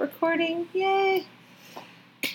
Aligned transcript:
recording. 0.00 0.68
Yay. 0.72 1.24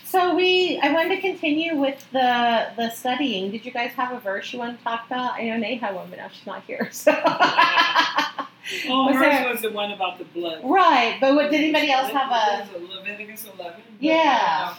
So 0.04 0.36
we 0.36 0.80
I 0.82 0.92
wanted 0.94 1.16
to 1.16 1.22
continue 1.22 1.76
with 1.76 2.06
the 2.12 2.68
the 2.78 2.90
studying. 2.92 3.52
Did 3.52 3.66
you 3.66 3.72
guys 3.72 3.92
have 3.92 4.12
a 4.12 4.20
verse 4.20 4.52
you 4.54 4.60
want 4.60 4.78
to 4.78 4.84
talk 4.84 5.06
about? 5.08 5.34
I 5.34 5.44
know 5.46 5.58
Nate 5.58 5.80
had 5.82 5.96
one, 5.96 6.10
but 6.10 6.18
now 6.20 6.30
she's 6.30 6.46
not 6.46 6.64
here. 6.66 6.90
So 7.02 7.12
Oh, 8.88 9.08
Was 9.08 9.16
hers 9.16 9.22
there- 9.22 9.50
was 9.52 9.62
the 9.62 9.72
one 9.72 9.92
about 9.92 10.20
the 10.20 10.26
blood. 10.26 10.62
Right, 10.64 11.18
but 11.20 11.34
what 11.34 11.50
did 11.50 11.60
anybody 11.62 11.92
else 11.92 12.12
have 12.12 12.30
a 12.32 12.70
Leviticus 12.78 13.46
11. 13.58 13.58
but, 13.58 13.84
Yeah. 14.00 14.76
um, 14.76 14.78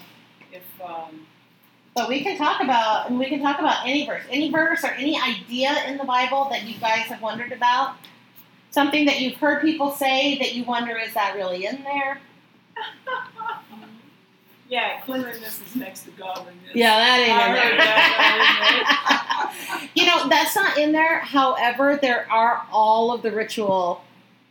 if 0.52 0.62
um, 0.80 1.26
but 1.96 2.08
we 2.08 2.22
can 2.22 2.36
talk 2.38 2.62
about 2.62 3.08
and 3.10 3.18
we 3.18 3.26
can 3.26 3.40
talk 3.42 3.58
about 3.58 3.84
any 3.84 4.06
verse. 4.06 4.22
Any 4.30 4.48
verse 4.48 4.84
or 4.84 4.92
any 4.92 5.20
idea 5.20 5.72
in 5.88 5.96
the 5.98 6.04
Bible 6.04 6.46
that 6.50 6.62
you 6.64 6.74
guys 6.78 7.06
have 7.06 7.20
wondered 7.20 7.50
about? 7.50 7.96
Something 8.70 9.06
that 9.06 9.20
you've 9.20 9.34
heard 9.34 9.60
people 9.60 9.90
say 9.90 10.38
that 10.38 10.54
you 10.54 10.62
wonder 10.62 10.96
is 10.96 11.12
that 11.14 11.34
really 11.34 11.64
in 11.66 11.82
there? 11.82 12.20
yeah, 14.68 15.00
cleanliness 15.02 15.60
is 15.60 15.76
next 15.76 16.02
to 16.04 16.10
godliness. 16.12 16.54
Yeah, 16.74 16.96
that 16.96 17.20
I 17.20 17.58
heard 17.58 17.80
that. 17.80 19.36
You 19.94 20.06
know, 20.06 20.28
that's 20.28 20.54
not 20.54 20.78
in 20.78 20.92
there. 20.92 21.18
However, 21.18 21.98
there 22.00 22.30
are 22.30 22.64
all 22.70 23.12
of 23.12 23.22
the 23.22 23.32
ritual 23.32 24.04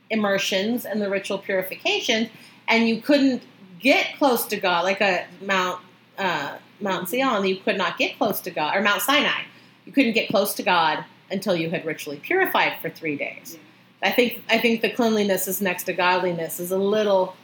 immersions 0.09 0.85
and 0.85 1.01
the 1.01 1.09
ritual 1.09 1.37
purifications, 1.37 2.29
and 2.67 2.89
you 2.89 3.01
couldn't 3.01 3.43
get 3.79 4.17
close 4.17 4.45
to 4.47 4.57
God, 4.57 4.83
like 4.83 5.01
a 5.01 5.25
Mount 5.41 5.81
uh, 6.17 6.57
Mount 6.81 7.09
Zion. 7.09 7.45
You 7.45 7.57
could 7.57 7.77
not 7.77 7.97
get 7.97 8.17
close 8.17 8.41
to 8.41 8.51
God, 8.51 8.75
or 8.75 8.81
Mount 8.81 9.01
Sinai. 9.01 9.43
You 9.85 9.93
couldn't 9.93 10.13
get 10.13 10.29
close 10.29 10.53
to 10.55 10.63
God 10.63 11.05
until 11.31 11.55
you 11.55 11.69
had 11.69 11.85
ritually 11.85 12.19
purified 12.19 12.73
for 12.81 12.89
three 12.89 13.15
days. 13.15 13.57
I 14.01 14.11
think 14.11 14.43
I 14.49 14.57
think 14.57 14.81
the 14.81 14.89
cleanliness 14.89 15.47
is 15.47 15.61
next 15.61 15.83
to 15.83 15.93
godliness 15.93 16.59
is 16.59 16.71
a 16.71 16.77
little 16.77 17.35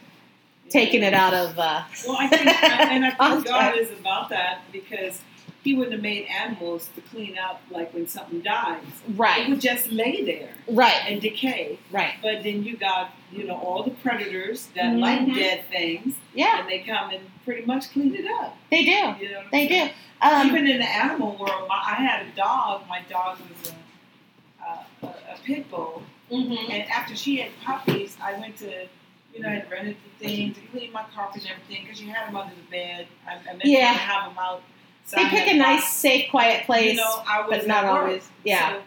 taking 0.69 1.03
it 1.03 1.13
out 1.13 1.33
of. 1.33 1.57
Uh, 1.59 1.83
Well, 2.07 2.17
I 2.19 2.27
think, 2.27 2.45
and 2.63 3.05
I 3.05 3.11
think 3.33 3.45
God 3.45 3.77
is 3.77 3.91
about 3.91 4.29
that 4.29 4.61
because 4.71 5.21
He 5.63 5.73
wouldn't 5.73 5.93
have 5.93 6.01
made 6.01 6.27
animals 6.27 6.89
to 6.95 7.01
clean 7.01 7.37
up 7.37 7.61
like 7.71 7.93
when 7.93 8.07
something 8.07 8.41
dies. 8.41 8.83
Right. 9.15 9.41
It 9.47 9.49
would 9.49 9.61
just 9.61 9.91
lay 9.91 10.23
there 10.23 10.49
right, 10.67 11.01
and 11.07 11.19
decay. 11.21 11.79
right. 11.91 12.13
But 12.21 12.43
then 12.43 12.63
you 12.63 12.77
got, 12.77 13.11
you 13.31 13.45
know, 13.45 13.55
all 13.57 13.83
the 13.83 13.91
predators 13.91 14.67
that 14.75 14.93
Mhm. 14.93 14.99
like 14.99 15.25
dead 15.35 15.65
things, 15.69 16.15
Yeah, 16.35 16.59
and 16.59 16.69
they 16.69 16.79
come 16.79 17.09
and 17.11 17.21
pretty 17.45 17.65
much 17.65 17.91
clean 17.91 18.13
it 18.15 18.25
up. 18.41 18.57
they 18.69 18.83
do. 18.83 18.91
You 18.91 19.31
know 19.31 19.43
They 19.51 19.67
saying? 19.67 19.87
do. 19.87 19.93
Um, 20.21 20.47
Even 20.47 20.67
in 20.67 20.79
the 20.79 20.85
animal 20.87 21.35
world, 21.35 21.67
my, 21.67 21.75
I 21.75 21.95
had 21.95 22.25
a 22.25 22.31
dog. 22.35 22.87
My 22.87 23.01
dog 23.09 23.37
was 23.39 23.71
a, 23.71 24.63
a, 24.63 25.07
a, 25.07 25.09
a 25.33 25.37
pit 25.43 25.69
bull, 25.69 26.03
mhm. 26.31 26.57
and 26.69 26.89
after 26.89 27.15
she 27.15 27.37
had 27.37 27.51
puppies, 27.63 28.17
I 28.21 28.33
went 28.39 28.57
to, 28.59 28.87
you 29.35 29.41
know, 29.41 29.49
I 29.49 29.53
had 29.55 29.69
rented 29.71 29.97
the 30.19 30.25
thing 30.27 30.53
to 30.53 30.61
clean 30.71 30.91
my 30.93 31.03
carpet 31.13 31.41
and 31.43 31.51
everything 31.51 31.83
because 31.83 32.01
you 32.01 32.09
had 32.11 32.27
them 32.27 32.37
under 32.37 32.55
the 32.55 32.71
bed. 32.71 33.07
I, 33.27 33.33
I 33.33 33.43
meant 33.53 33.65
Yeah. 33.65 33.91
to 33.91 33.97
have 33.99 34.29
them 34.29 34.37
out. 34.39 34.61
So 35.05 35.17
They 35.17 35.23
I 35.25 35.29
pick 35.29 35.39
had 35.47 35.55
a 35.57 35.59
box- 35.59 35.81
nice, 35.83 35.93
safe, 35.93 36.31
quiet 36.31 36.65
place, 36.65 36.91
You 36.95 36.97
know, 37.01 37.21
I 37.27 37.41
was 37.47 37.59
but 37.59 37.67
not 37.67 37.83
work. 37.83 37.93
always. 38.03 38.27
Yeah. 38.43 38.71
So- 38.73 38.81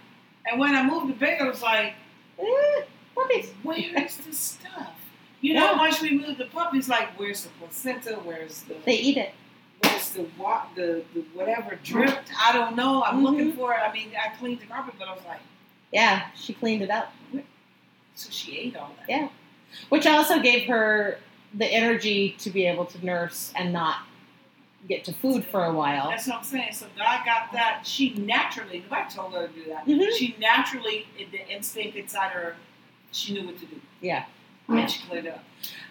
and 0.50 0.58
when 0.58 0.74
I 0.74 0.82
moved 0.82 1.08
to 1.08 1.14
bed, 1.14 1.40
I 1.42 1.44
was 1.48 1.62
like, 1.62 1.92
Eh, 2.38 2.82
puppies. 3.14 3.52
"Where's 3.62 4.16
the 4.16 4.32
stuff?" 4.32 4.92
You 5.40 5.54
know, 5.54 5.72
Yeah. 5.72 5.78
once 5.78 6.00
we 6.00 6.10
moved 6.12 6.38
the 6.38 6.46
puppies, 6.46 6.88
like, 6.88 7.08
"Where's 7.18 7.42
the 7.44 7.50
placenta? 7.50 8.14
Where's 8.22 8.62
the 8.62 8.74
They 8.86 8.94
eat 8.96 9.16
it. 9.18 9.34
where's 9.82 10.10
the 10.10 10.26
wa- 10.38 10.64
the, 10.74 11.04
the 11.14 11.20
whatever 11.34 11.74
dripped? 11.82 12.30
I 12.40 12.52
don't 12.52 12.74
know. 12.76 13.02
I'm 13.04 13.18
Mhm. 13.20 13.22
looking 13.24 13.52
for 13.52 13.74
it. 13.74 13.80
I 13.80 13.92
mean, 13.92 14.12
I 14.16 14.28
cleaned 14.36 14.60
the 14.60 14.66
carpet, 14.66 14.94
but 14.98 15.08
I 15.08 15.14
was 15.14 15.24
like, 15.26 15.40
Yeah, 15.92 16.26
she 16.36 16.52
cleaned 16.54 16.82
it 16.82 16.90
up, 16.90 17.12
so 18.14 18.30
she 18.30 18.56
ate 18.58 18.76
all 18.76 18.94
that. 18.98 19.06
Yeah. 19.08 19.28
Which 19.88 20.06
also 20.06 20.40
gave 20.40 20.66
her 20.68 21.18
the 21.54 21.66
energy 21.66 22.36
to 22.38 22.50
be 22.50 22.66
able 22.66 22.84
to 22.86 23.04
nurse 23.04 23.52
and 23.56 23.72
not 23.72 23.98
get 24.88 25.04
to 25.04 25.12
food 25.12 25.44
for 25.44 25.64
a 25.64 25.72
while. 25.72 26.08
That's 26.08 26.26
what 26.26 26.36
I'm 26.38 26.44
saying. 26.44 26.72
So 26.72 26.86
God 26.96 27.24
got 27.24 27.52
that. 27.52 27.82
She 27.84 28.14
naturally, 28.14 28.80
nobody 28.80 29.10
told 29.14 29.34
her 29.34 29.48
to 29.48 29.52
do 29.52 29.64
that. 29.70 29.86
Mhm. 29.86 30.10
She 30.16 30.36
naturally, 30.38 31.06
the 31.16 31.48
instinct 31.48 31.96
inside 31.96 32.30
her, 32.30 32.56
she 33.12 33.32
knew 33.34 33.46
what 33.46 33.58
to 33.58 33.66
do. 33.66 33.80
Yeah. 34.00 34.24
And 34.68 34.90
she 34.90 35.00
cleaned 35.08 35.26
it 35.26 35.34
up. 35.34 35.44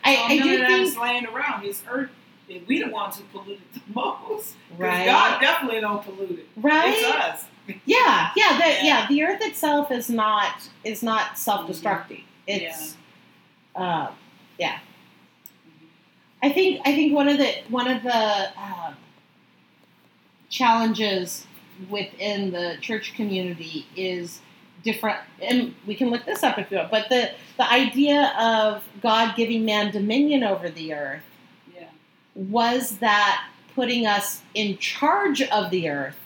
I, 0.04 0.16
so 0.16 0.22
I 0.22 0.36
none 0.38 0.48
do 0.48 0.54
of 0.54 0.60
that 0.62 0.68
think 0.68 0.88
is 0.88 0.98
laying 0.98 1.26
around. 1.26 1.64
This 1.64 1.84
earth, 1.90 2.12
we 2.48 2.82
the 2.84 2.90
ones 2.90 3.18
who 3.18 3.24
polluted 3.38 3.62
the 3.74 3.82
most. 3.94 4.56
Because 4.70 4.80
right, 4.80 5.06
God 5.06 5.42
definitely 5.42 5.82
don't 5.82 6.04
pollute 6.04 6.40
it. 6.40 6.48
Right. 6.56 6.94
It's 6.96 7.04
us. 7.06 7.46
Yeah, 7.86 8.30
yeah, 8.38 8.58
the, 8.58 8.70
Yeah. 8.70 8.84
yeah. 8.84 9.08
The 9.10 9.24
earth 9.24 9.42
itself 9.42 9.92
is 9.92 10.10
not 10.10 10.70
is 10.86 11.04
not 11.04 11.38
self-destructing. 11.38 12.24
It's, 12.48 12.96
uh, 13.78 14.12
yeah. 14.60 14.80
I 16.44 16.50
think 16.52 16.82
I 16.86 16.94
think 16.94 17.14
one 17.14 17.28
of 17.28 17.38
the 17.38 17.54
one 17.70 17.88
of 17.88 18.04
the 18.04 18.50
um, 18.60 18.96
challenges 20.50 21.46
within 21.90 22.52
the 22.52 22.78
church 22.82 23.14
community 23.16 23.86
is 23.96 24.40
different, 24.84 25.20
and 25.42 25.74
we 25.86 25.96
can 25.96 26.10
look 26.10 26.26
this 26.26 26.44
up 26.44 26.58
if 26.58 26.70
you 26.72 26.78
want. 26.78 26.92
But 26.92 27.10
the 27.10 27.32
the 27.58 27.72
idea 27.72 28.34
of 28.40 28.84
God 29.02 29.36
giving 29.36 29.66
man 29.66 29.92
dominion 29.92 30.44
over 30.44 30.70
the 30.70 30.94
earth 30.94 31.24
Yeah. 31.76 31.88
was 32.36 32.98
that 33.00 33.48
putting 33.76 34.06
us 34.08 34.42
in 34.54 34.78
charge 34.78 35.42
of 35.42 35.70
the 35.72 35.90
earth, 35.90 36.18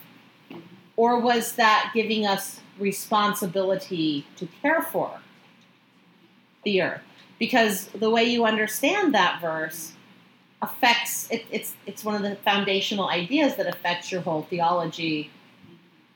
or 0.95 1.19
was 1.19 1.53
that 1.53 1.91
giving 1.94 2.25
us 2.25 2.59
responsibility 2.79 4.25
to 4.38 4.47
care 4.62 4.81
for 4.81 5.19
the 6.63 6.81
earth? 6.81 7.01
Because 7.41 7.88
the 7.88 8.12
way 8.12 8.25
you 8.25 8.46
understand 8.46 9.16
that 9.16 9.41
verse 9.41 9.94
affects 10.62 11.28
it, 11.31 11.44
it's 11.50 11.74
it's 11.88 12.06
one 12.06 12.13
of 12.13 12.22
the 12.22 12.35
foundational 12.35 13.09
ideas 13.09 13.56
that 13.56 13.66
affects 13.66 14.12
your 14.12 14.22
whole 14.22 14.44
theology 14.44 15.31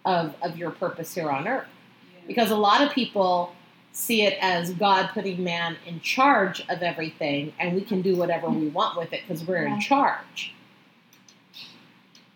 of 0.05 0.35
of 0.43 0.55
your 0.55 0.69
purpose 0.69 1.15
here 1.15 1.31
on 1.31 1.47
earth. 1.47 1.65
Yeah. 2.13 2.19
Because 2.27 2.51
a 2.51 2.55
lot 2.55 2.83
of 2.83 2.91
people 2.91 3.55
see 3.91 4.21
it 4.21 4.37
as 4.39 4.71
God 4.73 5.09
putting 5.15 5.43
man 5.43 5.77
in 5.87 5.99
charge 5.99 6.61
of 6.69 6.83
everything, 6.83 7.53
and 7.59 7.73
we 7.73 7.81
can 7.81 8.03
do 8.03 8.15
whatever 8.15 8.47
we 8.47 8.67
want 8.67 8.95
with 8.95 9.11
it 9.11 9.21
because 9.27 9.43
we're 9.43 9.65
in 9.65 9.79
charge. 9.79 10.53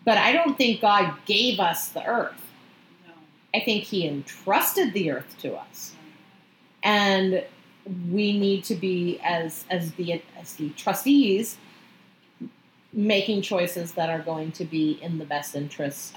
But 0.04 0.18
I 0.18 0.32
don't 0.32 0.58
think 0.58 0.80
God 0.80 1.14
gave 1.26 1.60
us 1.60 1.90
the 1.90 2.04
earth. 2.04 2.42
No. 3.06 3.12
I 3.54 3.62
think 3.64 3.84
He 3.84 4.08
entrusted 4.08 4.94
the 4.94 5.12
earth 5.12 5.36
to 5.42 5.54
us, 5.54 5.94
and 6.82 7.44
we 8.10 8.38
need 8.38 8.64
to 8.64 8.74
be 8.74 9.18
as 9.22 9.64
as 9.70 9.92
the 9.92 10.22
as 10.38 10.54
the 10.54 10.70
trustees 10.70 11.58
making 12.92 13.42
choices 13.42 13.92
that 13.92 14.10
are 14.10 14.20
going 14.20 14.52
to 14.52 14.64
be 14.64 14.98
in 15.02 15.18
the 15.18 15.24
best 15.24 15.54
interest, 15.54 16.16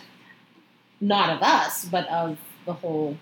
not 1.00 1.30
of 1.30 1.42
us, 1.42 1.86
but 1.86 2.08
of 2.08 2.38
the 2.66 2.74
whole. 2.74 3.18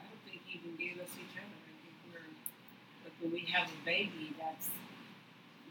I 0.00 0.04
don't 0.04 0.30
think 0.30 0.42
he 0.44 0.58
even 0.58 0.76
gave 0.76 1.00
us 1.02 1.10
each 1.16 1.36
other. 1.36 1.46
I 1.46 1.74
think 1.82 1.94
we're, 2.12 2.18
like 3.04 3.14
when 3.20 3.32
we 3.32 3.40
have 3.52 3.68
a 3.68 3.84
baby, 3.84 4.34
that's 4.38 4.68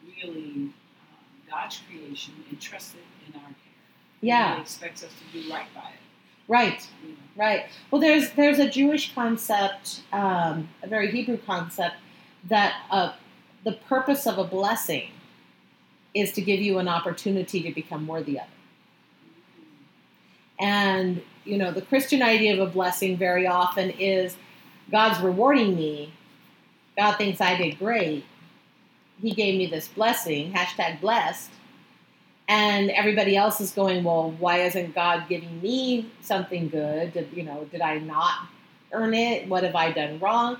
really 0.05 0.53
um, 0.53 0.71
God's 1.49 1.81
creation 1.89 2.33
entrusted 2.49 3.01
in 3.27 3.35
our 3.35 3.47
care. 3.47 3.55
Yeah. 4.21 4.55
He 4.55 4.61
expects 4.61 5.03
us 5.03 5.11
to 5.11 5.41
do 5.41 5.51
right 5.51 5.67
by 5.75 5.89
it. 5.89 6.04
Right. 6.47 6.87
Right. 7.35 7.65
Well, 7.91 7.99
there's 7.99 8.31
there's 8.31 8.59
a 8.59 8.69
Jewish 8.69 9.13
concept, 9.13 10.01
um, 10.13 10.69
a 10.81 10.87
very 10.87 11.11
Hebrew 11.11 11.37
concept, 11.37 11.95
that 12.47 12.75
uh, 12.89 13.13
the 13.65 13.73
purpose 13.73 14.25
of 14.25 14.37
a 14.37 14.45
blessing 14.45 15.09
is 16.13 16.31
to 16.31 16.41
give 16.41 16.61
you 16.61 16.79
an 16.79 16.87
opportunity 16.87 17.61
to 17.63 17.73
become 17.73 18.07
worthy 18.07 18.39
of 18.39 18.45
it. 18.45 18.49
And 20.59 21.21
you 21.43 21.57
know, 21.57 21.71
the 21.71 21.81
Christian 21.81 22.21
idea 22.21 22.53
of 22.53 22.67
a 22.67 22.71
blessing 22.71 23.17
very 23.17 23.45
often 23.45 23.89
is 23.91 24.37
God's 24.89 25.19
rewarding 25.19 25.75
me. 25.75 26.13
God 26.97 27.17
thinks 27.17 27.41
I 27.41 27.57
did 27.57 27.77
great. 27.77 28.23
He 29.21 29.31
gave 29.31 29.57
me 29.57 29.67
this 29.67 29.89
blessing. 29.89 30.53
Hashtag 30.53 31.01
blessed. 31.01 31.51
And 32.47 32.91
everybody 32.91 33.35
else 33.35 33.59
is 33.59 33.71
going, 33.71 34.03
well, 34.03 34.31
why 34.37 34.59
isn't 34.59 34.93
God 34.93 35.25
giving 35.27 35.61
me 35.61 36.11
something 36.21 36.69
good? 36.69 37.13
Did 37.13 37.29
you 37.33 37.43
know? 37.43 37.67
Did 37.71 37.81
I 37.81 37.97
not 37.97 38.47
earn 38.91 39.13
it? 39.13 39.47
What 39.47 39.63
have 39.63 39.75
I 39.75 39.91
done 39.91 40.19
wrong? 40.19 40.57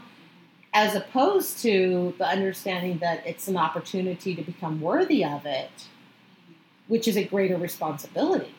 As 0.73 0.95
opposed 0.95 1.59
to 1.61 2.13
the 2.17 2.27
understanding 2.27 2.97
that 2.99 3.25
it's 3.25 3.47
an 3.47 3.55
opportunity 3.55 4.35
to 4.35 4.41
become 4.41 4.81
worthy 4.81 5.23
of 5.23 5.45
it, 5.45 5.69
which 6.87 7.07
is 7.07 7.17
a 7.17 7.23
greater 7.23 7.55
responsibility. 7.55 8.53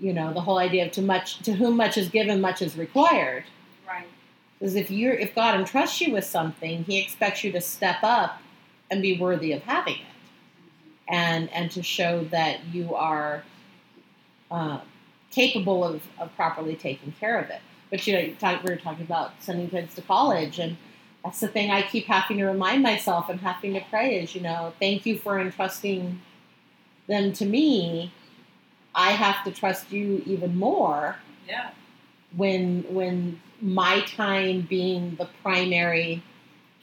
You 0.00 0.12
know, 0.12 0.34
the 0.34 0.40
whole 0.40 0.58
idea 0.58 0.86
of 0.86 0.92
to 0.92 1.02
much 1.02 1.38
to 1.44 1.52
whom 1.52 1.76
much 1.76 1.96
is 1.96 2.08
given, 2.08 2.40
much 2.40 2.60
is 2.60 2.76
required. 2.76 3.44
Right. 3.86 4.06
Because 4.58 4.74
if 4.74 4.90
you're 4.90 5.14
if 5.14 5.34
God 5.34 5.54
entrusts 5.54 6.00
you 6.00 6.12
with 6.12 6.24
something, 6.24 6.82
He 6.84 6.98
expects 6.98 7.44
you 7.44 7.52
to 7.52 7.60
step 7.60 7.98
up 8.02 8.42
and 8.90 9.00
be 9.00 9.18
worthy 9.18 9.52
of 9.52 9.62
having 9.62 9.94
it, 9.94 10.11
and 11.12 11.48
and 11.52 11.70
to 11.70 11.82
show 11.82 12.24
that 12.24 12.64
you 12.72 12.94
are 12.96 13.44
uh, 14.50 14.80
capable 15.30 15.84
of, 15.84 16.02
of 16.18 16.34
properly 16.34 16.74
taking 16.74 17.12
care 17.20 17.38
of 17.38 17.48
it. 17.50 17.60
But 17.90 18.04
you 18.06 18.14
know, 18.14 18.20
you 18.20 18.34
talk, 18.34 18.64
we 18.64 18.70
were 18.70 18.80
talking 18.80 19.04
about 19.04 19.32
sending 19.40 19.68
kids 19.68 19.94
to 19.94 20.02
college, 20.02 20.58
and 20.58 20.76
that's 21.22 21.40
the 21.40 21.48
thing 21.48 21.70
I 21.70 21.82
keep 21.82 22.06
having 22.06 22.38
to 22.38 22.46
remind 22.46 22.82
myself 22.82 23.28
and 23.28 23.38
having 23.40 23.74
to 23.74 23.80
pray 23.90 24.18
is, 24.20 24.34
you 24.34 24.40
know, 24.40 24.72
thank 24.80 25.06
you 25.06 25.18
for 25.18 25.38
entrusting 25.38 26.20
them 27.06 27.32
to 27.34 27.44
me. 27.44 28.12
I 28.94 29.12
have 29.12 29.44
to 29.44 29.50
trust 29.50 29.92
you 29.92 30.22
even 30.26 30.58
more 30.58 31.16
Yeah. 31.46 31.70
when 32.36 32.84
when 32.88 33.40
my 33.60 34.00
time 34.00 34.62
being 34.62 35.14
the 35.16 35.28
primary 35.42 36.22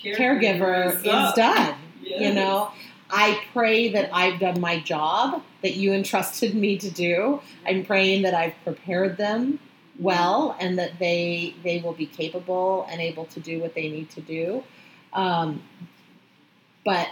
Caregiver 0.02 0.40
caregiver 0.40 0.88
is 0.88 0.96
is 1.02 1.34
done. 1.34 1.76
You 2.02 2.34
know, 2.34 2.72
I 3.10 3.42
pray 3.54 3.90
that 3.90 4.10
I've 4.14 4.40
done 4.40 4.60
my 4.60 4.80
job 4.80 5.42
that 5.64 5.76
you 5.76 5.94
entrusted 5.94 6.54
me 6.54 6.78
to 6.78 6.90
do. 6.90 7.42
I'm 7.66 7.84
praying 7.84 8.22
that 8.24 8.34
I've 8.34 8.54
prepared 8.64 9.18
them 9.18 9.60
well 10.00 10.56
and 10.60 10.80
that 10.80 10.98
they 11.00 11.54
they 11.64 11.82
will 11.82 11.94
be 11.94 12.06
capable 12.06 12.88
and 12.90 13.02
able 13.02 13.26
to 13.26 13.40
do 13.40 13.60
what 13.60 13.74
they 13.74 13.90
need 13.90 14.10
to 14.12 14.22
do. 14.22 14.64
Um, 15.14 15.64
but 16.86 17.10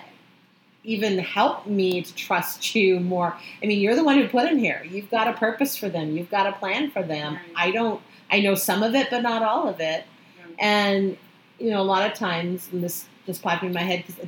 even 0.84 1.20
help 1.20 1.68
me 1.68 2.02
to 2.02 2.16
trust 2.16 2.74
you 2.74 3.00
more. 3.00 3.36
I 3.62 3.66
mean, 3.66 3.80
you're 3.82 3.96
the 3.96 4.06
one 4.06 4.18
who 4.18 4.28
put 4.28 4.48
them 4.48 4.58
here. 4.58 4.86
You've 4.90 5.12
got 5.12 5.28
a 5.28 5.34
purpose 5.34 5.76
for 5.76 5.90
them. 5.90 6.16
You've 6.16 6.32
got 6.32 6.48
a 6.48 6.54
plan 6.54 6.92
for 6.92 7.04
them. 7.04 7.34
Right. 7.34 7.44
I 7.56 7.72
don't. 7.72 8.02
I 8.32 8.40
know 8.40 8.56
some 8.56 8.84
of 8.84 8.96
it, 8.96 9.10
but 9.10 9.22
not 9.22 9.44
all 9.44 9.68
of 9.68 9.80
it. 9.80 10.06
Right. 10.40 10.56
And 10.60 11.18
you 11.60 11.72
know, 11.72 11.82
a 11.82 11.84
lot 11.84 12.10
of 12.10 12.18
times, 12.18 12.70
and 12.72 12.84
this 12.84 13.06
just 13.26 13.42
popped 13.42 13.64
in 13.64 13.74
my 13.74 13.82
head 13.82 14.04
because 14.06 14.24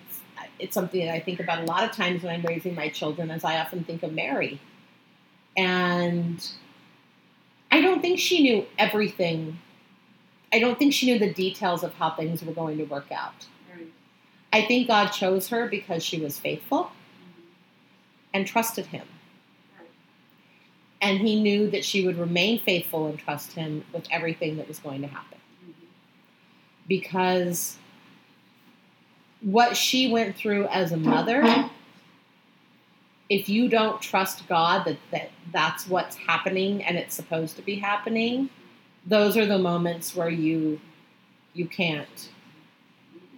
it's 0.60 0.74
something 0.74 1.06
that 1.06 1.14
I 1.14 1.20
think 1.20 1.40
about 1.40 1.60
a 1.64 1.66
lot 1.66 1.84
of 1.84 1.92
times 1.92 2.22
when 2.24 2.34
I'm 2.34 2.42
raising 2.42 2.76
my 2.76 2.90
children, 2.90 3.32
as 3.32 3.44
I 3.44 3.58
often 3.60 3.84
think 3.84 4.04
of 4.04 4.14
Mary, 4.14 4.60
and 5.58 6.48
I 7.72 7.82
don't 7.82 8.02
think 8.02 8.20
she 8.20 8.42
knew 8.44 8.66
everything. 8.78 9.60
I 10.52 10.60
don't 10.60 10.78
think 10.78 10.94
she 10.94 11.06
knew 11.06 11.20
the 11.20 11.34
details 11.34 11.84
of 11.84 11.94
how 11.94 12.12
things 12.12 12.44
were 12.44 12.54
going 12.54 12.78
to 12.78 12.84
work 12.86 13.12
out. 13.12 13.46
Right. 13.72 13.88
I 14.52 14.64
think 14.64 14.88
God 14.88 15.08
chose 15.10 15.50
her 15.50 15.68
because 15.68 16.04
she 16.04 16.20
was 16.20 16.40
faithful 16.40 16.86
Mhm. 16.86 17.44
and 18.34 18.48
trusted 18.48 18.88
Him, 18.88 19.08
Right. 19.80 19.90
and 21.02 21.20
He 21.20 21.40
knew 21.42 21.70
that 21.70 21.86
she 21.86 22.06
would 22.06 22.18
remain 22.18 22.60
faithful 22.60 23.06
and 23.08 23.18
trust 23.20 23.54
Him 23.54 23.86
with 23.94 24.08
everything 24.12 24.58
that 24.58 24.68
was 24.68 24.80
going 24.80 25.02
to 25.02 25.08
happen. 25.08 25.38
Mhm. 25.66 25.74
because 26.88 27.78
what 29.42 29.76
she 29.76 30.12
went 30.12 30.36
through 30.36 30.66
as 30.68 30.92
a 30.92 30.98
mother 30.98 31.70
if 33.30 33.48
you 33.48 33.70
don't 33.70 34.02
trust 34.02 34.48
god 34.48 34.86
that, 34.86 34.98
that 35.12 35.30
that's 35.54 35.88
what's 35.88 36.16
happening 36.16 36.84
and 36.84 36.98
it's 36.98 37.16
supposed 37.16 37.56
to 37.56 37.62
be 37.62 37.76
happening 37.76 38.50
those 39.06 39.38
are 39.38 39.46
the 39.46 39.58
moments 39.58 40.16
where 40.16 40.30
you 40.30 40.80
you 41.54 41.66
can't 41.68 42.30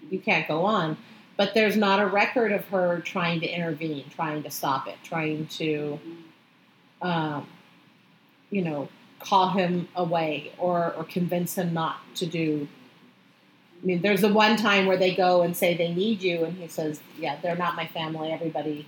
you 0.10 0.20
can't 0.20 0.48
go 0.48 0.66
on 0.66 0.98
but 1.38 1.54
there's 1.54 1.78
not 1.78 2.00
a 2.00 2.06
record 2.06 2.52
of 2.52 2.66
her 2.68 3.00
trying 3.02 3.40
to 3.40 3.48
intervene 3.48 4.06
trying 4.10 4.42
to 4.42 4.50
stop 4.50 4.88
it 4.88 4.98
trying 5.04 5.46
to 5.48 6.00
um, 7.02 7.48
you 8.50 8.62
know, 8.62 8.90
call 9.20 9.50
him 9.50 9.88
away 9.96 10.52
or, 10.58 10.94
or 10.94 11.04
convince 11.04 11.58
him 11.58 11.74
not 11.74 11.98
to 12.16 12.26
do. 12.26 12.68
I 13.82 13.86
mean, 13.86 14.02
there's 14.02 14.22
the 14.22 14.32
one 14.32 14.58
time 14.58 14.86
where 14.86 14.98
they 14.98 15.16
go 15.16 15.42
and 15.42 15.58
say 15.58 15.76
they 15.76 15.94
need 15.94 16.22
you, 16.22 16.44
and 16.46 16.58
he 16.58 16.68
says, 16.68 17.00
"Yeah, 17.18 17.38
they're 17.42 17.56
not 17.56 17.76
my 17.76 17.88
family. 17.88 18.32
Everybody 18.32 18.88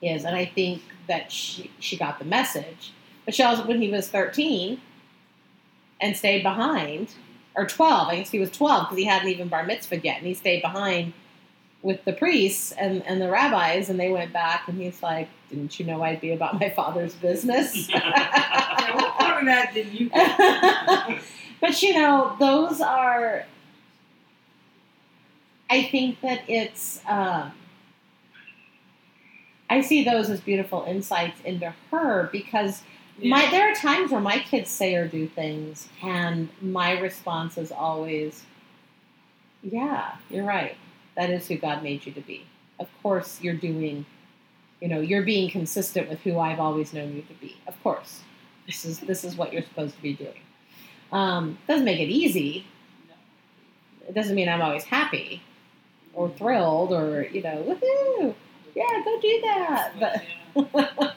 is." 0.00 0.24
And 0.24 0.34
I 0.34 0.46
think 0.46 0.82
that 1.06 1.30
she 1.30 1.70
she 1.78 1.96
got 1.96 2.18
the 2.18 2.24
message. 2.24 2.92
But 3.24 3.34
she 3.34 3.42
also, 3.42 3.66
when 3.66 3.80
he 3.80 3.90
was 3.90 4.08
13, 4.08 4.80
and 6.00 6.16
stayed 6.16 6.42
behind, 6.42 7.14
or 7.54 7.66
12, 7.66 8.08
I 8.08 8.16
guess 8.16 8.30
he 8.30 8.40
was 8.40 8.50
12 8.50 8.84
because 8.84 8.98
he 8.98 9.04
hadn't 9.04 9.28
even 9.28 9.48
bar 9.48 9.64
mitzvah 9.64 9.98
yet, 9.98 10.18
and 10.18 10.26
he 10.26 10.34
stayed 10.34 10.62
behind 10.62 11.12
with 11.82 12.04
the 12.04 12.12
priests 12.12 12.72
and, 12.72 13.04
and 13.06 13.20
the 13.20 13.28
rabbis, 13.28 13.88
and 13.88 13.98
they 13.98 14.10
went 14.10 14.32
back, 14.32 14.68
and 14.68 14.80
he's 14.80 15.02
like, 15.02 15.28
"Didn't 15.50 15.78
you 15.78 15.86
know 15.86 16.02
I'd 16.02 16.20
be 16.20 16.32
about 16.32 16.58
my 16.58 16.70
father's 16.70 17.14
business?" 17.14 17.90
Yeah, 18.82 18.96
what 18.96 19.14
part 19.14 19.40
of 19.40 19.46
that 19.46 19.72
did 19.74 19.92
you 19.92 20.10
but 21.60 21.82
you 21.82 21.94
know, 21.94 22.34
those 22.40 22.80
are. 22.80 23.46
I 25.72 25.84
think 25.84 26.20
that 26.20 26.42
it's. 26.48 27.00
Um, 27.08 27.52
I 29.70 29.80
see 29.80 30.04
those 30.04 30.28
as 30.28 30.38
beautiful 30.42 30.84
insights 30.86 31.40
into 31.46 31.72
her 31.90 32.28
because 32.30 32.82
my 33.24 33.50
there 33.50 33.72
are 33.72 33.74
times 33.74 34.12
where 34.12 34.20
my 34.20 34.38
kids 34.38 34.68
say 34.68 34.94
or 34.96 35.08
do 35.08 35.26
things, 35.26 35.88
and 36.02 36.50
my 36.60 37.00
response 37.00 37.56
is 37.56 37.72
always, 37.72 38.44
"Yeah, 39.62 40.16
you're 40.28 40.44
right. 40.44 40.76
That 41.16 41.30
is 41.30 41.48
who 41.48 41.56
God 41.56 41.82
made 41.82 42.04
you 42.04 42.12
to 42.12 42.20
be. 42.20 42.44
Of 42.78 42.88
course, 43.02 43.40
you're 43.40 43.54
doing." 43.54 44.04
You 44.82 44.88
know, 44.88 45.00
you're 45.00 45.22
being 45.22 45.48
consistent 45.48 46.10
with 46.10 46.20
who 46.20 46.38
I've 46.38 46.58
always 46.60 46.92
known 46.92 47.14
you 47.14 47.22
to 47.22 47.34
be. 47.34 47.56
Of 47.66 47.82
course, 47.82 48.20
this 48.66 48.84
is 48.84 48.98
this 48.98 49.24
is 49.24 49.36
what 49.36 49.54
you're 49.54 49.62
supposed 49.62 49.96
to 49.96 50.02
be 50.02 50.12
doing. 50.12 50.42
Um, 51.12 51.56
doesn't 51.66 51.86
make 51.86 52.00
it 52.00 52.10
easy. 52.10 52.66
It 54.06 54.12
doesn't 54.14 54.34
mean 54.34 54.50
I'm 54.50 54.60
always 54.60 54.84
happy 54.84 55.40
or 56.14 56.30
thrilled 56.30 56.92
or 56.92 57.26
you 57.32 57.42
know, 57.42 57.62
woohoo, 57.62 58.34
yeah, 58.74 59.02
go 59.04 59.20
do 59.20 59.40
that. 59.42 59.92
But 59.98 60.22
but 60.72 61.14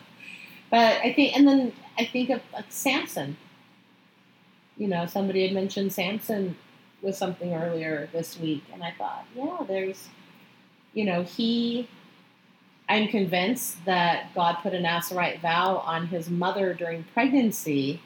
I 0.71 1.13
think, 1.13 1.35
and 1.35 1.47
then 1.47 1.73
I 1.97 2.05
think 2.05 2.29
of 2.29 2.41
Samson. 2.69 3.37
You 4.77 4.87
know, 4.89 5.05
somebody 5.05 5.43
had 5.43 5.53
mentioned 5.53 5.93
Samson 5.93 6.57
was 7.01 7.17
something 7.17 7.53
earlier 7.53 8.09
this 8.11 8.37
week, 8.37 8.63
and 8.73 8.83
I 8.83 8.91
thought, 8.97 9.25
yeah, 9.35 9.59
there's, 9.67 10.09
you 10.93 11.05
know, 11.05 11.23
he. 11.23 11.87
I'm 12.87 13.07
convinced 13.07 13.83
that 13.85 14.35
God 14.35 14.57
put 14.61 14.75
a 14.75 14.79
Nazarite 14.79 15.41
vow 15.41 15.77
on 15.77 16.05
his 16.05 16.29
mother 16.29 16.75
during 16.75 17.03
pregnancy, 17.15 17.99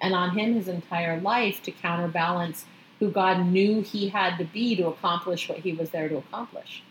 and 0.00 0.14
on 0.14 0.30
him 0.30 0.54
his 0.54 0.68
entire 0.68 1.20
life 1.20 1.62
to 1.64 1.70
counterbalance 1.70 2.64
who 3.02 3.10
God 3.10 3.46
knew 3.46 3.80
he 3.80 4.10
had 4.10 4.36
to 4.38 4.44
be 4.44 4.76
to 4.76 4.86
accomplish 4.86 5.48
what 5.48 5.58
he 5.58 5.72
was 5.72 5.90
there 5.90 6.08
to 6.08 6.18
accomplish 6.18 6.84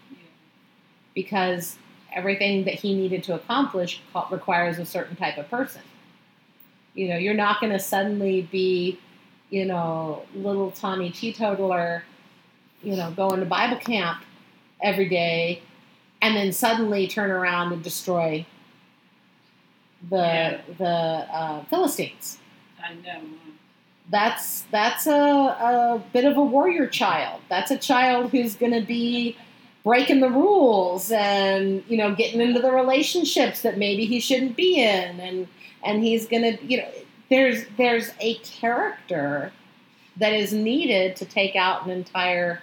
because 1.15 1.77
everything 2.11 2.65
that 2.65 2.73
he 2.73 2.93
needed 2.93 3.23
to 3.23 3.33
accomplish 3.33 4.01
requires 4.29 4.77
a 4.77 4.85
certain 4.85 5.15
type 5.15 5.37
of 5.37 5.49
person. 5.49 5.81
You 6.95 7.07
know, 7.07 7.15
you're 7.15 7.33
not 7.33 7.61
going 7.61 7.71
to 7.71 7.79
suddenly 7.79 8.41
be, 8.51 8.99
you 9.49 9.63
know, 9.63 10.23
little 10.35 10.71
Tommy 10.71 11.11
teetotaler, 11.11 12.03
you 12.83 12.97
know, 12.97 13.11
going 13.11 13.39
to 13.39 13.45
Bible 13.45 13.77
camp 13.77 14.21
every 14.81 15.07
day 15.07 15.61
and 16.21 16.35
then 16.35 16.51
suddenly 16.51 17.07
turn 17.07 17.31
around 17.31 17.71
and 17.71 17.81
destroy 17.81 18.45
the 20.09 20.17
Yeah. 20.17 20.61
the 20.77 20.85
uh, 20.85 21.63
Philistines. 21.69 22.37
I 22.83 22.95
know. 22.95 23.21
That's 24.09 24.61
that's 24.71 25.07
a, 25.07 25.13
a 25.13 26.03
bit 26.11 26.25
of 26.25 26.37
a 26.37 26.43
warrior 26.43 26.87
child. 26.87 27.41
That's 27.49 27.71
a 27.71 27.77
child 27.77 28.31
who's 28.31 28.55
going 28.55 28.73
to 28.73 28.85
be 28.85 29.37
breaking 29.83 30.19
the 30.19 30.29
rules 30.29 31.11
and 31.11 31.83
you 31.87 31.97
know 31.97 32.13
getting 32.13 32.41
into 32.41 32.59
the 32.59 32.71
relationships 32.71 33.61
that 33.61 33.77
maybe 33.77 34.05
he 34.05 34.19
shouldn't 34.19 34.55
be 34.55 34.81
in, 34.81 35.19
and 35.19 35.47
and 35.83 36.03
he's 36.03 36.27
going 36.27 36.43
to 36.43 36.65
you 36.65 36.77
know 36.77 36.89
there's 37.29 37.65
there's 37.77 38.11
a 38.19 38.35
character 38.39 39.51
that 40.17 40.33
is 40.33 40.51
needed 40.51 41.15
to 41.15 41.25
take 41.25 41.55
out 41.55 41.85
an 41.85 41.91
entire 41.91 42.61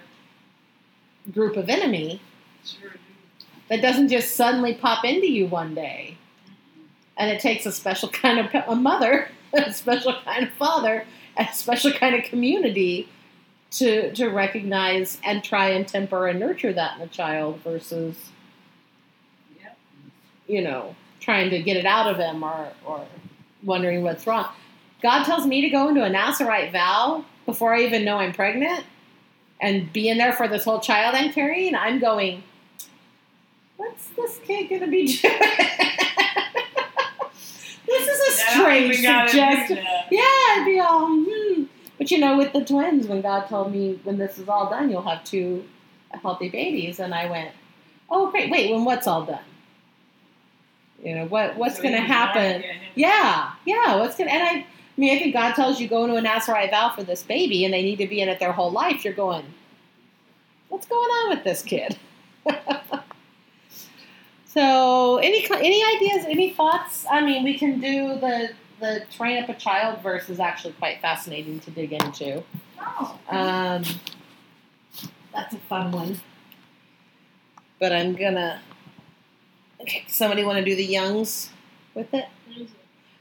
group 1.31 1.57
of 1.57 1.69
enemy 1.69 2.21
that 3.69 3.81
doesn't 3.81 4.09
just 4.09 4.35
suddenly 4.35 4.75
pop 4.75 5.03
into 5.03 5.27
you 5.27 5.47
one 5.47 5.73
day 5.73 6.15
and 7.19 7.29
it 7.29 7.39
takes 7.39 7.65
a 7.65 7.71
special 7.71 8.09
kind 8.09 8.39
of 8.39 8.47
a 8.67 8.75
mother, 8.75 9.27
a 9.53 9.71
special 9.71 10.15
kind 10.23 10.47
of 10.47 10.53
father, 10.53 11.05
a 11.39 11.47
special 11.53 11.91
kind 11.91 12.15
of 12.15 12.23
community 12.25 13.09
to 13.71 14.11
to 14.13 14.27
recognize 14.27 15.19
and 15.23 15.43
try 15.43 15.69
and 15.69 15.87
temper 15.87 16.27
and 16.27 16.39
nurture 16.39 16.73
that 16.73 16.97
in 16.97 17.01
a 17.03 17.07
child 17.07 17.59
versus 17.63 18.15
Yep. 19.61 19.77
you 20.47 20.61
know 20.61 20.95
trying 21.19 21.49
to 21.51 21.61
get 21.61 21.77
it 21.77 21.85
out 21.85 22.07
of 22.07 22.17
him 22.17 22.43
or 22.43 22.69
or 22.85 23.05
wondering 23.63 24.03
what's 24.03 24.25
wrong. 24.27 24.47
God 25.01 25.23
tells 25.23 25.45
me 25.45 25.61
to 25.61 25.69
go 25.69 25.87
into 25.89 26.03
a 26.03 26.09
Nazarite 26.09 26.71
vow 26.71 27.23
before 27.45 27.73
I 27.73 27.81
even 27.81 28.03
know 28.03 28.17
I'm 28.17 28.33
pregnant 28.33 28.85
and 29.61 29.91
be 29.93 30.09
in 30.09 30.17
there 30.17 30.33
for 30.33 30.47
this 30.47 30.63
whole 30.63 30.79
child 30.79 31.15
I'm 31.15 31.31
carrying. 31.31 31.75
I'm 31.75 31.99
going. 31.99 32.43
What's 33.77 34.07
this 34.09 34.39
kid 34.45 34.69
gonna 34.69 34.87
be 34.87 35.17
doing? 35.17 35.33
this 37.89 38.07
is 38.07 38.27
a 38.27 38.31
strange 38.51 38.97
we 38.97 39.01
gotta 39.03 39.25
do 39.25 39.31
suggestion. 39.31 39.77
Yeah, 40.11 40.21
I'd 40.21 40.63
be 40.65 40.79
all, 40.79 41.07
hmm. 41.07 41.63
But 41.97 42.11
you 42.11 42.17
know, 42.19 42.37
with 42.37 42.53
the 42.53 42.63
twins, 42.63 43.07
when 43.07 43.21
God 43.21 43.47
told 43.47 43.71
me 43.71 43.99
when 44.03 44.17
this 44.17 44.37
is 44.37 44.47
all 44.47 44.69
done, 44.69 44.89
you'll 44.89 45.01
have 45.03 45.23
two 45.23 45.65
healthy 46.21 46.49
babies, 46.49 46.99
and 46.99 47.13
I 47.13 47.29
went, 47.29 47.51
oh 48.09 48.31
great, 48.31 48.49
wait, 48.49 48.71
when 48.71 48.85
what's 48.85 49.07
all 49.07 49.25
done? 49.25 49.39
You 51.03 51.15
know 51.15 51.25
what 51.25 51.55
what's 51.57 51.77
So 51.77 51.83
going 51.83 51.93
to 51.95 52.01
he 52.01 52.03
was 52.03 52.09
right, 52.09 52.15
happen? 52.17 52.63
yeah. 52.95 53.51
Yeah. 53.65 53.97
What's 53.97 54.17
going 54.17 54.29
to 54.29 54.33
and 54.35 54.43
I, 54.43 54.51
I 54.61 54.65
mean, 54.97 55.15
I 55.15 55.19
think 55.19 55.33
God 55.33 55.53
tells 55.53 55.79
you 55.79 55.87
go 55.87 56.03
into 56.03 56.15
a 56.17 56.21
Nazarite 56.21 56.71
vow 56.71 56.89
for 56.93 57.03
this 57.03 57.23
baby, 57.23 57.63
and 57.63 57.73
they 57.73 57.81
need 57.81 57.97
to 57.97 58.07
be 58.07 58.19
in 58.21 58.27
it 58.27 58.39
their 58.39 58.51
whole 58.51 58.71
life. 58.71 59.05
You're 59.05 59.13
going, 59.13 59.45
what's 60.67 60.87
going 60.87 61.09
on 61.09 61.29
with 61.29 61.43
this 61.45 61.61
kid? 61.63 61.97
so, 64.59 65.17
any 65.17 65.47
any 65.51 65.83
ideas, 65.95 66.25
any 66.27 66.49
thoughts? 66.49 67.05
I 67.09 67.21
mean, 67.21 67.45
we 67.45 67.57
can 67.57 67.79
do 67.79 68.19
the 68.19 68.49
the 68.81 69.03
train 69.09 69.41
up 69.41 69.47
a 69.47 69.53
child 69.53 70.01
verse 70.01 70.29
is 70.29 70.39
actually 70.39 70.73
quite 70.73 70.99
fascinating 71.01 71.61
to 71.61 71.71
dig 71.71 71.93
into. 71.93 72.43
Oh. 72.79 73.17
Um, 73.29 73.83
that's 75.33 75.53
a 75.53 75.59
fun 75.69 75.91
one. 75.91 76.21
But 77.79 77.93
I'm 77.93 78.15
gonna. 78.15 78.59
Okay, 79.81 80.03
somebody 80.09 80.43
want 80.43 80.57
to 80.57 80.65
do 80.65 80.75
the 80.75 80.83
Youngs 80.83 81.51
with 81.93 82.13
it? 82.13 82.25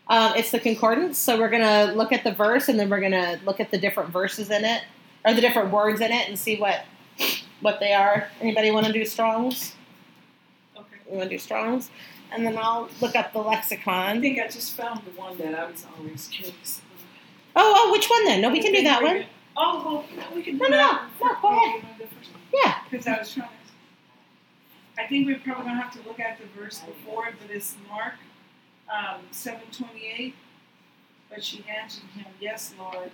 Um, 0.09 0.33
it's 0.35 0.51
the 0.51 0.59
concordance, 0.59 1.19
so 1.19 1.39
we're 1.39 1.51
gonna 1.51 1.93
look 1.95 2.11
at 2.11 2.25
the 2.25 2.33
verse 2.33 2.69
and 2.69 2.81
then 2.81 2.91
we're 2.91 3.01
gonna 3.01 3.39
look 3.45 3.61
at 3.61 3.71
the 3.71 3.79
different 3.79 4.11
verses 4.11 4.51
in 4.51 4.65
it 4.65 4.83
or 5.25 5.35
the 5.35 5.41
different 5.41 5.71
words 5.71 6.01
in 6.01 6.11
it 6.11 6.29
and 6.29 6.37
see 6.37 6.59
what 6.59 6.85
what 7.61 7.79
they 7.79 7.93
are. 7.93 8.27
Anybody 8.41 8.73
want 8.73 8.87
to 8.87 8.93
do 8.93 9.05
Strong's? 9.05 9.77
We 11.11 11.17
want 11.17 11.31
to 11.31 11.37
do 11.37 11.39
Strong's, 11.39 11.91
and 12.33 12.45
then 12.47 12.59
I'll 12.59 12.89
look 13.01 13.17
up 13.17 13.33
the 13.33 13.39
lexicon. 13.39 14.19
I 14.19 14.21
think 14.21 14.39
I 14.39 14.47
just 14.49 14.77
found 14.77 15.01
the 15.05 15.11
one 15.19 15.39
that 15.39 15.55
I 15.59 15.71
was 15.71 15.87
always 15.97 16.29
curious 16.29 16.81
about. 16.81 17.65
Oh, 17.65 17.75
oh, 17.87 17.93
which 17.93 18.09
one 18.11 18.25
then? 18.25 18.41
No, 18.43 18.51
we 18.51 18.61
can 18.61 18.73
do 18.73 18.83
that 18.83 19.03
one. 19.03 19.25
Oh, 19.57 19.83
well, 19.85 20.05
no, 20.17 20.37
we 20.37 20.43
can 20.43 20.59
do 20.59 20.65
No, 20.65 20.69
no, 20.69 20.77
that. 20.77 21.09
no, 21.21 21.37
go 21.41 21.49
ahead. 21.49 21.83
Yeah. 22.53 22.75
Because 22.91 23.07
I 23.07 23.19
was 23.19 23.33
trying 23.33 23.49
to. 23.49 25.03
I 25.03 25.07
think 25.07 25.27
we're 25.27 25.39
probably 25.39 25.65
going 25.65 25.77
to 25.77 25.83
have 25.83 25.93
to 26.01 26.09
look 26.09 26.21
at 26.21 26.39
the 26.39 26.47
verse 26.61 26.81
before, 26.81 27.29
but 27.41 27.55
it's 27.55 27.77
Mark 27.89 28.15
um, 28.89 29.23
728. 29.31 30.35
But 31.31 31.43
she 31.43 31.65
answered 31.69 32.05
him, 32.15 32.27
Yes, 32.41 32.75
Lord. 32.79 33.11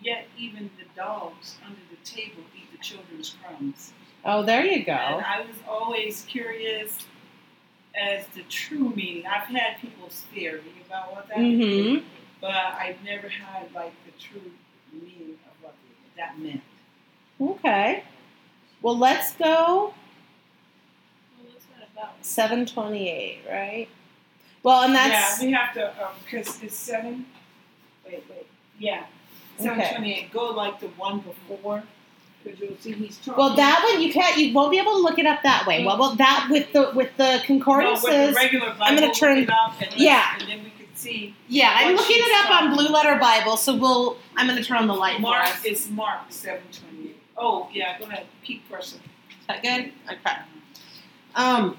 Yet 0.00 0.26
even 0.38 0.70
the 0.78 0.84
dogs 0.94 1.56
under 1.64 1.80
the 1.90 1.96
table 2.04 2.42
eat 2.54 2.70
the 2.70 2.78
children's 2.78 3.34
crumbs. 3.42 3.92
Oh, 4.26 4.42
there 4.42 4.64
you 4.66 4.84
go. 4.84 4.92
And. 4.92 5.24
I 5.24 5.40
was 5.40 5.56
always 5.68 6.22
curious 6.28 6.98
as 7.94 8.26
the 8.34 8.42
true 8.44 8.90
meaning. 8.94 9.24
I've 9.26 9.46
had 9.48 9.78
people's 9.80 10.24
theory 10.34 10.60
about 10.86 11.12
what 11.14 11.28
that 11.28 11.38
Mm-hmm. 11.38 12.04
but 12.40 12.50
I've 12.50 13.02
never 13.04 13.28
had 13.28 13.72
like 13.72 13.92
the 14.04 14.12
true 14.20 14.50
meaning 14.92 15.38
of 15.46 15.62
what 15.64 15.74
that 16.16 16.38
meant. 16.38 16.60
Okay. 17.40 18.02
Well, 18.82 18.98
let's 18.98 19.32
go 19.34 19.94
Well, 21.38 21.46
what's 21.52 21.64
about? 21.92 22.12
728, 22.22 23.40
right? 23.50 23.88
Well, 24.62 24.82
and 24.82 24.94
that's 24.94 25.40
yeah, 25.40 25.46
we 25.46 25.52
have 25.52 25.74
to 25.74 25.92
because 26.24 26.60
it's 26.62 26.74
seven. 26.74 27.26
Wait, 28.04 28.24
wait. 28.28 28.46
Yeah, 28.80 29.04
seven 29.58 29.80
Okay. 29.80 29.90
twenty-eight. 29.92 30.32
Go 30.32 30.50
like 30.50 30.80
the 30.80 30.88
one 30.88 31.20
before, 31.20 31.84
because 32.46 32.60
you'll 32.60 32.76
see 32.78 32.92
he's 32.92 33.16
talking. 33.18 33.34
well 33.36 33.56
that 33.56 33.88
one 33.92 34.00
you 34.02 34.12
can't 34.12 34.36
you 34.38 34.54
won't 34.54 34.70
be 34.70 34.78
able 34.78 34.92
to 34.92 34.98
look 34.98 35.18
it 35.18 35.26
up 35.26 35.42
that 35.42 35.66
way. 35.66 35.84
Well, 35.84 35.98
well 35.98 36.14
that 36.16 36.48
with 36.50 36.72
the 36.72 36.90
with 36.94 37.10
the 37.16 37.38
no, 37.38 37.42
concordances. 37.44 38.04
with 38.04 38.28
the 38.30 38.34
regular 38.34 38.66
Bible, 38.70 38.82
I'm 38.82 38.94
gonna 38.94 39.06
look 39.08 39.16
turn- 39.16 39.38
and 39.38 39.92
Yeah. 39.96 40.36
and 40.40 40.48
then 40.48 40.64
we 40.64 40.70
could 40.70 40.96
see. 40.96 41.34
yeah, 41.48 41.72
I'm 41.76 41.96
looking 41.96 42.16
it 42.18 42.44
up 42.44 42.50
on 42.62 42.74
Blue 42.74 42.88
Letter 42.88 43.16
Bible, 43.18 43.56
so 43.56 43.74
we'll 43.76 44.18
I'm 44.36 44.46
going 44.46 44.58
to 44.58 44.64
turn 44.64 44.78
on 44.78 44.86
the 44.86 44.94
light 44.94 45.16
for 45.16 45.22
Mark 45.22 45.46
us. 45.46 45.64
is 45.64 45.90
Mark 45.90 46.20
seven 46.30 46.62
twenty-eight. 46.72 47.16
Oh 47.36 47.68
yeah, 47.72 47.98
go 47.98 48.04
ahead. 48.06 48.26
Keep 48.44 48.68
pressing. 48.70 49.00
Is 49.40 49.46
that 49.48 49.62
good? 49.62 49.92
Okay. 50.10 50.36
Um, 51.34 51.76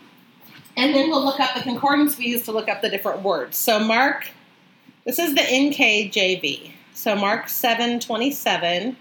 and 0.76 0.94
then 0.96 1.10
we'll 1.10 1.24
look 1.24 1.40
up 1.40 1.56
the 1.56 1.62
concordance 1.62 2.18
we 2.18 2.26
use 2.28 2.44
to 2.46 2.52
look 2.52 2.68
up 2.70 2.82
the 2.82 2.90
different 2.90 3.22
words. 3.24 3.58
So 3.58 3.80
Mark, 3.80 4.30
this 5.06 5.18
is 5.20 5.34
the 5.34 5.42
NKJV. 5.42 6.72
So 6.94 7.16
Mark 7.16 7.50
seven 7.50 8.00
twenty 8.00 8.32
seven. 8.32 8.98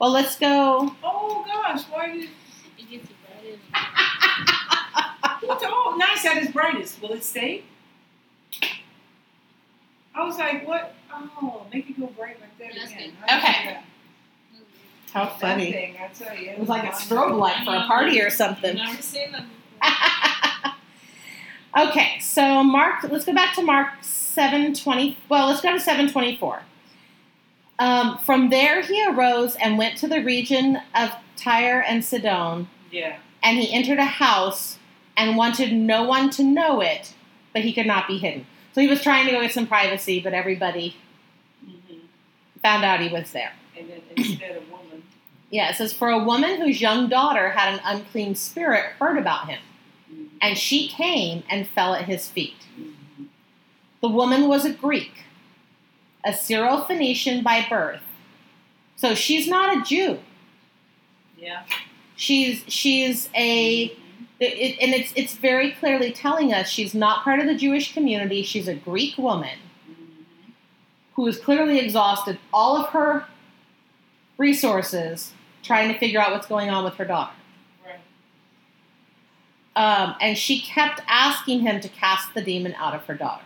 Well, 0.00 0.10
let's 0.10 0.38
go. 0.38 0.94
Oh 1.04 1.44
gosh, 1.46 1.82
why 1.90 2.08
did? 2.12 2.30
It 2.78 2.90
gets 2.90 3.06
brighter. 3.06 3.58
Oh, 5.62 5.96
nice 5.98 6.24
at 6.26 6.36
its 6.36 6.52
brightest. 6.52 7.00
Will 7.02 7.12
it 7.12 7.24
stay? 7.24 7.64
I 10.14 10.24
was 10.24 10.38
like, 10.38 10.66
what? 10.66 10.94
Oh, 11.12 11.66
make 11.72 11.88
it 11.90 11.98
go 11.98 12.06
bright 12.06 12.36
like 12.40 12.56
that 12.58 12.70
That's 12.78 12.92
again. 12.92 13.10
good. 13.10 13.28
How 13.28 13.40
do 13.40 13.42
you 13.46 13.48
Okay. 13.48 13.62
do 13.64 13.70
that? 13.70 13.84
How 15.12 15.24
That 15.24 15.40
funny! 15.40 15.72
thing, 15.72 15.96
I 16.00 16.08
tell 16.08 16.36
you, 16.36 16.50
It 16.50 16.58
was 16.58 16.68
like 16.68 16.84
a 16.84 16.92
strobe 16.94 17.36
light 17.38 17.64
for 17.64 17.74
a 17.74 17.82
party 17.86 18.20
or 18.20 18.30
something. 18.30 18.76
Never 18.76 19.02
seen 19.02 19.32
that 19.32 19.44
before. 21.72 21.86
okay, 21.88 22.18
so 22.20 22.62
Mark, 22.62 23.02
let's 23.04 23.24
go 23.24 23.32
back 23.34 23.54
to 23.56 23.62
Mark 23.62 23.88
seven 24.02 24.72
twenty. 24.74 25.16
Well, 25.28 25.48
let's 25.48 25.62
go 25.62 25.72
to 25.72 25.80
seven 25.80 26.10
twenty 26.12 26.36
four. 26.36 26.62
Um, 27.80 28.18
from 28.18 28.50
there, 28.50 28.82
he 28.82 29.04
arose 29.06 29.56
and 29.56 29.78
went 29.78 29.96
to 29.98 30.06
the 30.06 30.22
region 30.22 30.78
of 30.94 31.10
Tyre 31.36 31.80
and 31.80 32.04
Sidon, 32.04 32.68
Yeah. 32.92 33.16
and 33.42 33.58
he 33.58 33.72
entered 33.72 33.98
a 33.98 34.04
house 34.04 34.78
and 35.16 35.34
wanted 35.36 35.72
no 35.72 36.04
one 36.04 36.28
to 36.30 36.44
know 36.44 36.80
it, 36.82 37.14
but 37.54 37.62
he 37.62 37.72
could 37.72 37.86
not 37.86 38.06
be 38.06 38.18
hidden. 38.18 38.46
So 38.74 38.82
he 38.82 38.86
was 38.86 39.02
trying 39.02 39.24
to 39.26 39.32
go 39.32 39.40
get 39.40 39.52
some 39.52 39.66
privacy, 39.66 40.20
but 40.20 40.34
everybody 40.34 40.96
hmm 41.64 41.96
found 42.62 42.84
out 42.84 43.00
he 43.00 43.08
was 43.08 43.30
there. 43.32 43.52
And 43.78 43.88
then 43.88 44.02
instead 44.14 44.56
of 44.56 44.70
woman, 44.70 45.02
Yeah, 45.50 45.70
it 45.70 45.76
says, 45.76 45.94
For 45.94 46.10
a 46.10 46.22
woman 46.22 46.60
whose 46.60 46.78
young 46.82 47.08
daughter 47.08 47.48
had 47.50 47.72
an 47.72 47.80
unclean 47.82 48.34
spirit 48.34 48.92
heard 49.00 49.16
about 49.16 49.48
him, 49.48 49.60
mm-hmm. 50.12 50.24
and 50.42 50.58
she 50.58 50.86
came 50.86 51.42
and 51.48 51.66
fell 51.66 51.94
at 51.94 52.04
his 52.04 52.28
feet. 52.28 52.66
Mm-hmm. 52.78 53.24
The 54.02 54.08
woman 54.08 54.46
was 54.46 54.66
a 54.66 54.72
Greek, 54.72 55.24
a 56.24 56.32
Syro-Phoenician 56.32 57.42
by 57.42 57.66
birth. 57.68 58.02
So 58.96 59.14
she's 59.14 59.46
not 59.48 59.76
a 59.78 59.82
Jew. 59.82 60.18
yeah. 61.38 61.62
She's 62.16 62.62
she's 62.68 63.30
a 63.34 63.96
it, 64.40 64.76
and 64.78 64.92
it's 64.92 65.12
it's 65.16 65.34
very 65.36 65.70
clearly 65.72 66.12
telling 66.12 66.52
us 66.52 66.68
she's 66.68 66.94
not 66.94 67.24
part 67.24 67.40
of 67.40 67.46
the 67.46 67.54
Jewish 67.54 67.94
community. 67.94 68.42
She's 68.42 68.68
a 68.68 68.74
Greek 68.74 69.16
woman 69.16 69.58
Mhm. 69.90 70.52
who 71.14 71.24
has 71.24 71.38
clearly 71.38 71.78
exhausted 71.78 72.38
all 72.52 72.76
of 72.76 72.88
her 72.90 73.24
resources 74.36 75.32
trying 75.62 75.90
to 75.92 75.98
figure 75.98 76.20
out 76.20 76.32
what's 76.32 76.46
going 76.46 76.68
on 76.68 76.84
with 76.84 76.94
her 76.96 77.04
daughter. 77.06 77.32
Right. 77.86 78.00
Um, 79.76 80.14
and 80.20 80.36
she 80.36 80.60
kept 80.60 81.00
asking 81.08 81.60
him 81.60 81.80
to 81.80 81.88
cast 81.88 82.34
the 82.34 82.42
demon 82.42 82.74
out 82.74 82.94
of 82.94 83.04
her 83.06 83.14
daughter. 83.14 83.44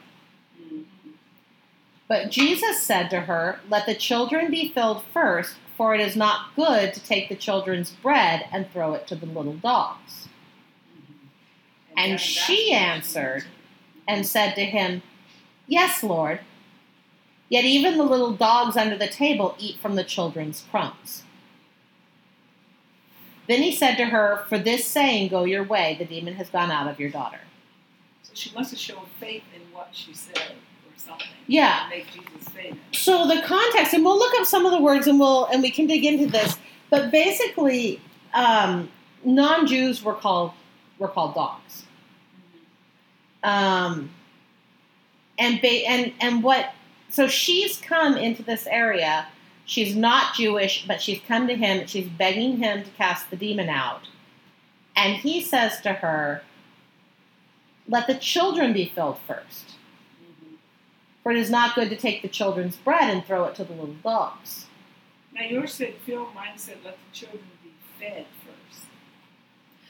But 2.09 2.31
Jesus 2.31 2.83
said 2.83 3.09
to 3.11 3.21
her, 3.21 3.61
Let 3.69 3.87
the 3.87 3.95
children 3.95 4.51
be 4.51 4.69
filled 4.69 5.05
first, 5.13 5.57
for 5.77 5.95
it 5.95 6.01
is 6.01 6.17
not 6.17 6.55
good 6.55 6.93
to 6.93 7.03
take 7.03 7.29
the 7.29 7.35
children's 7.35 7.91
bread 7.91 8.47
and 8.53 8.71
throw 8.71 8.93
it 8.95 9.07
to 9.09 9.17
the 9.17 9.27
little 9.27 9.55
dogs. 9.55 10.29
And 11.97 12.21
she 12.21 12.73
answered, 12.73 13.45
And 14.07 14.27
said 14.27 14.55
to 14.55 14.65
him, 14.65 15.03
Yes, 15.67 16.03
Lord. 16.03 16.41
Yet 17.49 17.65
even 17.65 17.97
the 17.97 18.05
little 18.05 18.33
dogs 18.33 18.77
under 18.77 18.97
the 18.97 19.07
table 19.07 19.55
eat 19.59 19.79
from 19.79 19.95
the 19.95 20.05
children's 20.05 20.65
crumbs. 20.71 21.23
Then 23.47 23.63
he 23.63 23.73
said 23.73 23.97
to 23.97 24.07
her, 24.07 24.45
For 24.49 24.59
this 24.59 24.87
saying, 24.87 25.29
go 25.29 25.45
your 25.45 25.63
way, 25.63 25.97
the 25.99 26.07
demon 26.07 26.35
has 26.35 26.49
gone 26.49 26.71
out 26.71 26.89
of 26.89 26.99
your 26.99 27.11
daughter. 27.11 27.41
So 28.23 28.33
she 28.35 28.53
must 28.55 28.71
have 28.71 28.81
shown 28.81 29.05
faith 29.21 29.45
in 29.55 29.61
what 29.73 29.89
she 29.93 30.15
said 30.15 30.55
something. 30.97 31.27
Yeah. 31.47 31.87
Make 31.91 32.07
Jesus 32.13 32.49
that. 32.55 32.77
So 32.93 33.27
the 33.27 33.43
context, 33.43 33.93
and 33.95 34.05
we'll 34.05 34.19
look 34.19 34.35
up 34.39 34.47
some 34.47 34.65
of 34.65 34.73
the 34.73 34.81
words, 34.81 35.07
and 35.07 35.19
we'll 35.19 35.47
and 35.47 35.63
we 35.63 35.71
can 35.71 35.87
dig 35.87 36.05
into 36.05 36.27
this. 36.27 36.59
But 36.91 37.11
basically, 37.11 38.01
um, 38.33 38.89
non-Jews 39.25 40.03
were 40.03 40.15
called 40.15 40.53
were 40.99 41.09
called 41.09 41.35
dogs. 41.35 41.85
Um, 43.43 44.11
and 45.39 45.61
ba- 45.61 45.87
and 45.87 46.13
and 46.21 46.43
what? 46.43 46.73
So 47.11 47.27
she's 47.27 47.79
come 47.79 48.17
into 48.17 48.43
this 48.43 48.67
area. 48.67 49.27
She's 49.67 49.97
not 49.97 50.35
Jewish, 50.35 50.87
but 50.87 51.01
she's 51.01 51.21
come 51.27 51.47
to 51.49 51.55
him. 51.55 51.87
She's 51.87 52.09
begging 52.09 52.59
him 52.59 52.85
to 52.85 52.91
cast 52.91 53.31
the 53.31 53.37
demon 53.37 53.69
out, 53.69 54.09
and 54.97 55.17
he 55.17 55.41
says 55.41 55.81
to 55.83 55.93
her, 55.93 56.43
"Let 57.89 58.07
the 58.07 58.15
children 58.15 58.73
be 58.73 58.87
filled 58.87 59.19
first. 59.27 59.75
For 61.25 61.33
it 61.33 61.38
is 61.38 61.50
not 61.50 61.75
good 61.75 61.90
to 61.90 61.97
take 61.97 62.23
the 62.23 62.28
children's 62.28 62.76
bread 62.76 63.11
and 63.11 63.25
throw 63.26 63.45
it 63.47 63.57
to 63.57 63.64
the 63.64 63.73
little 63.73 63.97
dogs." 64.04 64.66
Now 65.35 65.43
yours 65.43 65.75
said, 65.75 65.95
Phil, 66.07 66.28
mine 66.33 66.57
said, 66.57 66.76
let 66.85 66.97
the 66.97 67.16
children 67.19 67.43
be 67.64 67.71
fed 67.99 68.25
first. 68.45 68.85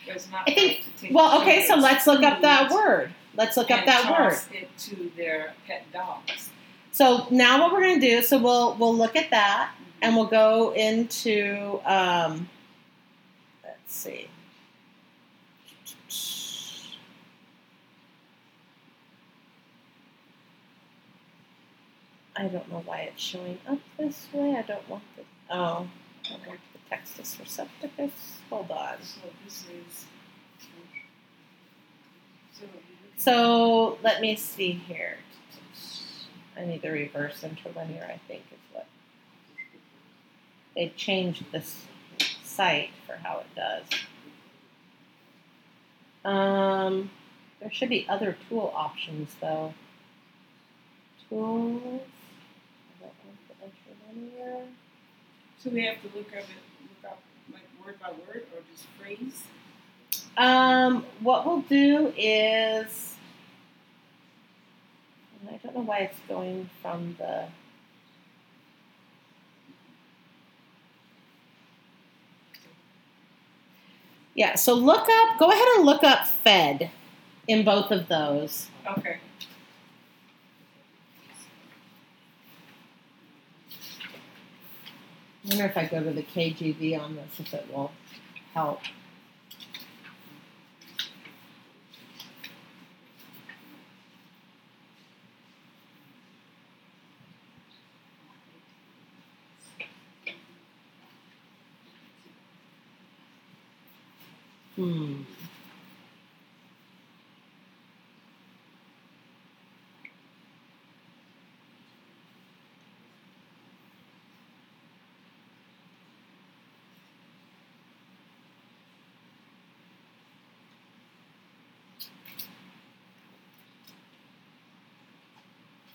It's 0.06 0.30
not 0.30 0.48
I 0.48 0.54
think- 0.54 0.84
to 1.00 1.12
Well, 1.12 1.42
okay, 1.42 1.66
so 1.66 1.74
let's 1.76 2.06
look 2.06 2.22
up 2.22 2.40
that 2.40 2.70
word. 2.70 3.12
Let's 3.36 3.56
look 3.56 3.70
up 3.70 3.84
that 3.84 4.10
word. 4.18 4.38
it 4.52 4.68
to 4.78 5.10
their 5.16 5.52
pet 5.66 5.84
dogs. 5.92 6.50
So 6.92 7.26
now 7.30 7.60
what 7.60 7.72
we're 7.72 7.82
going 7.82 8.00
to 8.00 8.06
do, 8.06 8.22
so 8.22 8.38
we'll 8.38 8.74
we'll 8.76 8.96
look 8.96 9.16
at 9.16 9.30
that 9.30 9.72
and 10.00 10.14
we'll 10.14 10.26
go 10.26 10.72
into 10.74 11.80
um, 11.84 12.48
let's 13.64 13.92
see. 13.92 14.28
I 22.36 22.48
don't 22.48 22.70
know 22.70 22.82
why 22.84 23.02
it's 23.02 23.22
showing 23.22 23.58
up 23.68 23.78
this 23.98 24.26
way. 24.32 24.56
I 24.56 24.62
don't 24.62 24.88
want 24.88 25.04
the 25.16 25.22
oh, 25.50 25.88
I 26.26 26.48
want 26.48 26.60
The 26.72 26.94
Textus 26.94 27.38
Recepticus. 27.38 28.10
Hold 28.50 28.70
on. 28.70 28.96
So 33.16 33.98
let 34.02 34.20
me 34.20 34.36
see 34.36 34.72
here. 34.72 35.16
I 36.56 36.64
need 36.64 36.82
the 36.82 36.90
reverse 36.90 37.42
interlinear, 37.42 38.04
I 38.04 38.20
think, 38.28 38.42
is 38.52 38.58
what. 38.72 38.86
They 40.74 40.92
changed 40.96 41.44
this 41.52 41.86
site 42.42 42.90
for 43.06 43.16
how 43.16 43.40
it 43.40 43.46
does. 43.56 43.84
Um, 46.24 47.10
there 47.60 47.70
should 47.72 47.88
be 47.88 48.06
other 48.08 48.36
tool 48.48 48.72
options 48.74 49.34
though. 49.40 49.74
Tools. 51.28 52.02
I 54.14 54.21
don't 54.21 54.25
want 54.25 54.37
the 54.38 54.50
interlinear. 54.50 54.66
so 55.59 55.71
we 55.71 55.85
have 55.85 56.00
to 56.02 56.16
look 56.16 56.28
up 56.28 56.38
it, 56.38 57.02
look 57.02 57.12
up 57.12 57.23
like 57.52 57.62
word 57.85 57.99
by 58.00 58.11
word 58.11 58.47
or 58.54 58.62
just 58.71 58.87
phrase. 59.00 59.44
Um, 60.37 61.04
what 61.21 61.47
we'll 61.47 61.61
do 61.61 62.12
is, 62.16 63.16
and 65.40 65.50
I 65.50 65.56
don't 65.62 65.75
know 65.75 65.83
why 65.83 65.99
it's 65.99 66.18
going 66.28 66.68
from 66.83 67.16
the. 67.18 67.47
Yeah, 74.37 74.56
so 74.56 74.75
look 74.75 75.09
up, 75.09 75.38
go 75.38 75.49
ahead 75.49 75.68
and 75.76 75.87
look 75.87 76.02
up 76.02 76.26
Fed 76.26 76.90
in 77.47 77.64
both 77.64 77.92
of 77.92 78.09
those. 78.09 78.68
Okay. 78.99 79.18
I 85.44 85.48
wonder 85.48 85.64
if 85.66 85.76
I 85.76 85.86
go 85.86 86.02
to 86.02 86.10
the 86.10 86.22
KJV 86.22 86.96
on 86.98 87.16
this, 87.16 87.38
if 87.40 87.52
it 87.54 87.66
will 87.72 87.92
help. 88.54 88.80
Hmm. 104.76 105.22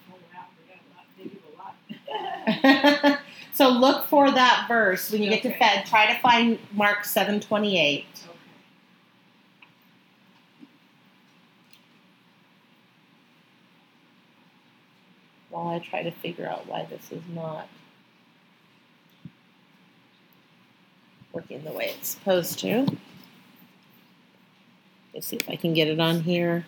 Oh 0.09 0.15
wow, 0.33 0.45
we 0.57 0.67
got 0.67 0.79
a 0.81 0.89
lot. 0.95 1.05
They 1.17 1.23
give 1.25 1.43
a 1.45 1.57
lot. 1.57 2.45
so 3.53 3.69
look 3.69 4.07
for 4.07 4.31
that 4.31 4.65
verse 4.67 5.11
when 5.11 5.21
you 5.21 5.29
get 5.29 5.41
to 5.43 5.49
Okay. 5.49 5.59
Fed. 5.59 5.85
Try 5.85 6.13
to 6.13 6.19
find 6.19 6.59
Mark 6.73 7.05
seven 7.05 7.39
twenty 7.39 7.79
eight. 7.79 8.05
Okay. 8.23 8.33
While 15.49 15.67
I 15.69 15.79
try 15.79 16.03
to 16.03 16.11
figure 16.11 16.47
out 16.47 16.67
why 16.67 16.85
this 16.89 17.11
is 17.11 17.23
not 17.33 17.67
working 21.33 21.63
the 21.63 21.71
way 21.71 21.93
it's 21.97 22.09
supposed 22.09 22.59
to. 22.59 22.85
Let's 25.13 25.27
see 25.27 25.37
if 25.37 25.49
I 25.49 25.55
can 25.55 25.73
get 25.73 25.87
it 25.87 25.99
on 25.99 26.21
here. 26.21 26.65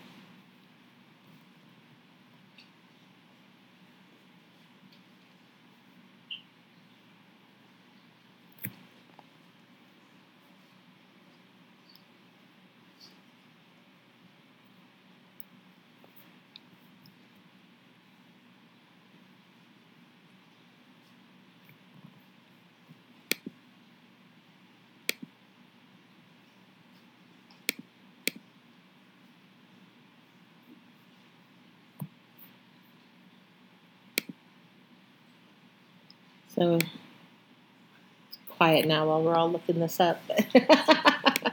So 36.55 36.75
it's 36.75 38.37
quiet 38.50 38.87
now 38.87 39.07
while 39.07 39.22
we're 39.24 39.35
all 39.35 39.51
looking 39.51 39.79
this 39.79 40.00
up. 40.00 40.22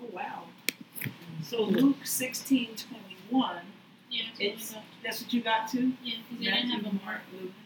Oh, 0.00 0.44
so 1.42 1.62
Luke 1.64 2.04
16 2.04 2.76
got. 5.32 5.70
that's 5.70 5.72
what 5.72 5.80
you 5.80 5.84
got 5.88 5.92
to? 5.92 5.92
Yeah, 6.04 6.16
because 6.30 6.38
they 6.38 6.50
didn't 6.50 6.70
have 6.70 6.86
a 6.86 7.04
mark. 7.04 7.20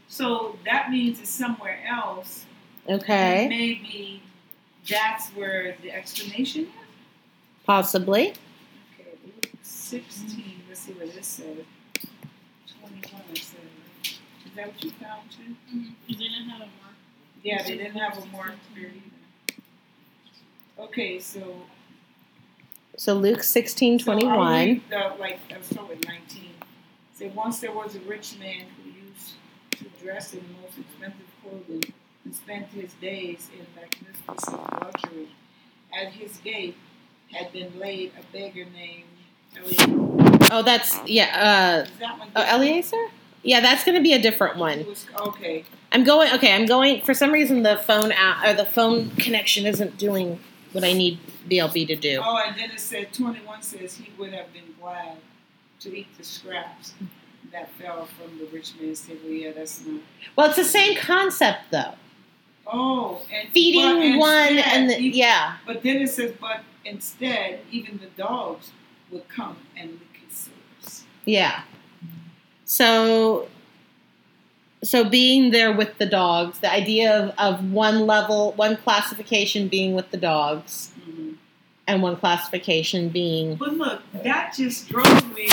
So 0.09 0.59
that 0.65 0.91
means 0.91 1.21
it's 1.21 1.31
somewhere 1.31 1.79
else. 1.89 2.47
okay, 2.89 3.47
Maybe 3.49 4.23
that's 4.89 5.29
where 5.31 5.77
the 5.83 5.91
explanation 5.93 6.63
is. 6.65 6.69
possibly. 7.65 8.35
Okay, 9.01 9.11
Luke 9.25 9.49
16. 9.63 10.63
Let's 10.69 10.81
see 10.81 10.93
what 10.93 11.15
this 11.15 11.27
says. 11.27 11.59
21 12.81 13.23
it 13.33 13.39
says. 13.39 13.57
Is 14.05 14.57
that 14.57 14.67
what 14.67 14.85
you 14.85 14.91
found 14.91 15.31
too? 15.31 15.55
Because 16.07 16.19
they 16.19 16.29
didn't 16.29 16.49
have 16.51 16.61
a 16.63 16.65
mark. 16.65 16.95
Yeah, 17.43 17.63
they 17.63 17.77
didn't 17.77 17.97
have 17.97 18.19
a 18.19 18.27
mark 18.27 18.55
there 18.75 18.87
either. 18.87 19.63
Okay, 20.79 21.19
so. 21.21 21.57
So 22.97 23.15
Luke 23.15 23.43
sixteen 23.43 23.99
twenty 23.99 24.23
So 24.23 24.29
I'll 24.29 24.51
read 24.53 24.83
the, 24.91 25.15
like, 25.19 25.39
I'll 25.55 25.63
start 25.63 25.89
with 25.89 26.07
19. 26.07 26.51
Say, 27.23 27.29
once 27.37 27.61
there 27.61 27.71
was 27.71 27.95
a 27.95 28.01
rich 28.01 28.37
man 28.41 28.65
who 28.77 28.91
used 28.91 29.35
to 29.71 29.85
dress 30.05 30.33
in 30.33 30.41
the 30.41 30.61
most 30.61 30.77
expensive 30.77 31.27
clothing 31.41 31.95
and 32.25 32.35
spent 32.35 32.67
his 32.67 32.95
days 32.95 33.49
in 33.57 33.65
magnificent 33.81 34.83
luxury. 34.83 35.29
At 35.95 36.13
his 36.13 36.39
gate 36.39 36.77
had 37.31 37.53
been 37.53 37.79
laid 37.79 38.11
a 38.19 38.33
beggar 38.33 38.65
named 38.65 39.05
Eliezer. 39.57 40.49
Oh, 40.51 40.63
that's 40.65 40.99
yeah. 41.07 41.83
Is 41.83 41.91
that? 42.01 42.19
Uh, 42.21 42.27
oh, 42.35 42.57
Eliezer. 42.57 43.07
Yeah, 43.45 43.61
that's 43.61 43.85
going 43.85 43.97
to 43.97 44.03
be 44.03 44.15
a 44.15 44.21
different 44.21 44.57
one. 44.57 44.85
Was, 44.85 45.07
okay. 45.17 45.65
I'm 45.93 46.03
going. 46.03 46.33
Okay, 46.33 46.53
I'm 46.53 46.67
going. 46.67 47.03
For 47.03 47.15
some 47.15 47.31
reason, 47.31 47.63
the 47.63 47.77
phone 47.77 48.11
out 48.11 48.45
or 48.45 48.53
the 48.55 48.65
phone 48.65 49.11
connection 49.11 49.65
isn't 49.65 49.97
doing 49.97 50.41
what 50.73 50.83
I 50.83 50.93
need 50.93 51.21
BLB 51.49 51.87
to 51.87 51.95
do. 51.95 52.21
Oh, 52.25 52.43
and 52.45 52.59
then 52.59 52.73
it 52.73 52.81
said 52.81 53.13
21 53.13 53.63
says 53.63 53.95
he 53.99 54.11
would 54.19 54.33
have 54.33 54.53
been 54.53 54.75
glad 54.81 55.19
to 55.83 55.97
eat 55.97 56.09
the 56.19 56.25
scraps 56.25 56.95
that 57.53 57.71
fell 57.73 58.07
from 58.07 58.39
the 58.39 58.47
rich 58.47 58.73
man's 58.81 59.07
table. 59.07 59.29
Yeah, 59.29 59.53
that's 59.53 59.85
not. 59.85 60.01
Well, 60.37 60.49
it's 60.49 60.57
the 60.57 60.65
same 60.65 60.97
concept 60.97 61.71
though. 61.71 61.95
Oh, 62.67 63.23
and 63.33 63.49
Feeding 63.51 64.13
but 64.13 64.19
one 64.19 64.57
instead, 64.57 64.73
and 64.73 64.91
the, 64.91 65.01
e- 65.01 65.11
yeah. 65.11 65.57
But 65.67 65.83
then 65.83 65.97
it 65.97 66.09
says, 66.09 66.33
but 66.41 66.61
instead, 66.85 67.61
even 67.71 67.99
the 67.99 68.07
dogs 68.23 68.71
would 69.11 69.29
come 69.29 69.57
and 69.77 69.91
lick 69.91 70.21
his 70.27 70.49
sores. 70.81 71.05
Yeah. 71.25 71.63
So 72.65 73.49
so 74.85 75.05
being 75.05 75.51
there 75.51 75.73
with 75.73 75.99
the 75.99 76.07
dogs, 76.07 76.59
the 76.59 76.73
idea 76.73 77.13
of, 77.17 77.35
of 77.39 77.73
one 77.73 78.07
level, 78.07 78.53
one 78.53 78.77
classification 78.77 79.69
being 79.69 79.95
with 79.95 80.11
the 80.11 80.17
dogs, 80.17 80.93
mm-hmm. 81.01 81.32
And 81.87 82.03
one 82.03 82.17
classification 82.17 83.09
being 83.09 83.57
But 83.57 83.75
look, 83.75 84.03
that 84.23 84.55
just 84.57 84.89
drove 84.89 85.35
me. 85.35 85.49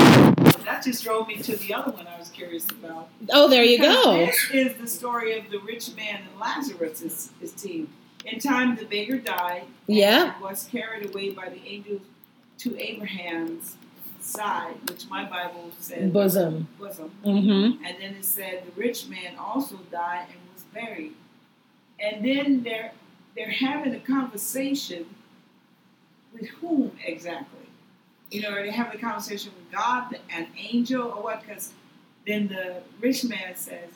That 0.65 0.81
just 0.83 1.03
drove 1.03 1.27
me 1.27 1.37
to 1.37 1.55
the 1.55 1.73
other 1.73 1.91
one 1.91 2.05
I 2.07 2.17
was 2.19 2.29
curious 2.29 2.69
about. 2.69 3.09
Oh, 3.31 3.49
there 3.49 3.63
you 3.63 3.79
go. 3.79 4.25
This 4.25 4.49
is 4.51 4.73
the 4.75 4.87
story 4.87 5.37
of 5.37 5.49
the 5.49 5.59
rich 5.59 5.95
man 5.95 6.21
and 6.29 6.39
Lazarus, 6.39 6.99
his, 6.99 7.31
his 7.39 7.51
team. 7.53 7.89
In 8.25 8.39
time, 8.39 8.75
the 8.75 8.85
beggar 8.85 9.17
died. 9.17 9.63
Yeah. 9.87 10.39
Was 10.39 10.67
carried 10.71 11.09
away 11.09 11.31
by 11.31 11.49
the 11.49 11.59
angels 11.65 12.01
to 12.59 12.77
Abraham's 12.79 13.77
side, 14.19 14.75
which 14.87 15.09
my 15.09 15.23
Bible 15.27 15.71
said 15.79 16.13
Bosom. 16.13 16.67
bosom. 16.77 17.11
Mm-hmm. 17.25 17.83
And 17.83 17.97
then 17.99 18.15
it 18.15 18.25
said 18.25 18.63
the 18.65 18.79
rich 18.79 19.07
man 19.07 19.37
also 19.37 19.77
died 19.91 20.27
and 20.29 20.39
was 20.53 20.63
buried. 20.73 21.13
and 21.99 22.23
then 22.23 22.63
they're 22.63 22.91
they're 23.35 23.49
having 23.49 23.95
a 23.95 23.99
conversation 23.99 25.05
with 26.33 26.47
whom 26.49 26.91
exactly? 27.03 27.59
You 28.31 28.41
know, 28.43 28.49
are 28.51 28.61
they 28.63 28.71
having 28.71 28.97
a 28.97 29.01
conversation 29.01 29.51
with 29.55 29.71
God, 29.71 30.15
an 30.29 30.47
angel, 30.57 31.03
or 31.03 31.23
what? 31.23 31.41
Because 31.41 31.73
then 32.27 32.47
the 32.47 32.83
rich 33.01 33.23
man 33.23 33.55
says, 33.55 33.89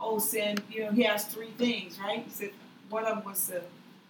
"Oh, 0.00 0.18
send." 0.18 0.62
You 0.70 0.84
know, 0.84 0.90
he 0.92 1.02
has 1.04 1.24
three 1.24 1.50
things, 1.52 1.98
right? 1.98 2.22
He 2.22 2.30
said 2.30 2.50
one 2.90 3.04
of 3.04 3.16
them 3.16 3.24
was 3.24 3.46
to 3.48 3.62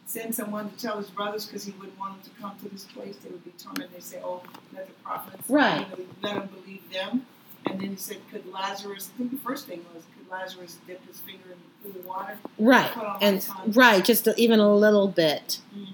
send 0.07 0.35
someone 0.35 0.71
to 0.71 0.77
tell 0.79 0.97
his 0.99 1.11
brothers 1.11 1.47
because 1.47 1.65
he 1.65 1.73
wouldn't 1.73 1.99
want 1.99 2.23
them 2.23 2.33
to 2.33 2.41
come 2.41 2.59
to 2.63 2.69
this 2.69 2.85
place. 2.85 3.17
They 3.23 3.31
would 3.31 3.45
be 3.45 3.53
tormented. 3.63 3.95
They 3.95 4.01
say, 4.01 4.21
"Oh, 4.25 4.43
let 4.75 4.87
the 4.89 4.93
prophets, 4.95 5.49
Right. 5.49 5.87
you 5.97 6.05
know, 6.05 6.11
let 6.23 6.35
them 6.35 6.49
believe 6.49 6.91
them." 6.93 7.27
And 7.67 7.81
then 7.81 7.91
he 7.91 7.97
said, 7.97 8.17
"Could 8.33 8.51
Lazarus?" 8.51 9.11
I 9.15 9.19
think 9.19 9.31
the 9.31 9.37
first 9.39 9.67
thing 9.67 9.85
was, 9.95 10.03
"Could 10.17 10.29
Lazarus 10.31 10.79
dip 10.87 11.07
his 11.07 11.21
finger 11.21 11.53
in 11.53 11.59
the 11.93 11.93
pool 11.93 12.01
of 12.01 12.07
water?" 12.07 12.39
Right. 12.59 12.97
On 12.97 13.19
And 13.21 13.47
right, 13.77 14.05
just 14.05 14.27
a, 14.27 14.35
even 14.41 14.59
a 14.59 14.75
little 14.75 15.07
bit. 15.09 15.61
Mm-hmm. 15.77 15.93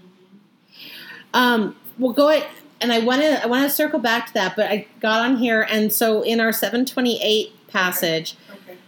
Um, 1.34 1.76
we'll 1.98 2.12
go 2.14 2.30
it, 2.30 2.46
and 2.80 2.92
I 2.92 3.00
want 3.00 3.20
to 3.22 3.42
I 3.42 3.46
want 3.46 3.64
to 3.64 3.70
circle 3.70 3.98
back 3.98 4.28
to 4.28 4.34
that, 4.34 4.56
but 4.56 4.70
I 4.70 4.86
got 5.00 5.20
on 5.20 5.36
here, 5.36 5.66
and 5.68 5.92
so 5.92 6.22
in 6.22 6.40
our 6.40 6.52
728 6.52 7.52
passage 7.68 8.36
Okay. 8.50 8.78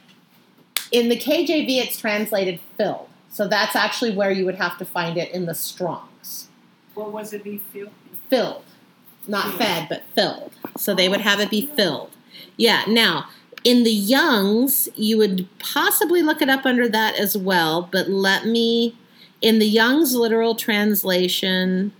in 0.92 1.08
the 1.08 1.16
KJV, 1.18 1.68
it's 1.78 1.98
translated 1.98 2.60
filled. 2.78 3.08
So 3.30 3.46
that's 3.46 3.76
actually 3.76 4.12
where 4.14 4.30
you 4.30 4.46
would 4.46 4.54
have 4.54 4.78
to 4.78 4.84
find 4.86 5.18
it 5.18 5.30
in 5.32 5.44
the 5.46 5.54
Strong's. 5.54 6.48
What 6.94 7.12
was 7.12 7.34
it? 7.34 7.44
Be 7.44 7.60
filled. 7.72 7.90
Filled, 8.30 8.62
not 9.28 9.46
Yeah. 9.46 9.58
fed, 9.58 9.86
but 9.90 10.02
filled. 10.14 10.52
So 10.78 10.94
they 10.94 11.08
would 11.08 11.20
have 11.20 11.40
it 11.40 11.50
be 11.50 11.66
filled. 11.76 12.10
Yeah. 12.56 12.84
Now 12.86 13.26
in 13.64 13.82
the 13.82 13.90
Young's, 13.92 14.88
you 14.94 15.18
would 15.18 15.48
possibly 15.58 16.22
look 16.22 16.40
it 16.40 16.48
up 16.48 16.64
under 16.64 16.88
that 16.88 17.16
as 17.18 17.36
well, 17.36 17.88
but 17.90 18.08
let 18.08 18.46
me 18.46 18.94
in 19.42 19.58
the 19.58 19.66
Young's 19.66 20.14
literal 20.14 20.54
translation. 20.54 21.92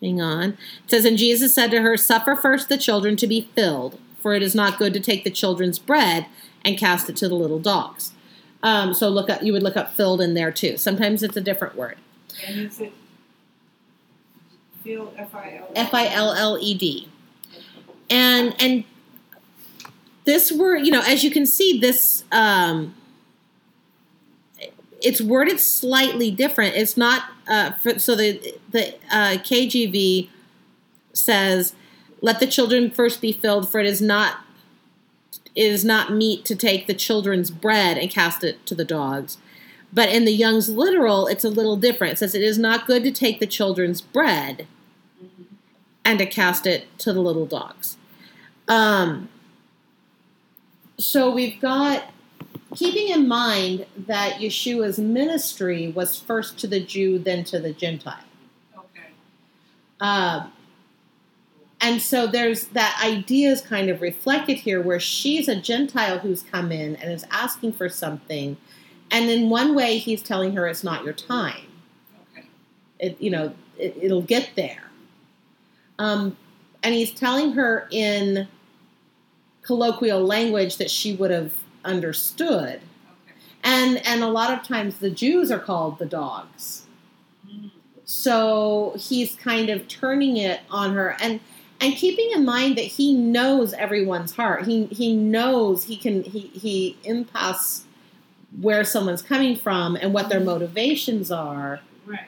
Hang 0.00 0.20
on. 0.20 0.50
It 0.84 0.90
says, 0.90 1.04
And 1.04 1.18
Jesus 1.18 1.54
said 1.54 1.70
to 1.70 1.82
her, 1.82 1.96
Suffer 1.96 2.34
first 2.34 2.68
the 2.68 2.78
children 2.78 3.16
to 3.16 3.26
be 3.26 3.48
filled, 3.54 3.98
for 4.18 4.34
it 4.34 4.42
is 4.42 4.54
not 4.54 4.78
good 4.78 4.94
to 4.94 5.00
take 5.00 5.24
the 5.24 5.30
children's 5.30 5.78
bread 5.78 6.26
and 6.64 6.78
cast 6.78 7.08
it 7.08 7.16
to 7.18 7.28
the 7.28 7.34
little 7.34 7.58
dogs. 7.58 8.12
Um, 8.62 8.92
so 8.92 9.08
look 9.08 9.30
up 9.30 9.42
you 9.42 9.52
would 9.52 9.62
look 9.62 9.76
up 9.76 9.94
filled 9.94 10.20
in 10.20 10.34
there 10.34 10.52
too. 10.52 10.76
Sometimes 10.76 11.22
it's 11.22 11.36
a 11.36 11.40
different 11.40 11.76
word. 11.76 11.96
And 12.46 12.60
is 12.60 12.80
it 12.80 12.92
filled? 14.84 15.14
F 15.16 15.34
I 15.34 15.56
L. 15.56 15.72
F 15.74 15.94
I 15.94 16.06
L 16.08 16.32
L 16.32 16.58
E 16.60 16.74
D. 16.74 17.08
And 18.10 18.54
and 18.60 18.84
this 20.24 20.52
word, 20.52 20.84
you 20.84 20.92
know, 20.92 21.02
as 21.02 21.24
you 21.24 21.30
can 21.30 21.46
see, 21.46 21.78
this 21.78 22.24
um, 22.32 22.94
it's 25.02 25.20
worded 25.20 25.60
slightly 25.60 26.30
different. 26.30 26.76
It's 26.76 26.96
not 26.96 27.24
uh, 27.48 27.72
for, 27.72 27.98
so 27.98 28.14
the 28.14 28.54
the 28.70 28.94
uh, 29.10 29.38
KJV 29.38 30.28
says, 31.12 31.74
"Let 32.20 32.40
the 32.40 32.46
children 32.46 32.90
first 32.90 33.20
be 33.20 33.32
filled, 33.32 33.68
for 33.68 33.80
it 33.80 33.86
is 33.86 34.00
not 34.00 34.44
it 35.54 35.66
is 35.66 35.84
not 35.84 36.12
meet 36.12 36.44
to 36.46 36.54
take 36.54 36.86
the 36.86 36.94
children's 36.94 37.50
bread 37.50 37.98
and 37.98 38.10
cast 38.10 38.44
it 38.44 38.64
to 38.66 38.74
the 38.74 38.84
dogs." 38.84 39.38
But 39.92 40.08
in 40.10 40.24
the 40.24 40.32
Young's 40.32 40.68
literal, 40.68 41.26
it's 41.26 41.44
a 41.44 41.48
little 41.48 41.76
different. 41.76 42.14
It 42.14 42.18
says, 42.18 42.34
"It 42.34 42.42
is 42.42 42.58
not 42.58 42.86
good 42.86 43.02
to 43.04 43.10
take 43.10 43.40
the 43.40 43.46
children's 43.46 44.00
bread." 44.00 44.66
and 46.04 46.18
to 46.18 46.26
cast 46.26 46.66
it 46.66 46.86
to 46.98 47.12
the 47.12 47.20
little 47.20 47.46
dogs. 47.46 47.96
Um, 48.68 49.28
so 50.98 51.30
we've 51.30 51.60
got, 51.60 52.12
keeping 52.74 53.08
in 53.08 53.26
mind 53.26 53.86
that 53.96 54.34
Yeshua's 54.34 54.98
ministry 54.98 55.88
was 55.88 56.18
first 56.18 56.58
to 56.58 56.66
the 56.66 56.80
Jew, 56.80 57.18
then 57.18 57.44
to 57.44 57.58
the 57.58 57.72
Gentile. 57.72 58.18
Okay. 58.76 59.08
Um, 60.00 60.52
and 61.80 62.02
so 62.02 62.26
there's 62.26 62.66
that 62.68 63.00
idea 63.04 63.50
is 63.50 63.62
kind 63.62 63.88
of 63.88 64.02
reflected 64.02 64.58
here 64.58 64.82
where 64.82 65.00
she's 65.00 65.48
a 65.48 65.56
Gentile 65.56 66.18
who's 66.18 66.42
come 66.42 66.70
in 66.70 66.96
and 66.96 67.10
is 67.10 67.24
asking 67.30 67.72
for 67.72 67.88
something. 67.88 68.56
And 69.10 69.30
in 69.30 69.48
one 69.48 69.74
way, 69.74 69.98
he's 69.98 70.22
telling 70.22 70.54
her 70.54 70.66
it's 70.66 70.84
not 70.84 71.04
your 71.04 71.14
time. 71.14 71.66
Okay. 72.32 72.46
it, 72.98 73.20
you 73.20 73.30
know, 73.30 73.54
it, 73.78 73.96
it'll 74.00 74.22
get 74.22 74.50
there. 74.56 74.90
Um, 75.98 76.36
and 76.82 76.94
he's 76.94 77.12
telling 77.12 77.52
her 77.52 77.88
in 77.90 78.46
colloquial 79.62 80.24
language 80.24 80.76
that 80.76 80.90
she 80.90 81.14
would 81.14 81.30
have 81.30 81.52
understood. 81.84 82.76
Okay. 82.80 83.34
And 83.64 84.06
and 84.06 84.22
a 84.22 84.28
lot 84.28 84.52
of 84.56 84.66
times 84.66 84.98
the 84.98 85.10
Jews 85.10 85.50
are 85.50 85.58
called 85.58 85.98
the 85.98 86.06
dogs. 86.06 86.86
Mm. 87.48 87.70
So 88.04 88.94
he's 88.98 89.34
kind 89.36 89.70
of 89.70 89.86
turning 89.88 90.36
it 90.36 90.60
on 90.70 90.94
her 90.94 91.16
and 91.20 91.40
and 91.80 91.94
keeping 91.94 92.30
in 92.32 92.44
mind 92.44 92.76
that 92.76 92.84
he 92.84 93.14
knows 93.14 93.72
everyone's 93.74 94.34
heart. 94.36 94.66
He 94.66 94.86
he 94.86 95.14
knows 95.14 95.84
he 95.84 95.96
can 95.96 96.22
he 96.24 96.40
he 96.54 96.96
impasses 97.04 97.84
where 98.60 98.82
someone's 98.84 99.22
coming 99.22 99.54
from 99.54 99.94
and 99.96 100.12
what 100.12 100.28
their 100.28 100.40
motivations 100.40 101.30
are 101.30 101.80
Right. 102.04 102.26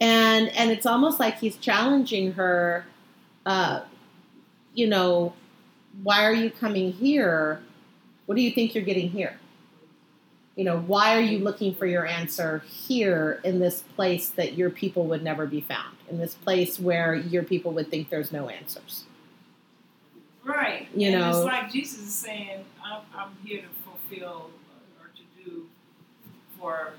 and 0.00 0.48
and 0.50 0.70
it's 0.70 0.86
almost 0.86 1.18
like 1.18 1.38
he's 1.40 1.56
challenging 1.56 2.34
her 2.34 2.84
uh 3.46 3.80
you 4.74 4.86
know 4.86 5.32
why 6.04 6.24
are 6.24 6.32
you 6.32 6.50
coming 6.52 6.92
here 6.92 7.60
what 8.26 8.34
do 8.36 8.42
you 8.42 8.50
think 8.50 8.74
you're 8.74 8.84
getting 8.84 9.08
here 9.10 9.38
you 10.56 10.64
know 10.64 10.78
why 10.80 11.16
are 11.16 11.20
you 11.20 11.38
looking 11.38 11.74
for 11.74 11.86
your 11.86 12.06
answer 12.06 12.62
here 12.66 13.40
in 13.44 13.58
this 13.58 13.82
place 13.96 14.28
that 14.30 14.54
your 14.54 14.70
people 14.70 15.06
would 15.06 15.22
never 15.22 15.46
be 15.46 15.60
found 15.60 15.96
in 16.10 16.18
this 16.18 16.34
place 16.34 16.78
where 16.78 17.14
your 17.14 17.42
people 17.42 17.72
would 17.72 17.88
think 17.90 18.08
there's 18.10 18.32
no 18.32 18.48
answers 18.48 19.04
Right. 20.44 20.86
You 20.94 21.08
and 21.08 21.18
know- 21.20 21.28
it's 21.30 21.44
like 21.44 21.72
Jesus 21.72 21.98
is 21.98 22.14
saying, 22.14 22.64
I'm, 22.84 23.00
I'm 23.12 23.30
here 23.44 23.62
to 23.62 23.68
fulfill 23.82 24.50
or 25.00 25.10
to 25.16 25.44
do 25.44 25.66
for, 26.56 26.92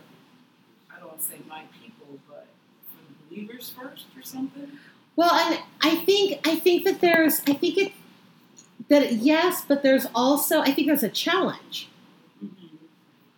I 0.93 0.99
don't 0.99 1.07
want 1.07 1.21
to 1.21 1.25
say 1.25 1.37
my 1.47 1.63
people, 1.81 2.19
but 2.27 2.45
for 2.91 2.97
the 3.07 3.35
believers 3.35 3.69
first 3.69 4.07
or 4.17 4.21
something. 4.21 4.69
Well, 5.15 5.33
and 5.33 5.59
I 5.81 5.95
think 6.03 6.45
I 6.45 6.57
think 6.57 6.83
that 6.83 6.99
there's 6.99 7.39
I 7.47 7.53
think 7.53 7.77
it 7.77 7.93
that 8.89 9.13
yes, 9.13 9.63
but 9.67 9.84
there's 9.84 10.08
also 10.15 10.62
I 10.62 10.71
think 10.71 10.88
there's 10.88 11.04
a 11.04 11.10
challenge 11.10 11.89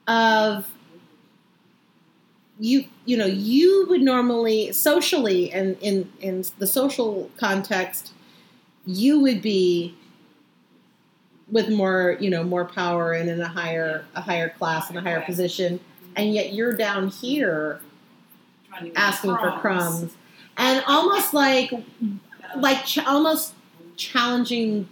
of 0.07 0.69
you 2.59 2.85
you 3.05 3.15
know 3.15 3.25
you 3.25 3.85
would 3.89 4.01
normally 4.01 4.71
socially 4.71 5.51
and 5.51 5.77
in 5.81 6.11
in 6.19 6.43
the 6.57 6.67
social 6.67 7.29
context 7.37 8.11
you 8.85 9.19
would 9.19 9.41
be 9.41 9.95
with 11.51 11.69
more 11.69 12.17
you 12.19 12.29
know 12.29 12.43
more 12.43 12.65
power 12.65 13.13
and 13.13 13.29
in 13.29 13.41
a 13.41 13.47
higher 13.47 14.05
a 14.15 14.21
higher 14.21 14.49
class 14.49 14.89
and 14.89 14.97
a 14.97 15.01
higher 15.01 15.21
position. 15.21 15.79
And 16.15 16.33
yet 16.33 16.53
you're 16.53 16.75
down 16.75 17.09
here 17.09 17.81
Trying 18.67 18.85
to 18.85 18.89
get 18.89 18.99
asking 18.99 19.35
for 19.37 19.51
crumbs. 19.59 20.15
And 20.57 20.83
almost 20.87 21.33
like 21.33 21.71
like 22.57 22.85
ch- 22.85 22.99
almost 22.99 23.53
challenging 23.95 24.87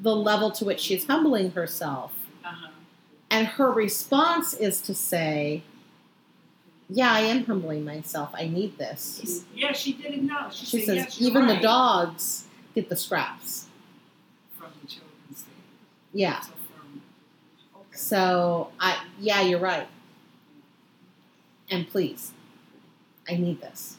the 0.00 0.14
level 0.16 0.50
to 0.50 0.64
which 0.64 0.80
she's 0.80 1.06
humbling 1.06 1.50
herself 1.52 2.12
Uh-huh. 2.44 2.68
and 3.30 3.46
her 3.46 3.70
response 3.70 4.54
is 4.54 4.80
to 4.82 4.94
say 4.94 5.62
yeah 6.88 7.12
i 7.12 7.20
am 7.20 7.44
humbling 7.44 7.84
myself 7.84 8.30
i 8.34 8.46
need 8.46 8.76
this 8.78 9.44
Yeah, 9.54 9.72
she 9.72 9.92
did 9.92 10.14
acknowledge. 10.14 10.54
She, 10.54 10.66
she 10.66 10.78
said, 10.86 10.96
says 11.04 11.18
yes, 11.20 11.28
even 11.28 11.46
the 11.46 11.56
dogs 11.60 12.44
get 12.74 12.88
the 12.88 12.96
scraps 12.96 13.66
From 14.58 14.70
the 14.82 14.86
children's 14.88 15.42
day. 15.42 15.52
yeah 16.14 16.40
So 16.40 16.52
from, 16.68 17.02
okay. 17.76 17.96
so 17.96 18.70
i 18.80 19.04
yeah 19.20 19.42
you're 19.42 19.60
right 19.60 19.86
and 21.70 21.88
please 21.88 22.32
i 23.28 23.36
need 23.36 23.60
this 23.60 23.96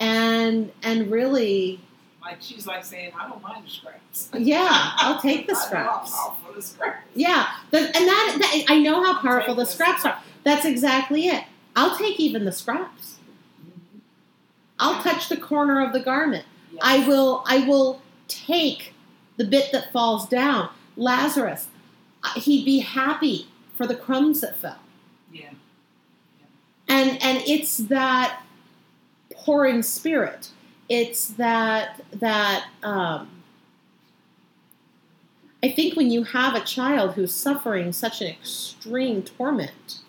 and 0.00 0.70
and 0.82 1.10
really 1.10 1.80
Like 2.22 2.38
she's 2.40 2.66
like 2.66 2.84
saying, 2.84 3.12
I 3.18 3.28
don't 3.28 3.42
mind 3.42 3.66
the 3.66 3.70
scraps. 3.70 4.30
Yeah, 4.38 4.68
I'll 4.70 5.20
take 5.20 5.46
the 5.48 5.52
I 5.56 5.56
know 5.56 5.90
I'm 5.90 6.06
scraps. 6.06 6.18
the 6.54 6.62
scraps. 6.62 6.98
Yeah, 7.14 7.46
the, 7.70 7.78
and 7.78 7.94
that, 7.94 8.36
that 8.38 8.64
I 8.68 8.78
know 8.78 9.02
how 9.02 9.18
powerful 9.20 9.54
the 9.56 9.66
scraps 9.66 10.04
are. 10.04 10.18
That's 10.44 10.64
exactly 10.64 11.26
it. 11.26 11.44
I'll 11.74 11.96
take 11.96 12.20
even 12.20 12.44
the 12.44 12.52
scraps. 12.52 13.16
I'll 14.78 15.02
touch 15.02 15.28
the 15.28 15.36
corner 15.36 15.84
of 15.84 15.92
the 15.92 16.00
garment. 16.00 16.44
Yes. 16.72 16.80
I 16.82 17.06
will. 17.06 17.44
I 17.46 17.66
will 17.66 18.00
take 18.28 18.94
the 19.36 19.44
bit 19.44 19.72
that 19.72 19.92
falls 19.92 20.28
down. 20.28 20.70
Lazarus, 20.96 21.68
uh, 22.22 22.38
he'd 22.40 22.64
be 22.64 22.80
happy 22.80 23.48
for 23.74 23.86
the 23.86 23.94
crumbs 23.96 24.40
that 24.42 24.56
fell. 24.56 24.78
Yeah. 25.32 25.50
And 26.88 27.22
and 27.22 27.42
it's 27.46 27.78
that 27.78 28.42
pouring 29.34 29.82
spirit. 29.82 30.50
It's 30.92 31.28
that 31.28 32.02
that 32.12 32.66
um, 32.82 33.30
I 35.62 35.70
think 35.70 35.96
when 35.96 36.10
you 36.10 36.22
have 36.22 36.54
a 36.54 36.60
child 36.60 37.14
who's 37.14 37.32
suffering 37.32 37.94
such 37.94 38.20
an 38.20 38.26
extreme 38.26 39.22
torment, 39.22 40.00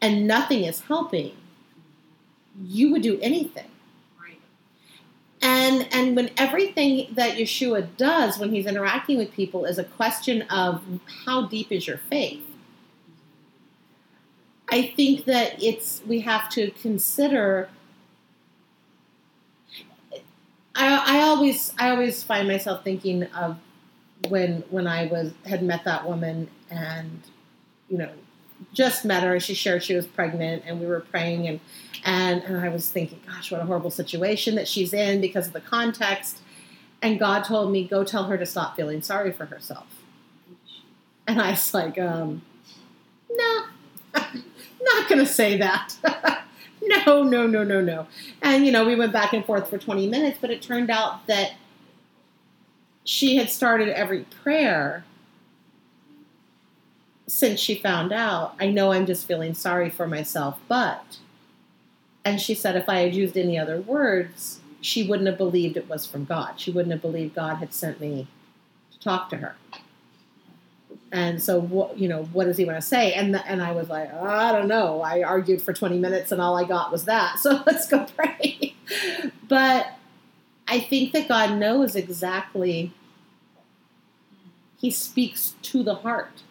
and 0.00 0.26
nothing 0.26 0.64
is 0.64 0.80
helping, 0.80 1.36
you 2.64 2.90
would 2.90 3.02
do 3.02 3.16
anything. 3.22 3.70
Right. 4.20 4.40
And 5.40 5.86
and 5.92 6.16
when 6.16 6.32
everything 6.36 7.14
that 7.14 7.36
Yeshua 7.36 7.96
does 7.96 8.38
when 8.38 8.50
he's 8.50 8.66
interacting 8.66 9.18
with 9.18 9.32
people 9.32 9.66
is 9.66 9.78
a 9.78 9.84
question 9.84 10.42
of 10.50 10.82
how 11.26 11.46
deep 11.46 11.70
is 11.70 11.86
your 11.86 11.98
faith. 12.10 12.42
I 14.68 14.82
think 14.96 15.26
that 15.26 15.62
it's 15.62 16.02
we 16.04 16.22
have 16.22 16.48
to 16.50 16.72
consider 16.72 17.68
I, 20.74 21.18
I 21.18 21.22
always 21.22 21.72
I 21.78 21.90
always 21.90 22.22
find 22.22 22.48
myself 22.48 22.84
thinking 22.84 23.24
of 23.24 23.58
when 24.28 24.64
when 24.70 24.86
I 24.86 25.06
was 25.06 25.32
had 25.46 25.62
met 25.62 25.84
that 25.84 26.06
woman 26.06 26.48
and 26.70 27.22
you 27.88 27.98
know 27.98 28.10
just 28.72 29.04
met 29.04 29.22
her 29.22 29.34
and 29.34 29.42
she 29.42 29.54
shared 29.54 29.82
she 29.82 29.94
was 29.94 30.06
pregnant 30.06 30.62
and 30.66 30.80
we 30.80 30.86
were 30.86 31.00
praying 31.00 31.46
and 31.46 31.60
and 32.04 32.42
and 32.42 32.58
I 32.58 32.68
was 32.68 32.90
thinking 32.90 33.20
gosh 33.26 33.50
what 33.52 33.60
a 33.60 33.64
horrible 33.64 33.90
situation 33.90 34.54
that 34.56 34.66
she's 34.66 34.92
in 34.92 35.20
because 35.20 35.46
of 35.46 35.52
the 35.52 35.60
context. 35.60 36.38
And 37.02 37.18
God 37.18 37.44
told 37.44 37.70
me 37.70 37.86
go 37.86 38.02
tell 38.02 38.24
her 38.24 38.38
to 38.38 38.46
stop 38.46 38.76
feeling 38.76 39.02
sorry 39.02 39.32
for 39.32 39.46
herself. 39.46 39.86
And 41.26 41.40
I 41.40 41.50
was 41.50 41.72
like 41.74 41.98
um 41.98 42.42
no 43.30 43.64
not 44.14 45.08
gonna 45.08 45.26
say 45.26 45.58
that 45.58 45.94
no 47.06 47.22
no 47.22 47.46
no 47.46 47.64
no 47.64 47.80
no 47.80 48.06
and 48.42 48.66
you 48.66 48.72
know 48.72 48.84
we 48.84 48.94
went 48.94 49.12
back 49.12 49.32
and 49.32 49.44
forth 49.44 49.68
for 49.70 49.78
20 49.78 50.06
minutes 50.08 50.38
but 50.40 50.50
it 50.50 50.60
turned 50.60 50.90
out 50.90 51.26
that 51.26 51.52
she 53.04 53.36
had 53.36 53.50
started 53.50 53.88
every 53.88 54.24
prayer 54.42 55.04
since 57.26 57.60
she 57.60 57.74
found 57.74 58.12
out, 58.12 58.54
I 58.60 58.70
know 58.70 58.92
I'm 58.92 59.06
just 59.06 59.26
feeling 59.26 59.54
sorry 59.54 59.90
for 59.90 60.06
myself, 60.06 60.58
but. 60.68 61.18
And 62.24 62.40
she 62.40 62.54
said 62.54 62.76
if 62.76 62.88
I 62.88 63.00
had 63.00 63.14
used 63.14 63.36
any 63.36 63.58
other 63.58 63.80
words, 63.80 64.60
she 64.80 65.06
wouldn't 65.06 65.28
have 65.28 65.38
believed 65.38 65.76
it 65.76 65.88
was 65.88 66.06
from 66.06 66.24
God. 66.24 66.58
She 66.58 66.70
wouldn't 66.70 66.92
have 66.92 67.02
believed 67.02 67.34
God 67.34 67.56
had 67.56 67.72
sent 67.72 68.00
me 68.00 68.28
to 68.92 68.98
talk 68.98 69.28
to 69.30 69.36
her. 69.36 69.56
And 71.14 71.40
so, 71.40 71.60
what 71.60 71.96
you 71.96 72.08
know, 72.08 72.24
what 72.32 72.46
does 72.46 72.56
he 72.56 72.64
want 72.64 72.76
to 72.76 72.82
say? 72.82 73.12
And 73.12 73.32
the, 73.32 73.46
and 73.46 73.62
I 73.62 73.70
was 73.70 73.88
like, 73.88 74.12
I 74.12 74.50
don't 74.50 74.66
know. 74.66 75.00
I 75.00 75.22
argued 75.22 75.62
for 75.62 75.72
20 75.72 75.96
minutes, 75.96 76.32
and 76.32 76.42
all 76.42 76.56
I 76.56 76.64
got 76.64 76.90
was 76.90 77.04
that. 77.04 77.38
So 77.38 77.62
let's 77.66 77.86
go 77.86 78.04
pray. 78.16 78.74
but 79.48 79.94
I 80.66 80.80
think 80.80 81.12
that 81.12 81.28
God 81.28 81.56
knows 81.56 81.94
exactly. 81.94 82.92
He 84.76 84.90
speaks 84.90 85.54
to 85.62 85.82
the 85.84 85.94
heart 85.94 86.42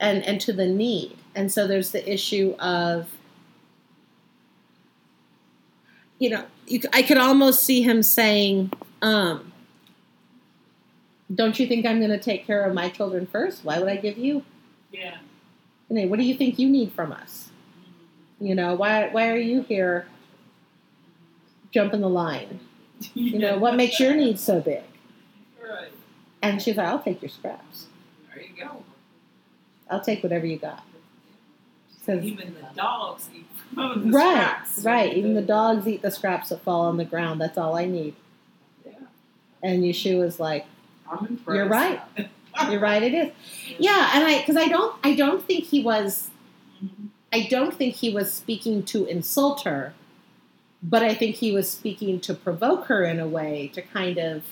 and 0.00 0.24
and 0.24 0.40
to 0.40 0.52
the 0.52 0.66
need 0.66 1.16
and 1.34 1.50
so 1.52 1.66
there's 1.66 1.90
the 1.90 2.12
issue 2.12 2.54
of 2.58 3.08
you 6.18 6.30
know 6.30 6.44
you, 6.66 6.80
i 6.92 7.02
could 7.02 7.16
almost 7.18 7.62
see 7.62 7.82
him 7.82 8.02
saying 8.02 8.70
um, 9.02 9.47
don't 11.34 11.58
you 11.58 11.66
think 11.66 11.84
i'm 11.86 11.98
going 11.98 12.10
to 12.10 12.18
take 12.18 12.46
care 12.46 12.62
of 12.64 12.74
my 12.74 12.88
children 12.88 13.26
first 13.26 13.64
why 13.64 13.78
would 13.78 13.88
i 13.88 13.96
give 13.96 14.16
you 14.18 14.42
Yeah. 14.92 15.16
and 15.88 15.98
then 15.98 16.08
what 16.10 16.18
do 16.18 16.24
you 16.24 16.34
think 16.34 16.58
you 16.58 16.68
need 16.68 16.92
from 16.92 17.12
us 17.12 17.50
you 18.40 18.54
know 18.54 18.74
why 18.74 19.08
why 19.08 19.28
are 19.30 19.36
you 19.38 19.62
here 19.62 20.06
jumping 21.70 22.00
the 22.00 22.08
line 22.08 22.60
you 23.14 23.38
know 23.38 23.58
what 23.58 23.76
makes 23.76 24.00
your 24.00 24.14
needs 24.14 24.42
so 24.42 24.60
big 24.60 24.82
Right. 25.62 25.92
and 26.42 26.60
she's 26.62 26.76
like 26.76 26.86
i'll 26.86 26.98
take 27.02 27.20
your 27.22 27.28
scraps 27.28 27.86
There 28.34 28.42
you 28.42 28.64
go. 28.64 28.84
i'll 29.90 30.00
take 30.00 30.22
whatever 30.22 30.46
you 30.46 30.56
got 30.58 30.82
Says- 32.04 32.24
Even 32.24 32.54
the 32.54 32.74
dogs 32.74 33.28
eat 33.34 33.44
the 33.76 33.82
right 34.10 34.56
scraps. 34.66 34.78
right 34.84 35.14
even 35.14 35.34
the 35.34 35.42
dogs 35.42 35.86
eat 35.86 36.00
the 36.00 36.10
scraps 36.10 36.48
that 36.48 36.62
fall 36.62 36.86
on 36.86 36.96
the 36.96 37.04
ground 37.04 37.38
that's 37.40 37.58
all 37.58 37.76
i 37.76 37.84
need 37.84 38.14
Yeah. 38.86 38.92
and 39.62 39.82
yeshua's 39.84 40.40
like. 40.40 40.64
You're 41.46 41.68
right. 41.68 42.00
you're 42.70 42.80
right 42.80 43.04
it 43.04 43.14
is 43.14 43.32
yeah 43.78 44.10
and 44.14 44.24
i 44.24 44.38
because 44.40 44.56
i 44.56 44.66
don't 44.66 44.96
i 45.04 45.14
don't 45.14 45.44
think 45.44 45.62
he 45.62 45.80
was 45.80 46.30
i 47.32 47.46
don't 47.48 47.74
think 47.74 47.94
he 47.94 48.12
was 48.12 48.32
speaking 48.32 48.82
to 48.82 49.04
insult 49.06 49.62
her 49.62 49.94
but 50.82 51.04
i 51.04 51.14
think 51.14 51.36
he 51.36 51.52
was 51.52 51.70
speaking 51.70 52.18
to 52.18 52.34
provoke 52.34 52.86
her 52.86 53.04
in 53.04 53.20
a 53.20 53.28
way 53.28 53.70
to 53.72 53.80
kind 53.80 54.18
of 54.18 54.42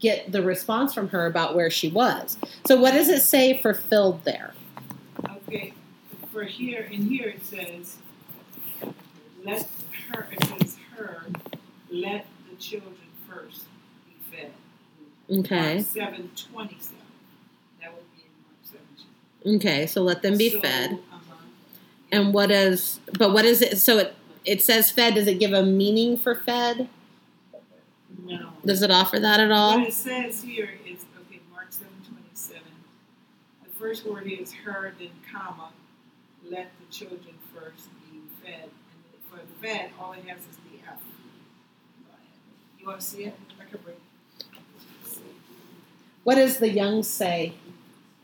get 0.00 0.30
the 0.30 0.42
response 0.42 0.92
from 0.92 1.08
her 1.08 1.24
about 1.24 1.54
where 1.54 1.70
she 1.70 1.88
was 1.88 2.36
so 2.66 2.76
what 2.78 2.92
does 2.92 3.08
it 3.08 3.22
say 3.22 3.56
for 3.56 3.72
filled 3.72 4.22
there 4.24 4.52
Okay, 5.52 5.74
for 6.32 6.44
here, 6.44 6.88
in 6.90 7.02
here 7.08 7.28
it 7.28 7.44
says, 7.44 7.98
let 9.44 9.68
her, 10.08 10.26
it 10.32 10.44
says 10.44 10.78
her, 10.96 11.24
let 11.90 12.26
the 12.48 12.56
children 12.56 12.94
first 13.28 13.64
be 13.64 13.64
fed. 13.64 13.71
Okay 15.32 15.82
seven 15.82 16.30
twenty-seven. 16.36 16.98
That 17.80 17.94
would 17.94 18.04
be 18.16 19.50
in 19.50 19.56
okay 19.56 19.86
so 19.86 20.02
let 20.02 20.22
them 20.22 20.36
be 20.36 20.50
So, 20.50 20.60
fed 20.60 20.92
uh-huh. 20.92 21.18
And 22.12 22.34
what 22.34 22.50
is, 22.50 23.00
but 23.18 23.32
what 23.32 23.46
is 23.46 23.62
it? 23.62 23.78
So 23.78 23.96
it, 23.96 24.14
it 24.44 24.62
says 24.62 24.90
fed. 24.90 25.14
Does 25.14 25.26
it 25.26 25.38
give 25.40 25.54
a 25.54 25.62
meaning 25.62 26.18
for 26.18 26.34
fed? 26.34 26.90
No. 28.22 28.50
Does 28.66 28.82
it 28.82 28.90
offer 28.90 29.18
that 29.18 29.40
at 29.40 29.50
all? 29.50 29.78
What 29.78 29.88
it 29.88 29.94
says 29.94 30.42
here 30.42 30.78
is, 30.86 31.06
okay, 31.26 31.40
Mark 31.50 31.68
seven 31.70 31.94
twenty-seven. 32.06 32.68
The 33.64 33.70
first 33.78 34.04
word 34.04 34.26
is 34.26 34.52
heard, 34.52 34.96
then 34.98 35.08
comma, 35.32 35.70
let 36.44 36.70
the 36.78 36.94
children 36.94 37.34
first 37.54 37.88
be 38.10 38.20
fed. 38.44 38.64
And 38.64 39.22
for 39.30 39.38
the 39.38 39.66
fed, 39.66 39.92
all 39.98 40.12
it 40.12 40.24
has 40.28 40.40
is 40.40 40.58
the 40.70 40.86
F. 40.86 41.00
You 42.78 42.86
wanna 42.88 43.00
see 43.00 43.24
it? 43.24 43.34
I 43.58 43.64
can 43.64 43.80
bring 43.82 43.96
it. 43.96 44.01
What 46.24 46.36
does 46.36 46.58
the 46.58 46.70
young 46.70 47.02
say? 47.02 47.54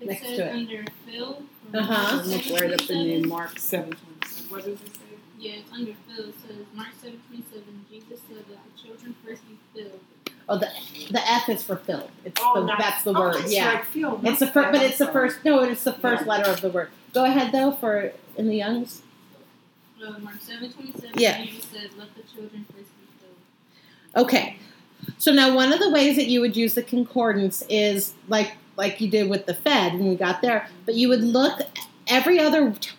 It 0.00 0.06
Next 0.08 0.22
says 0.22 0.36
to 0.38 0.46
it. 0.46 0.52
under 0.54 0.84
Phil. 1.06 1.42
Uh-huh. 1.74 2.22
Look 2.24 2.60
right 2.60 2.72
up 2.72 2.88
in 2.90 3.08
there, 3.22 3.28
Mark 3.28 3.58
seven 3.58 3.90
twenty-seven. 3.92 4.50
What 4.50 4.64
does 4.64 4.74
it 4.80 4.94
say? 4.94 5.00
Yeah, 5.38 5.52
it's 5.54 5.72
under 5.72 5.92
Phil. 6.06 6.28
It 6.30 6.34
says 6.46 6.56
Mark 6.74 6.88
seven 7.02 7.20
twenty 7.28 7.44
seven. 7.52 7.84
Jesus 7.90 8.20
said 8.28 8.38
that 8.38 8.46
the 8.48 8.82
children 8.82 9.14
first 9.24 9.42
be 9.48 9.58
filled. 9.74 10.00
Oh, 10.48 10.56
the 10.56 10.68
the 11.10 11.20
F 11.30 11.48
is 11.50 11.62
for 11.62 11.76
filled. 11.76 12.10
It's 12.24 12.40
Oh, 12.42 12.60
the, 12.60 12.66
not- 12.66 12.78
that's 12.78 13.02
the 13.04 13.12
oh, 13.12 13.20
word. 13.20 13.36
it's 13.36 13.52
yeah, 13.52 13.72
like 13.74 13.84
Phil, 13.86 14.18
it's 14.24 14.38
the 14.38 14.46
first, 14.46 14.72
but 14.72 14.82
it's 14.82 14.98
the 14.98 15.06
first. 15.08 15.44
No, 15.44 15.62
it's 15.64 15.84
the 15.84 15.92
first 15.92 16.22
Yeah. 16.22 16.28
letter 16.28 16.50
of 16.50 16.60
the 16.62 16.70
word. 16.70 16.90
Go 17.12 17.24
ahead 17.24 17.52
though 17.52 17.72
for 17.72 18.12
in 18.36 18.48
the 18.48 18.56
youngs. 18.56 19.02
Uh, 20.02 20.18
Mark 20.20 20.40
seven 20.40 20.72
twenty 20.72 20.92
seven. 20.92 21.10
Yeah. 21.16 21.44
Jesus 21.44 21.64
said, 21.66 21.90
"Let 21.98 22.14
the 22.14 22.22
children 22.22 22.64
first 22.72 22.88
be 22.98 23.06
filled." 23.20 24.24
Okay. 24.26 24.56
So 25.16 25.32
now 25.32 25.54
one 25.54 25.72
of 25.72 25.80
the 25.80 25.90
ways 25.90 26.16
that 26.16 26.26
you 26.26 26.40
would 26.40 26.56
use 26.56 26.74
the 26.74 26.82
concordance 26.82 27.62
is 27.68 28.14
like 28.28 28.52
like 28.76 29.00
you 29.00 29.10
did 29.10 29.28
with 29.28 29.46
the 29.46 29.54
Fed 29.54 29.94
when 29.94 30.08
we 30.08 30.14
got 30.14 30.40
there, 30.40 30.68
but 30.86 30.94
you 30.94 31.08
would 31.08 31.22
look 31.22 31.60
every 32.06 32.38
other 32.38 32.72
t- 32.72 32.90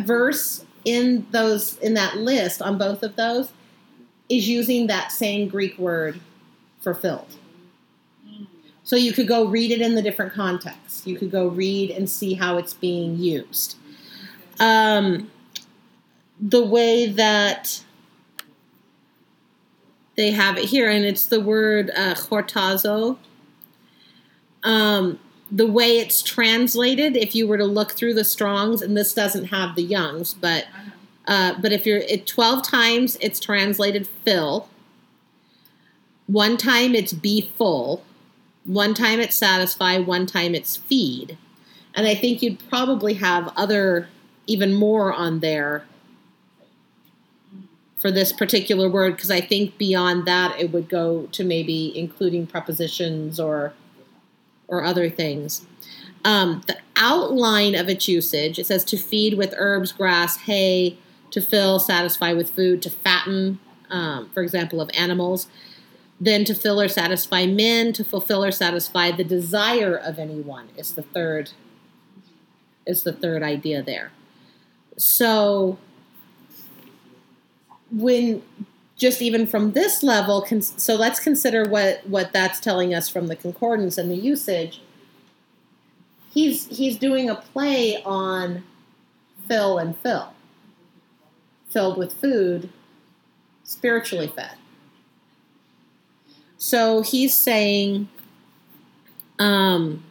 verse 0.00 0.64
in 0.84 1.26
those 1.30 1.78
in 1.78 1.94
that 1.94 2.16
list 2.16 2.60
on 2.60 2.78
both 2.78 3.02
of 3.02 3.16
those 3.16 3.52
is 4.28 4.48
using 4.48 4.86
that 4.88 5.12
same 5.12 5.48
Greek 5.48 5.78
word 5.78 6.20
fulfilled. 6.80 7.34
So 8.82 8.96
you 8.96 9.12
could 9.12 9.28
go 9.28 9.46
read 9.46 9.70
it 9.70 9.82
in 9.82 9.94
the 9.94 10.02
different 10.02 10.32
contexts. 10.32 11.06
You 11.06 11.18
could 11.18 11.30
go 11.30 11.48
read 11.48 11.90
and 11.90 12.08
see 12.08 12.34
how 12.34 12.56
it's 12.56 12.72
being 12.72 13.16
used. 13.16 13.76
Um, 14.60 15.30
the 16.40 16.64
way 16.64 17.06
that 17.06 17.82
they 20.18 20.32
have 20.32 20.58
it 20.58 20.64
here, 20.64 20.90
and 20.90 21.04
it's 21.04 21.26
the 21.26 21.40
word 21.40 21.92
uh, 21.96 22.14
hortazo. 22.14 23.18
Um, 24.64 25.20
the 25.48 25.66
way 25.66 25.98
it's 25.98 26.22
translated, 26.22 27.16
if 27.16 27.36
you 27.36 27.46
were 27.46 27.56
to 27.56 27.64
look 27.64 27.92
through 27.92 28.14
the 28.14 28.24
Strongs, 28.24 28.82
and 28.82 28.96
this 28.96 29.14
doesn't 29.14 29.44
have 29.44 29.76
the 29.76 29.84
Youngs, 29.84 30.34
but 30.34 30.66
uh, 31.28 31.54
but 31.62 31.70
if 31.70 31.86
you're 31.86 31.98
it 31.98 32.26
twelve 32.26 32.66
times, 32.66 33.16
it's 33.20 33.38
translated 33.38 34.08
fill. 34.24 34.68
One 36.26 36.56
time 36.56 36.96
it's 36.96 37.12
be 37.12 37.52
full. 37.56 38.02
One 38.64 38.94
time 38.94 39.20
it's 39.20 39.36
satisfy. 39.36 39.98
One 39.98 40.26
time 40.26 40.52
it's 40.52 40.76
feed. 40.76 41.38
And 41.94 42.08
I 42.08 42.16
think 42.16 42.42
you'd 42.42 42.58
probably 42.68 43.14
have 43.14 43.52
other, 43.56 44.08
even 44.46 44.74
more 44.74 45.12
on 45.12 45.40
there 45.40 45.86
for 47.98 48.10
this 48.10 48.32
particular 48.32 48.88
word 48.88 49.16
because 49.16 49.30
I 49.30 49.40
think 49.40 49.76
beyond 49.76 50.26
that 50.26 50.58
it 50.58 50.72
would 50.72 50.88
go 50.88 51.26
to 51.32 51.44
maybe 51.44 51.96
including 51.98 52.46
prepositions 52.46 53.38
or 53.40 53.72
or 54.68 54.84
other 54.84 55.08
things. 55.10 55.66
Um, 56.24 56.62
the 56.66 56.76
outline 56.96 57.74
of 57.74 57.88
its 57.88 58.06
usage 58.08 58.58
it 58.58 58.66
says 58.66 58.84
to 58.84 58.96
feed 58.96 59.34
with 59.34 59.54
herbs, 59.56 59.92
grass, 59.92 60.36
hay, 60.38 60.98
to 61.30 61.40
fill, 61.40 61.78
satisfy 61.78 62.32
with 62.32 62.50
food, 62.50 62.82
to 62.82 62.90
fatten, 62.90 63.58
um, 63.90 64.30
for 64.30 64.42
example, 64.42 64.80
of 64.80 64.90
animals. 64.94 65.48
Then 66.20 66.44
to 66.46 66.54
fill 66.54 66.80
or 66.80 66.88
satisfy 66.88 67.46
men, 67.46 67.92
to 67.92 68.04
fulfill 68.04 68.44
or 68.44 68.50
satisfy 68.50 69.12
the 69.12 69.22
desire 69.22 69.94
of 69.96 70.18
anyone 70.18 70.68
is 70.76 70.94
the 70.94 71.02
third 71.02 71.50
is 72.84 73.02
the 73.02 73.12
third 73.12 73.42
idea 73.42 73.82
there. 73.82 74.10
so 74.96 75.78
when 77.90 78.42
just 78.96 79.22
even 79.22 79.46
from 79.46 79.72
this 79.72 80.02
level, 80.02 80.44
so 80.60 80.96
let's 80.96 81.20
consider 81.20 81.68
what 81.68 82.06
what 82.06 82.32
that's 82.32 82.58
telling 82.60 82.94
us 82.94 83.08
from 83.08 83.28
the 83.28 83.36
concordance 83.36 83.96
and 83.96 84.10
the 84.10 84.16
usage. 84.16 84.80
He's 86.30 86.66
he's 86.66 86.98
doing 86.98 87.30
a 87.30 87.36
play 87.36 88.02
on 88.02 88.64
fill 89.46 89.78
and 89.78 89.96
fill, 89.98 90.34
filled 91.70 91.96
with 91.96 92.12
food, 92.12 92.70
spiritually 93.62 94.28
fed. 94.28 94.52
So 96.58 97.02
he's 97.02 97.34
saying, 97.34 98.08
um, 99.38 100.02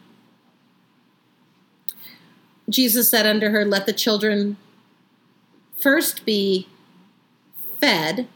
Jesus 2.70 3.10
said 3.10 3.26
unto 3.26 3.50
her, 3.50 3.64
Let 3.64 3.86
the 3.86 3.92
children 3.92 4.56
first 5.78 6.24
be 6.24 6.66
fed 7.80 8.28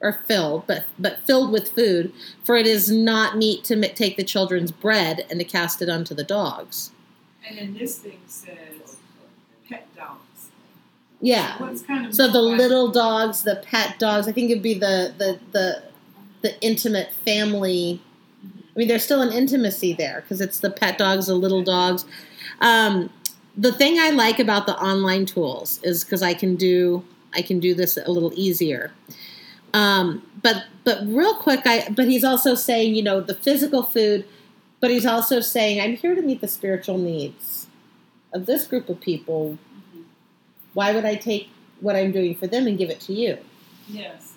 or 0.00 0.12
filled, 0.12 0.66
but, 0.66 0.84
but 0.98 1.20
filled 1.20 1.50
with 1.50 1.70
food, 1.70 2.12
for 2.44 2.56
it 2.56 2.66
is 2.66 2.90
not 2.90 3.36
meet 3.36 3.64
to 3.64 3.92
take 3.94 4.16
the 4.16 4.24
children's 4.24 4.70
bread 4.70 5.26
and 5.30 5.40
to 5.40 5.44
cast 5.44 5.80
it 5.80 5.88
unto 5.88 6.14
the 6.14 6.24
dogs. 6.24 6.90
And 7.48 7.58
then 7.58 7.74
this 7.74 7.98
thing 7.98 8.20
says 8.26 8.98
pet 9.68 9.86
dogs. 9.96 10.50
Yeah. 11.20 11.56
Kind 11.86 12.06
of 12.06 12.14
So 12.14 12.28
the 12.30 12.42
little 12.42 12.90
dogs, 12.90 13.42
the 13.42 13.56
pet 13.56 13.98
dogs, 13.98 14.28
I 14.28 14.32
think 14.32 14.50
it'd 14.50 14.62
be 14.62 14.74
the 14.74 15.14
the 15.16 15.38
the, 15.52 15.82
the 16.42 16.60
intimate 16.60 17.12
family. 17.12 18.00
I 18.44 18.78
mean, 18.78 18.88
there's 18.88 19.04
still 19.04 19.22
an 19.22 19.32
intimacy 19.32 19.94
there 19.94 20.20
because 20.20 20.40
it's 20.40 20.60
the 20.60 20.70
pet 20.70 20.98
dogs, 20.98 21.26
the 21.26 21.34
little 21.34 21.62
dogs. 21.62 22.04
Um, 22.60 23.10
the 23.56 23.72
thing 23.72 23.98
I 23.98 24.10
like 24.10 24.38
about 24.38 24.66
the 24.66 24.76
online 24.76 25.24
tools 25.24 25.80
is 25.82 26.04
because 26.04 26.22
I 26.22 26.34
can 26.34 26.56
do 26.56 27.04
I 27.36 27.42
can 27.42 27.60
do 27.60 27.74
this 27.74 27.96
a 27.96 28.10
little 28.10 28.32
easier. 28.34 28.92
Um, 29.74 30.22
but 30.42 30.64
but 30.84 31.06
real 31.06 31.34
quick, 31.36 31.62
I 31.66 31.88
but 31.90 32.08
he's 32.08 32.24
also 32.24 32.54
saying 32.54 32.94
you 32.94 33.02
know 33.02 33.20
the 33.20 33.34
physical 33.34 33.82
food, 33.82 34.24
but 34.80 34.90
he's 34.90 35.06
also 35.06 35.40
saying 35.40 35.80
I'm 35.80 35.96
here 35.96 36.14
to 36.14 36.22
meet 36.22 36.40
the 36.40 36.48
spiritual 36.48 36.98
needs 36.98 37.66
of 38.32 38.46
this 38.46 38.66
group 38.66 38.88
of 38.88 39.00
people. 39.00 39.58
Why 40.74 40.92
would 40.92 41.04
I 41.04 41.14
take 41.14 41.48
what 41.80 41.96
I'm 41.96 42.12
doing 42.12 42.34
for 42.34 42.46
them 42.46 42.66
and 42.66 42.78
give 42.78 42.90
it 42.90 43.00
to 43.02 43.12
you? 43.12 43.38
Yes. 43.88 44.34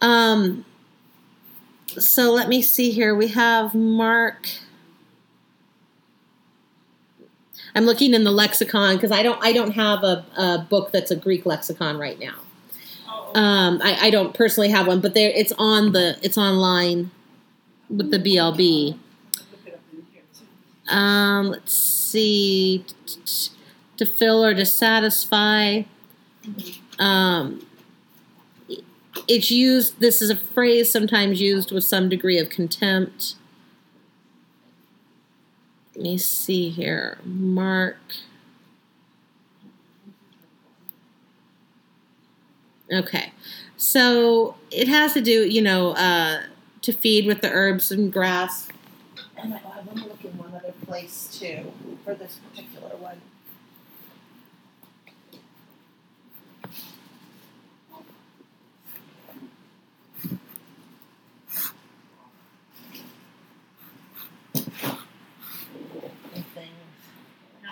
Um, 0.00 0.64
so 1.98 2.32
let 2.32 2.48
me 2.48 2.62
see 2.62 2.90
here. 2.90 3.14
We 3.14 3.28
have 3.28 3.74
Mark. 3.74 4.48
I'm 7.74 7.84
looking 7.84 8.14
in 8.14 8.24
the 8.24 8.30
lexicon 8.30 8.96
because 8.96 9.12
I 9.12 9.22
don't 9.22 9.42
I 9.42 9.52
don't 9.52 9.72
have 9.72 10.02
a, 10.02 10.24
a 10.36 10.66
book 10.68 10.92
that's 10.92 11.10
a 11.10 11.16
Greek 11.16 11.46
lexicon 11.46 11.98
right 11.98 12.18
now. 12.18 12.34
Um, 13.34 13.80
I, 13.82 14.06
I 14.06 14.10
don't 14.10 14.34
personally 14.34 14.70
have 14.70 14.86
one, 14.86 15.00
but 15.00 15.14
there 15.14 15.30
it's 15.34 15.52
on 15.58 15.92
the 15.92 16.18
it's 16.22 16.38
online 16.38 17.10
with 17.90 18.10
the 18.10 18.18
BLB. 18.18 18.98
Um, 20.88 21.48
let's 21.50 21.74
see, 21.74 22.84
to 23.98 24.06
fill 24.06 24.44
or 24.44 24.54
to 24.54 24.64
satisfy. 24.64 25.82
Um, 26.98 27.66
it's 29.26 29.50
used. 29.50 30.00
This 30.00 30.22
is 30.22 30.30
a 30.30 30.36
phrase 30.36 30.90
sometimes 30.90 31.40
used 31.40 31.70
with 31.70 31.84
some 31.84 32.08
degree 32.08 32.38
of 32.38 32.48
contempt. 32.48 33.34
Let 35.98 36.04
me 36.04 36.16
see 36.16 36.68
here, 36.68 37.18
Mark. 37.24 37.98
Okay, 42.92 43.32
so 43.76 44.54
it 44.70 44.86
has 44.86 45.12
to 45.14 45.20
do, 45.20 45.44
you 45.44 45.60
know, 45.60 45.90
uh, 45.94 46.42
to 46.82 46.92
feed 46.92 47.26
with 47.26 47.40
the 47.40 47.50
herbs 47.50 47.90
and 47.90 48.12
grass. 48.12 48.68
And 49.36 49.54
I, 49.54 49.56
I 49.56 49.80
want 49.80 49.98
to 49.98 50.04
look 50.04 50.24
in 50.24 50.38
one 50.38 50.54
other 50.54 50.72
place 50.86 51.36
too 51.36 51.72
for 52.04 52.14
this 52.14 52.38
particular 52.48 52.94
one. 52.98 53.20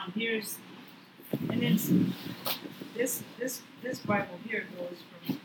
Now 0.06 0.12
here's, 0.14 0.58
and 1.50 1.62
then 1.62 2.14
this 2.96 3.22
this 3.38 3.62
this 3.82 3.98
Bible 4.00 4.38
here 4.48 4.66
goes 4.76 4.98
from 5.26 5.38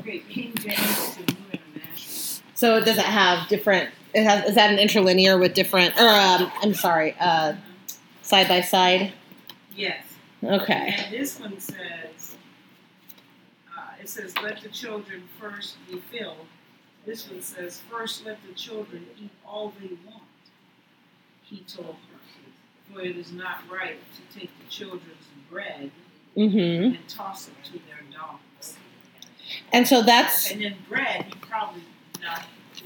okay 0.00 0.20
King 0.20 0.54
James 0.54 1.16
to 1.16 1.20
New 1.20 1.36
International. 1.52 2.44
So 2.54 2.76
it 2.76 2.84
does 2.84 2.98
it 2.98 3.04
have 3.04 3.48
different? 3.48 3.90
It 4.14 4.24
has 4.24 4.50
is 4.50 4.54
that 4.54 4.70
an 4.70 4.78
interlinear 4.78 5.38
with 5.38 5.54
different? 5.54 5.98
Or 5.98 6.08
um, 6.08 6.52
I'm 6.62 6.74
sorry, 6.74 7.16
uh, 7.18 7.54
side 8.22 8.48
by 8.48 8.60
side. 8.60 9.12
Yes. 9.74 10.04
Okay. 10.42 10.94
And 10.96 11.12
this 11.12 11.40
one 11.40 11.58
says, 11.58 12.36
uh, 13.76 14.00
it 14.00 14.08
says, 14.08 14.34
let 14.40 14.60
the 14.62 14.68
children 14.68 15.24
first 15.40 15.76
be 15.90 16.00
filled. 16.12 16.46
This 17.04 17.28
one 17.28 17.42
says, 17.42 17.80
first 17.90 18.24
let 18.24 18.38
the 18.46 18.54
children 18.54 19.06
eat 19.20 19.30
all 19.44 19.74
they 19.80 19.96
want. 20.06 20.22
He 21.42 21.64
told 21.66 21.96
for 22.92 23.00
it 23.00 23.16
is 23.16 23.32
not 23.32 23.58
right 23.70 23.98
to 24.14 24.38
take 24.38 24.50
the 24.64 24.70
children's 24.70 25.04
bread 25.50 25.90
Mm-hmm. 26.36 26.94
and 26.94 27.08
toss 27.08 27.48
it 27.48 27.54
to 27.64 27.72
their 27.72 27.98
dogs. 28.16 28.76
And 29.72 29.88
so 29.88 30.02
that's 30.02 30.50
And 30.52 30.62
then 30.62 30.76
bread, 30.88 31.24
he 31.24 31.32
probably 31.40 31.82
not 32.22 32.42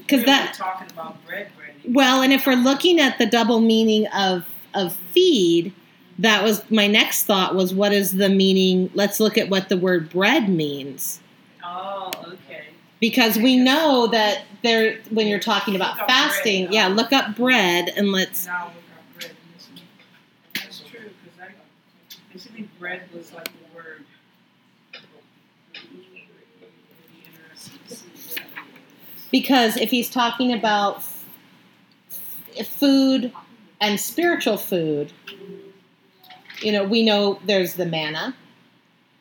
'Cause 0.07 0.19
really 0.21 0.23
that- 0.25 0.53
talking 0.55 0.89
about 0.89 1.23
bread, 1.27 1.49
bread. 1.55 1.75
well, 1.93 2.21
and 2.23 2.33
if 2.33 2.47
we're 2.47 2.55
looking 2.55 2.99
at 2.99 3.17
the 3.19 3.25
double 3.27 3.59
meaning 3.61 4.07
of 4.07 4.45
of 4.73 4.95
feed, 5.11 5.71
that 6.17 6.41
was 6.43 6.63
my 6.71 6.87
next 6.87 7.25
thought 7.25 7.53
was 7.53 7.75
what 7.75 7.93
is 7.93 8.13
the 8.13 8.29
meaning? 8.29 8.89
Let's 8.95 9.19
look 9.19 9.37
at 9.37 9.49
what 9.49 9.69
the 9.69 9.77
word 9.77 10.09
bread 10.09 10.49
means. 10.49 11.19
Oh, 11.63 12.11
okay. 12.25 12.63
Because 12.99 13.37
we 13.37 13.55
know 13.57 14.07
that 14.07 14.45
there 14.63 14.97
when 15.11 15.27
you're 15.27 15.37
talking 15.39 15.75
about 15.75 15.97
fasting, 16.07 16.63
bread. 16.65 16.73
yeah, 16.73 16.87
look 16.87 17.13
up 17.13 17.35
bread 17.35 17.89
and 17.95 18.11
let's 18.11 18.45
we 18.45 18.51
got 18.51 18.73
bread 19.19 19.31
in 19.31 19.53
this 19.53 19.67
one. 19.69 19.81
That's 20.55 20.79
true, 20.79 21.11
because 21.23 21.39
I, 21.39 22.63
Bread 22.83 23.03
was 23.15 23.31
like 23.31 23.45
the 23.45 23.77
word. 23.77 24.03
Because 29.31 29.77
if 29.77 29.89
he's 29.89 30.09
talking 30.09 30.51
about 30.51 31.01
food 32.65 33.31
and 33.79 33.97
spiritual 33.97 34.57
food, 34.57 35.13
you 36.59 36.73
know, 36.73 36.83
we 36.83 37.05
know 37.05 37.39
there's 37.45 37.75
the 37.75 37.85
manna. 37.85 38.35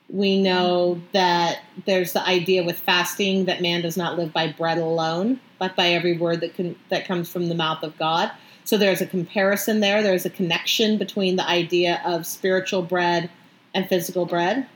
We 0.08 0.42
know 0.42 1.00
that 1.12 1.60
there's 1.86 2.14
the 2.14 2.26
idea 2.26 2.64
with 2.64 2.80
fasting 2.80 3.44
that 3.44 3.62
man 3.62 3.82
does 3.82 3.96
not 3.96 4.18
live 4.18 4.32
by 4.32 4.50
bread 4.50 4.78
alone, 4.78 5.38
but 5.60 5.76
by 5.76 5.90
every 5.90 6.18
word 6.18 6.40
that 6.40 6.74
that 6.88 7.06
comes 7.06 7.30
from 7.30 7.48
the 7.48 7.54
mouth 7.54 7.84
of 7.84 7.96
God. 7.96 8.32
So 8.64 8.76
there's 8.76 9.00
a 9.00 9.06
comparison 9.06 9.78
there. 9.78 10.02
There's 10.02 10.26
a 10.26 10.30
connection 10.30 10.98
between 10.98 11.36
the 11.36 11.48
idea 11.48 12.02
of 12.04 12.26
spiritual 12.26 12.82
bread 12.82 13.30
and 13.74 13.88
physical 13.88 14.26
bread. 14.26 14.66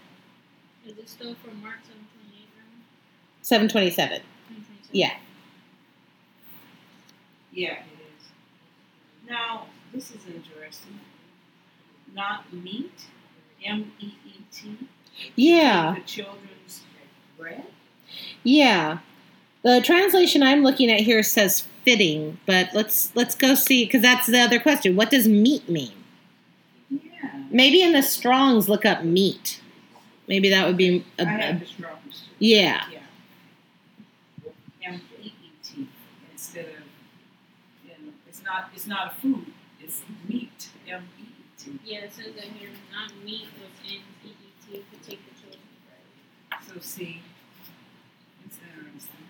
Is 0.87 0.99
it 0.99 1.09
still 1.09 1.35
from 1.35 1.61
Mark 1.63 1.79
728, 1.83 2.49
right? 2.57 3.43
727. 3.43 4.23
727? 4.23 4.89
Yeah. 4.93 5.13
Yeah, 7.53 7.73
it 7.73 7.79
is. 8.19 9.29
Now, 9.29 9.67
this 9.93 10.11
is 10.11 10.27
interesting. 10.27 11.01
Not 12.15 12.53
meet, 12.53 13.07
M 13.65 13.93
E 13.99 14.13
E 14.27 14.33
T. 14.53 14.77
Yeah. 15.35 15.95
The 15.95 16.01
children's 16.03 16.83
bread. 17.39 17.65
Yeah. 18.43 18.99
The 19.63 19.81
translation 19.83 20.43
I'm 20.43 20.63
looking 20.63 20.91
at 20.91 21.01
here 21.01 21.23
says 21.23 21.65
fitting, 21.85 22.39
but 22.47 22.69
let's 22.75 23.15
let's 23.17 23.35
go 23.35 23.55
see 23.55 23.85
because 23.85 24.03
that's 24.03 24.27
the 24.27 24.39
other 24.39 24.61
question. 24.61 24.95
What 24.97 25.11
does 25.11 25.27
meet 25.27 25.69
mean? 25.69 25.93
Yeah. 27.57 27.63
Maybe 27.65 27.83
in 27.83 27.93
the 27.93 28.03
Strong's 28.03 28.69
look 28.69 28.85
up 28.85 29.03
meet. 29.05 29.61
Maybe 30.29 30.51
that 30.51 30.67
would 30.67 30.77
be 30.77 31.05
a, 31.19 31.23
I 31.23 31.25
have 31.25 31.61
the 31.61 31.67
strongest. 31.67 32.25
yeah. 32.39 32.85
Yeah. 32.93 32.99
M 34.85 35.01
E 35.23 35.27
E 35.27 35.51
T 35.63 35.89
instead 36.33 36.67
of, 36.67 36.83
you 37.85 37.91
know, 38.07 38.13
it's 38.29 38.43
not, 38.45 38.71
it's 38.75 38.87
not 38.87 39.13
a 39.13 39.15
food, 39.21 39.47
it's 39.81 40.03
meet, 40.29 40.69
M 40.89 41.09
E 41.19 41.23
E 41.23 41.45
T. 41.57 41.79
Yeah, 41.85 41.99
it 42.01 42.13
says 42.13 42.35
that 42.35 42.45
here, 42.45 42.71
not 42.93 43.13
meet 43.25 43.49
was 43.61 43.91
in 43.91 44.01
to 44.23 44.73
take 45.09 45.21
the 45.25 45.35
children's 45.41 45.79
bread. 45.87 46.61
So 46.67 46.81
see, 46.81 47.23
it's 48.45 48.59
interesting. 48.77 49.27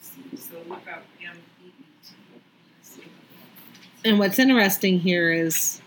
See, 0.00 0.36
So 0.36 0.56
look 0.68 0.86
up 0.88 1.04
M 1.24 1.36
T. 1.36 1.40
See. 1.40 1.51
And 4.04 4.18
what's 4.18 4.38
interesting 4.38 4.98
here 4.98 5.32
is 5.32 5.80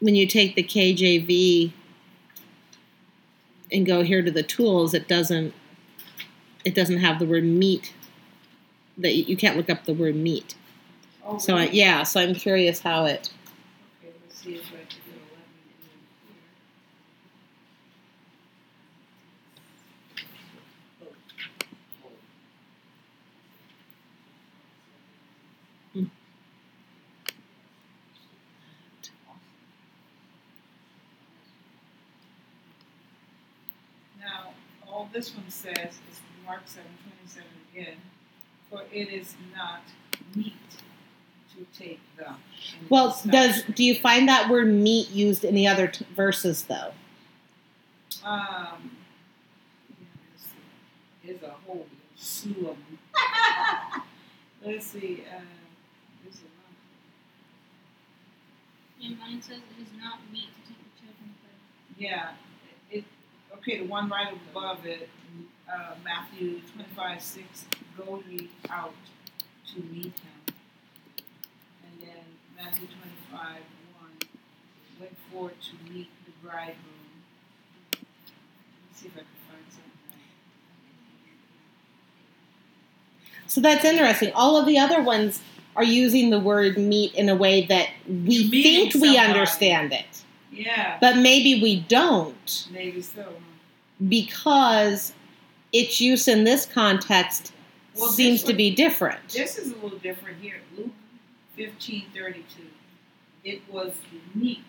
when 0.00 0.14
you 0.14 0.26
take 0.26 0.54
the 0.54 0.62
KJV 0.62 1.72
and 3.70 3.86
go 3.86 4.02
here 4.02 4.20
to 4.22 4.30
the 4.30 4.42
tools, 4.42 4.92
it 4.92 5.08
doesn't 5.08 5.54
it 6.64 6.74
doesn't 6.74 6.98
have 6.98 7.18
the 7.18 7.26
word 7.26 7.44
meet. 7.44 7.94
That 8.98 9.14
you, 9.14 9.36
can't 9.36 9.56
look 9.56 9.70
up 9.70 9.84
the 9.84 9.94
word 9.94 10.14
meet. 10.14 10.54
Oh, 11.24 11.38
So 11.38 11.56
I, 11.56 11.64
yeah, 11.68 12.02
so 12.02 12.20
I'm 12.20 12.34
curious 12.34 12.80
how 12.80 13.06
it. 13.06 13.30
Okay, 14.04 14.12
let's 14.22 14.42
see 14.42 14.54
if 14.56 14.66
I 14.66 14.84
can 14.84 15.00
do 15.06 15.18
let 15.32 15.46
me 15.54 15.72
in 25.94 26.04
here. 26.04 26.10
Now, 34.20 34.52
all 35.02 35.08
this 35.12 35.34
one 35.34 35.48
says 35.48 35.76
is 35.76 36.20
Mark 36.46 36.60
seven 36.66 36.90
twenty 37.02 37.26
seven 37.26 37.48
again, 37.74 37.96
for 38.70 38.82
it 38.92 39.08
is 39.08 39.34
not 39.52 39.82
meet 40.36 40.54
to 41.56 41.66
take 41.76 42.00
them. 42.16 42.36
Well, 42.88 43.20
does 43.28 43.64
do 43.64 43.82
you 43.82 43.96
find 43.96 44.28
that 44.28 44.48
word 44.48 44.68
meet 44.68 45.10
used 45.10 45.42
in 45.44 45.56
the 45.56 45.66
other 45.66 45.88
t- 45.88 46.06
verses 46.14 46.62
though? 46.62 46.92
Um, 48.24 48.92
yeah, 49.98 50.06
let's 50.30 50.44
see. 50.44 51.26
There's 51.26 51.42
a 51.42 51.54
whole 51.66 51.86
slew 52.14 52.68
of 52.68 52.76
them. 52.76 52.98
let's 54.64 54.86
see. 54.86 55.24
Uh, 55.28 55.40
there's 56.22 56.36
a 56.36 56.46
lot. 56.46 56.76
And 59.04 59.18
mine 59.18 59.42
says 59.42 59.56
it 59.56 59.82
is 59.82 59.88
not 60.00 60.20
meet 60.32 60.50
to 60.54 60.60
take 60.68 60.78
the 60.78 61.00
children 61.00 61.34
first. 61.42 61.98
Yeah. 61.98 62.30
Okay, 63.56 63.78
the 63.78 63.86
one 63.86 64.08
right 64.08 64.32
above 64.50 64.84
it, 64.86 65.08
uh, 65.72 65.94
Matthew 66.04 66.60
25 66.74 67.22
6, 67.22 67.64
go 67.96 68.22
ye 68.28 68.50
out 68.70 68.94
to 69.74 69.80
meet 69.82 70.04
him. 70.06 70.54
And 71.84 72.00
then 72.00 72.24
Matthew 72.56 72.86
25 72.88 73.40
1, 73.40 74.10
went 75.00 75.16
forth 75.32 75.54
to 75.60 75.92
meet 75.92 76.08
the 76.26 76.32
bridegroom. 76.42 76.76
Let 77.92 78.00
me 78.02 78.06
see 78.94 79.06
if 79.06 79.12
I 79.14 79.18
can 79.18 79.26
find 79.48 79.64
something. 79.70 80.20
So 83.46 83.60
that's 83.60 83.84
interesting. 83.84 84.32
All 84.34 84.56
of 84.56 84.66
the 84.66 84.78
other 84.78 85.02
ones 85.02 85.40
are 85.76 85.84
using 85.84 86.30
the 86.30 86.40
word 86.40 86.76
meet 86.78 87.14
in 87.14 87.28
a 87.28 87.34
way 87.34 87.66
that 87.66 87.88
we 88.06 88.48
meeting 88.48 88.90
think 88.90 88.94
we 88.94 89.14
somebody. 89.14 89.18
understand 89.18 89.92
it, 89.92 90.24
Yeah, 90.52 90.98
but 91.00 91.16
maybe 91.16 91.62
we 91.62 91.80
don't 91.80 92.68
maybe 92.72 93.00
so. 93.00 93.32
because 94.08 95.14
its 95.72 96.00
use 96.00 96.28
in 96.28 96.44
this 96.44 96.66
context 96.66 97.52
Well, 97.96 98.06
this 98.08 98.16
seems 98.16 98.42
to 98.42 98.48
one- 98.52 98.56
be 98.58 98.74
different. 98.74 99.26
This 99.30 99.56
is 99.56 99.72
a 99.72 99.76
little 99.76 99.98
different 99.98 100.40
here. 100.42 100.60
Luke 100.76 100.90
fifteen 101.56 102.04
thirty 102.14 102.44
two. 102.54 102.66
It 103.44 103.62
was 103.70 103.92
the 104.12 104.38
meet 104.38 104.62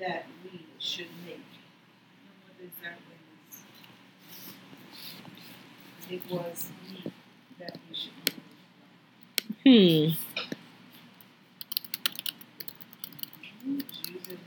that 0.00 0.26
we 0.44 0.60
should 0.78 1.06
make. 1.24 1.36
And 1.36 2.36
What 2.44 2.56
is 2.66 2.72
that 2.82 2.98
witness? 3.08 3.64
It 6.10 6.22
was 6.30 6.68
meet 6.90 7.12
that 7.60 7.76
we 7.88 7.96
should 7.96 8.12
make. 9.64 10.14
Hmm. 10.14 10.14
Ooh, 13.70 13.82
Jesus. 14.02 14.38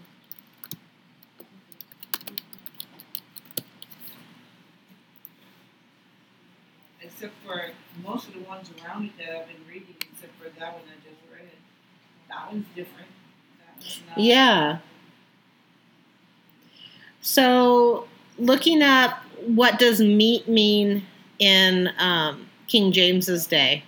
Except 7.22 7.34
for 7.46 7.70
most 8.02 8.28
of 8.30 8.34
the 8.34 8.40
ones 8.40 8.72
around 8.84 9.06
it 9.06 9.12
that 9.20 9.42
I've 9.42 9.48
been 9.48 9.64
reading, 9.70 9.94
except 10.00 10.34
for 10.40 10.50
that 10.60 10.74
one 10.74 10.82
I 10.88 10.96
just 11.08 11.22
read. 11.32 11.52
That 12.30 12.52
one's 12.52 12.66
different. 12.76 13.10
That 13.60 13.76
one's. 14.18 14.26
Yeah. 14.26 14.80
So, 17.22 18.08
looking 18.40 18.82
up 18.82 19.20
what 19.46 19.78
does 19.78 20.02
meet 20.02 20.48
mean 20.48 21.06
in 21.38 21.92
um, 22.00 22.48
King 22.68 22.92
James's 22.92 23.46
day? 23.46 23.84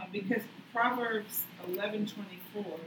I? 0.00 0.06
Because 0.12 0.42
Proverbs 0.72 1.42
eleven 1.68 2.06
twenty 2.06 2.38
four. 2.52 2.78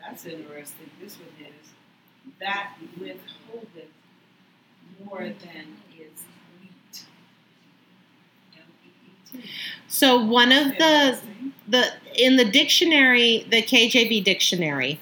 That's 0.00 0.24
interesting. 0.24 0.88
This 1.00 1.16
one 1.16 1.48
is 1.48 1.70
that 2.38 2.74
withholdeth 2.96 3.90
more 5.04 5.18
than 5.18 5.76
is 5.98 6.24
meet. 6.60 7.04
M-E-E-T. 8.56 9.23
So, 9.88 10.22
one 10.22 10.52
of 10.52 10.76
the 10.78 11.18
the 11.68 11.92
in 12.16 12.36
the 12.36 12.44
dictionary, 12.44 13.46
the 13.50 13.62
KJV 13.62 14.22
dictionary 14.24 15.00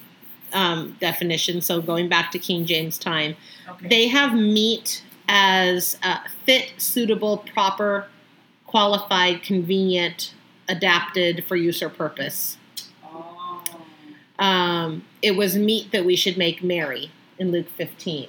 um, 0.53 0.97
definition. 1.01 1.61
So, 1.61 1.81
going 1.81 2.09
back 2.09 2.31
to 2.33 2.39
King 2.39 2.65
James 2.67 2.99
time, 2.99 3.37
Okay. 3.69 3.89
they 3.89 4.09
have 4.09 4.35
meet 4.35 5.03
as 5.29 5.97
uh, 6.03 6.19
fit, 6.45 6.73
suitable, 6.79 7.39
proper, 7.39 8.09
qualified, 8.67 9.43
convenient, 9.43 10.35
adapted 10.69 11.45
for 11.47 11.57
use 11.57 11.83
or 11.83 11.89
purpose. 11.89 12.57
oh. 13.05 13.63
um, 14.39 15.05
it 15.23 15.37
was 15.37 15.57
meet 15.57 15.93
that 15.93 16.05
we 16.05 16.17
should 16.17 16.37
make 16.37 16.63
merry 16.63 17.11
in 17.39 17.51
Luke 17.53 17.69
15. 17.77 18.29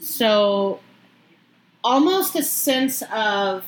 So, 0.00 0.80
almost 1.84 2.34
a 2.36 2.42
sense 2.42 3.02
of 3.12 3.64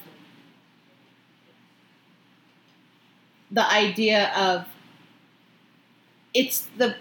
the 3.52 3.70
idea 3.70 4.32
of 4.34 4.66
it's 6.34 6.68
the 6.76 6.96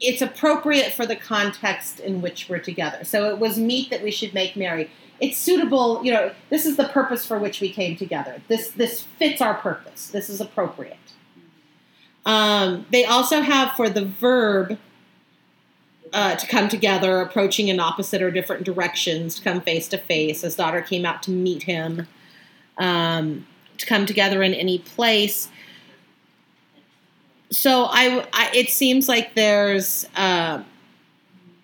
it's 0.00 0.22
appropriate 0.22 0.94
for 0.94 1.04
the 1.04 1.16
context 1.16 2.00
in 2.00 2.22
which 2.22 2.48
we're 2.48 2.58
together. 2.58 3.04
So 3.04 3.28
it 3.28 3.38
was 3.38 3.58
meet 3.58 3.90
that 3.90 4.02
we 4.02 4.10
should 4.10 4.32
make 4.32 4.56
merry. 4.56 4.90
It's 5.20 5.36
suitable, 5.36 6.02
you 6.02 6.10
know, 6.10 6.32
this 6.48 6.64
is 6.64 6.78
the 6.78 6.88
purpose 6.88 7.26
for 7.26 7.38
which 7.38 7.60
we 7.60 7.70
came 7.70 7.96
together. 7.96 8.40
This 8.48 8.70
this 8.70 9.02
fits 9.02 9.42
our 9.42 9.54
purpose. 9.54 10.08
This 10.08 10.30
is 10.30 10.40
appropriate. 10.40 10.96
Um, 12.24 12.86
they 12.90 13.04
also 13.04 13.42
have 13.42 13.72
for 13.72 13.90
the 13.90 14.04
verb 14.04 14.78
uh, 16.12 16.36
to 16.36 16.46
come 16.46 16.68
together, 16.68 17.20
approaching 17.20 17.68
in 17.68 17.78
opposite 17.80 18.22
or 18.22 18.30
different 18.30 18.64
directions, 18.64 19.36
to 19.36 19.42
come 19.42 19.60
face 19.60 19.88
to 19.88 19.98
face. 19.98 20.42
His 20.42 20.56
daughter 20.56 20.80
came 20.80 21.04
out 21.04 21.22
to 21.24 21.30
meet 21.30 21.64
him, 21.64 22.08
um, 22.78 23.46
to 23.80 23.86
come 23.86 24.06
together 24.06 24.42
in 24.42 24.54
any 24.54 24.78
place. 24.78 25.48
So 27.50 27.84
I, 27.84 28.26
I 28.32 28.50
it 28.54 28.70
seems 28.70 29.08
like 29.08 29.34
there's, 29.34 30.06
uh, 30.14 30.62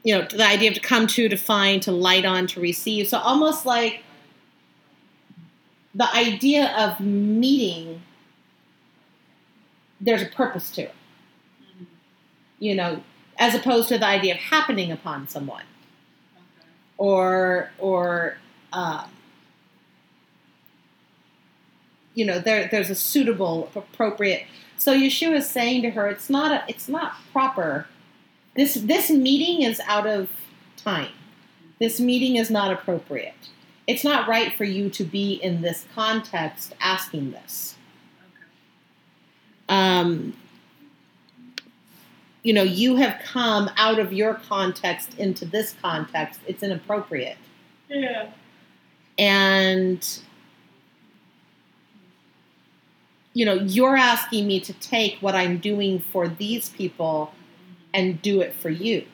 you 0.03 0.17
know, 0.17 0.27
the 0.29 0.47
idea 0.47 0.71
of 0.71 0.75
to 0.75 0.81
come 0.81 1.07
to, 1.09 1.29
to 1.29 1.37
find, 1.37 1.83
to 1.83 1.93
light 1.93 2.25
on, 2.25 2.47
to 2.49 2.61
receive. 2.61 3.09
So 3.09 3.19
almost 3.19 3.65
like 3.65 4.03
the 5.95 6.13
idea 6.15 6.75
of 6.77 7.01
meeting. 7.01 8.03
There's 9.99 10.21
a 10.21 10.27
purpose 10.27 10.71
to 10.73 10.83
it 10.83 10.95
you 12.59 12.75
know, 12.75 13.03
as 13.39 13.55
opposed 13.55 13.89
to 13.89 13.99
the 13.99 14.07
idea 14.07 14.35
of 14.35 14.41
happening 14.41 14.91
upon 14.91 15.29
someone 15.29 15.65
or 16.99 17.71
or 17.79 18.39
uh, 18.73 19.07
you 22.17 22.25
know 22.25 22.41
there 22.41 22.69
there's 22.69 22.91
a 22.91 22.97
suitable 22.97 23.71
appropriate 23.77 24.45
so 24.77 24.93
Yeshua 24.93 25.37
is 25.37 25.49
saying 25.49 25.83
to 25.83 25.91
her 25.91 26.09
it's 26.09 26.29
not 26.29 26.51
a, 26.51 26.65
it's 26.69 26.89
not 26.89 27.15
proper 27.33 27.87
this 28.57 28.75
this 28.75 29.09
meeting 29.11 29.63
is 29.63 29.81
out 29.87 30.09
of 30.09 30.29
time 30.77 31.13
this 31.79 32.01
meeting 32.01 32.35
is 32.35 32.51
not 32.51 32.73
appropriate 32.73 33.51
it's 33.87 34.03
not 34.03 34.27
right 34.27 34.53
for 34.57 34.65
you 34.65 34.91
to 34.91 35.05
be 35.05 35.35
in 35.35 35.63
this 35.63 35.87
context 35.95 36.75
asking 36.81 37.31
this 37.31 37.77
um, 39.69 40.35
you 42.47 42.53
know, 42.53 42.63
you 42.63 42.95
have 42.95 43.21
come 43.25 43.69
out 43.77 43.99
of 43.99 44.13
your 44.13 44.35
context 44.35 45.19
into 45.19 45.45
this 45.45 45.75
context. 45.83 46.39
It's 46.47 46.63
inappropriate. 46.63 47.39
Yeah. 47.89 48.31
And, 49.19 50.21
you 53.37 53.45
know, 53.45 53.53
you're 53.53 53.99
asking 53.99 54.47
me 54.47 54.59
to 54.61 54.73
take 54.73 55.19
what 55.21 55.35
I'm 55.35 55.59
doing 55.59 55.99
for 55.99 56.27
these 56.27 56.71
people 56.71 57.35
and 57.93 58.23
do 58.23 58.41
it 58.41 58.55
for 58.55 58.71
you. 58.71 59.05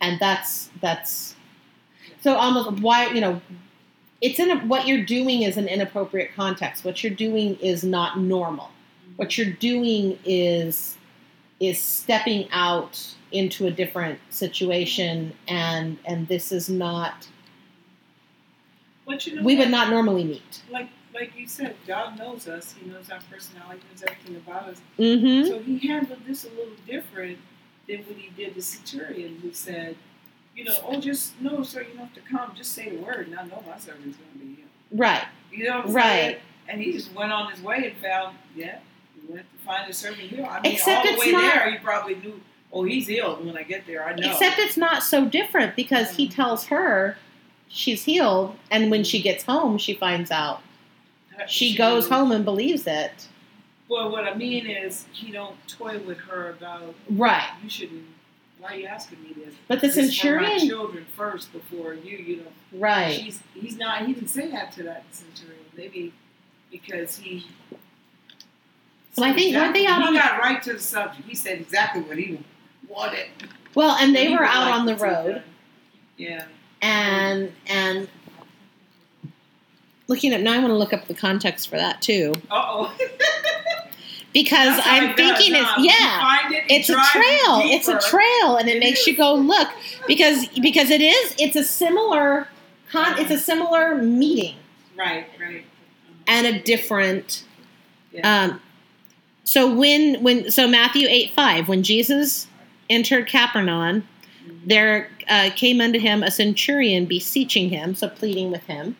And 0.00 0.18
that's, 0.18 0.70
that's, 0.80 1.36
so 2.20 2.34
almost 2.34 2.80
why, 2.82 3.06
you 3.10 3.20
know, 3.20 3.40
it's 4.20 4.40
in 4.40 4.50
a, 4.50 4.58
what 4.66 4.88
you're 4.88 5.04
doing 5.04 5.42
is 5.42 5.56
an 5.56 5.68
inappropriate 5.68 6.34
context. 6.34 6.84
What 6.84 7.04
you're 7.04 7.14
doing 7.14 7.54
is 7.60 7.84
not 7.84 8.18
normal. 8.18 8.70
What 9.14 9.38
you're 9.38 9.52
doing 9.52 10.18
is 10.24 10.96
is 11.60 11.80
stepping 11.80 12.48
out 12.50 13.14
into 13.30 13.66
a 13.66 13.70
different 13.70 14.18
situation 14.30 15.32
and 15.46 15.98
and 16.04 16.26
this 16.26 16.50
is 16.50 16.68
not 16.68 17.28
What 19.04 19.26
you 19.26 19.36
know 19.36 19.42
we 19.42 19.56
would 19.56 19.70
not 19.70 19.90
normally 19.90 20.24
meet. 20.24 20.62
like 20.70 20.88
like 21.18 21.32
you 21.36 21.46
said, 21.48 21.76
God 21.86 22.18
knows 22.18 22.46
us. 22.48 22.74
He 22.80 22.88
knows 22.88 23.10
our 23.10 23.20
personality, 23.30 23.80
He 23.88 23.94
knows 23.94 24.02
everything 24.02 24.36
about 24.36 24.68
us. 24.70 24.80
Mm-hmm. 24.98 25.48
So 25.48 25.58
he 25.60 25.78
handled 25.86 26.20
this 26.26 26.44
a 26.44 26.48
little 26.50 26.74
different 26.86 27.38
than 27.88 27.98
what 28.00 28.16
he 28.16 28.30
did 28.36 28.54
the 28.54 28.62
centurion 28.62 29.38
who 29.42 29.52
said, 29.52 29.96
you 30.54 30.64
know, 30.64 30.74
oh 30.86 31.00
just 31.00 31.40
no, 31.40 31.62
sir, 31.62 31.82
you 31.82 31.88
don't 31.96 31.98
have 31.98 32.14
to 32.14 32.20
come, 32.20 32.52
just 32.56 32.72
say 32.72 32.90
the 32.90 32.98
word, 32.98 33.28
and 33.28 33.38
I 33.38 33.44
know 33.44 33.62
my 33.66 33.78
servant's 33.78 34.16
gonna 34.18 34.44
be 34.44 34.54
healed. 34.56 34.68
Right. 34.92 35.24
You 35.52 35.64
know 35.64 35.76
what 35.78 35.86
I'm 35.86 35.92
Right. 35.92 36.04
saying? 36.04 36.36
And 36.68 36.80
he 36.82 36.92
just 36.92 37.12
went 37.14 37.32
on 37.32 37.50
his 37.50 37.62
way 37.62 37.76
and 37.90 37.96
found, 38.02 38.36
yeah, 38.54 38.78
he 39.14 39.32
went 39.32 39.46
to 39.50 39.58
find 39.64 39.86
his 39.86 39.96
servant 39.96 40.22
healed. 40.22 40.46
I 40.48 40.60
mean, 40.60 40.72
Except 40.72 41.06
all 41.06 41.12
the 41.14 41.18
way 41.18 41.32
not- 41.32 41.54
there, 41.54 41.70
he 41.70 41.78
probably 41.78 42.16
knew, 42.16 42.40
oh, 42.72 42.84
he's 42.84 43.06
healed 43.06 43.44
when 43.46 43.56
I 43.56 43.62
get 43.62 43.86
there. 43.86 44.04
I 44.06 44.14
know. 44.14 44.30
Except 44.30 44.58
it's 44.58 44.76
not 44.76 45.02
so 45.02 45.24
different 45.24 45.76
because 45.76 46.10
he 46.16 46.28
tells 46.28 46.66
her 46.66 47.16
she's 47.68 48.04
healed 48.04 48.56
and 48.70 48.90
when 48.90 49.04
she 49.04 49.22
gets 49.22 49.44
home 49.44 49.78
she 49.78 49.94
finds 49.94 50.30
out. 50.30 50.60
She 51.46 51.76
goes 51.76 52.08
home 52.08 52.32
and 52.32 52.44
believes 52.44 52.86
it. 52.86 53.28
Well, 53.88 54.10
what 54.10 54.24
I 54.24 54.34
mean 54.34 54.66
is, 54.66 55.06
he 55.12 55.30
don't 55.32 55.56
toy 55.68 55.98
with 56.00 56.18
her 56.18 56.50
about 56.50 56.94
Right. 57.08 57.48
you 57.62 57.70
shouldn't. 57.70 58.04
Why 58.58 58.72
are 58.72 58.76
you 58.76 58.86
asking 58.86 59.22
me 59.22 59.32
this? 59.34 59.54
But 59.68 59.80
the 59.80 59.86
This 59.86 59.96
is 59.96 60.14
for 60.14 60.20
centurion 60.20 60.52
my 60.52 60.58
children 60.66 61.06
first 61.16 61.52
before 61.52 61.94
you. 61.94 62.18
You 62.18 62.36
know, 62.38 62.52
Right. 62.72 63.14
She's 63.14 63.40
he's 63.54 63.76
not. 63.76 64.04
He 64.06 64.12
didn't 64.14 64.28
say 64.28 64.50
that 64.50 64.72
to 64.72 64.82
that 64.82 65.04
centurion. 65.12 65.64
Maybe 65.76 66.12
because 66.70 67.16
he. 67.18 67.46
Well, 69.16 69.30
I 69.30 69.32
think 69.32 69.48
exactly- 69.48 69.86
out 69.86 70.00
He 70.02 70.08
on- 70.08 70.14
got 70.14 70.38
right 70.40 70.62
to 70.64 70.72
the 70.74 70.80
subject. 70.80 71.26
He 71.28 71.34
said 71.34 71.60
exactly 71.60 72.02
what 72.02 72.18
he 72.18 72.40
wanted. 72.88 73.26
Well, 73.74 73.96
and 73.96 74.14
they 74.14 74.28
were 74.28 74.44
out 74.44 74.72
on 74.72 74.86
the 74.86 74.96
road 74.96 75.36
that. 75.36 75.44
Yeah. 76.16 76.44
and 76.82 77.52
and 77.68 78.08
looking 80.08 80.32
at 80.32 80.40
now 80.40 80.54
I 80.54 80.58
want 80.58 80.70
to 80.70 80.76
look 80.76 80.92
up 80.92 81.06
the 81.06 81.14
context 81.14 81.68
for 81.68 81.76
that 81.76 82.02
too. 82.02 82.34
Uh 82.50 82.54
oh. 82.66 82.96
Because 84.34 84.78
I'm 84.84 85.16
thinking 85.16 85.54
it's 85.54 85.70
yeah. 85.78 86.38
It's 86.68 86.90
a 86.90 86.92
trail. 87.12 87.60
It's 87.64 87.88
a 87.88 87.98
trail, 87.98 88.56
and 88.56 88.68
it, 88.68 88.76
It 88.76 88.80
makes 88.80 89.06
you 89.06 89.16
go 89.16 89.34
look 89.34 89.68
because 90.06 90.46
because 90.60 90.90
it 90.90 91.00
is. 91.00 91.34
It's 91.38 91.56
a 91.56 91.64
similar 91.64 92.46
con. 92.90 93.18
It's 93.18 93.30
a 93.30 93.38
similar 93.38 93.96
meeting 93.96 94.54
Right. 94.96 95.26
Right. 95.40 95.64
and 96.26 96.46
a 96.46 96.60
different. 96.60 97.42
Yeah. 98.12 98.44
Um, 98.44 98.60
so 99.44 99.74
when 99.74 100.22
when 100.22 100.50
so 100.50 100.68
Matthew 100.68 101.08
eight 101.08 101.32
five 101.34 101.66
when 101.66 101.82
Jesus 101.82 102.46
entered 102.90 103.28
Capernaum, 103.28 104.06
there 104.66 105.08
uh, 105.28 105.50
came 105.56 105.80
unto 105.80 105.98
him 105.98 106.22
a 106.22 106.30
centurion 106.30 107.06
beseeching 107.06 107.70
him, 107.70 107.94
so 107.94 108.08
pleading 108.10 108.50
with 108.52 108.64
him. 108.64 108.94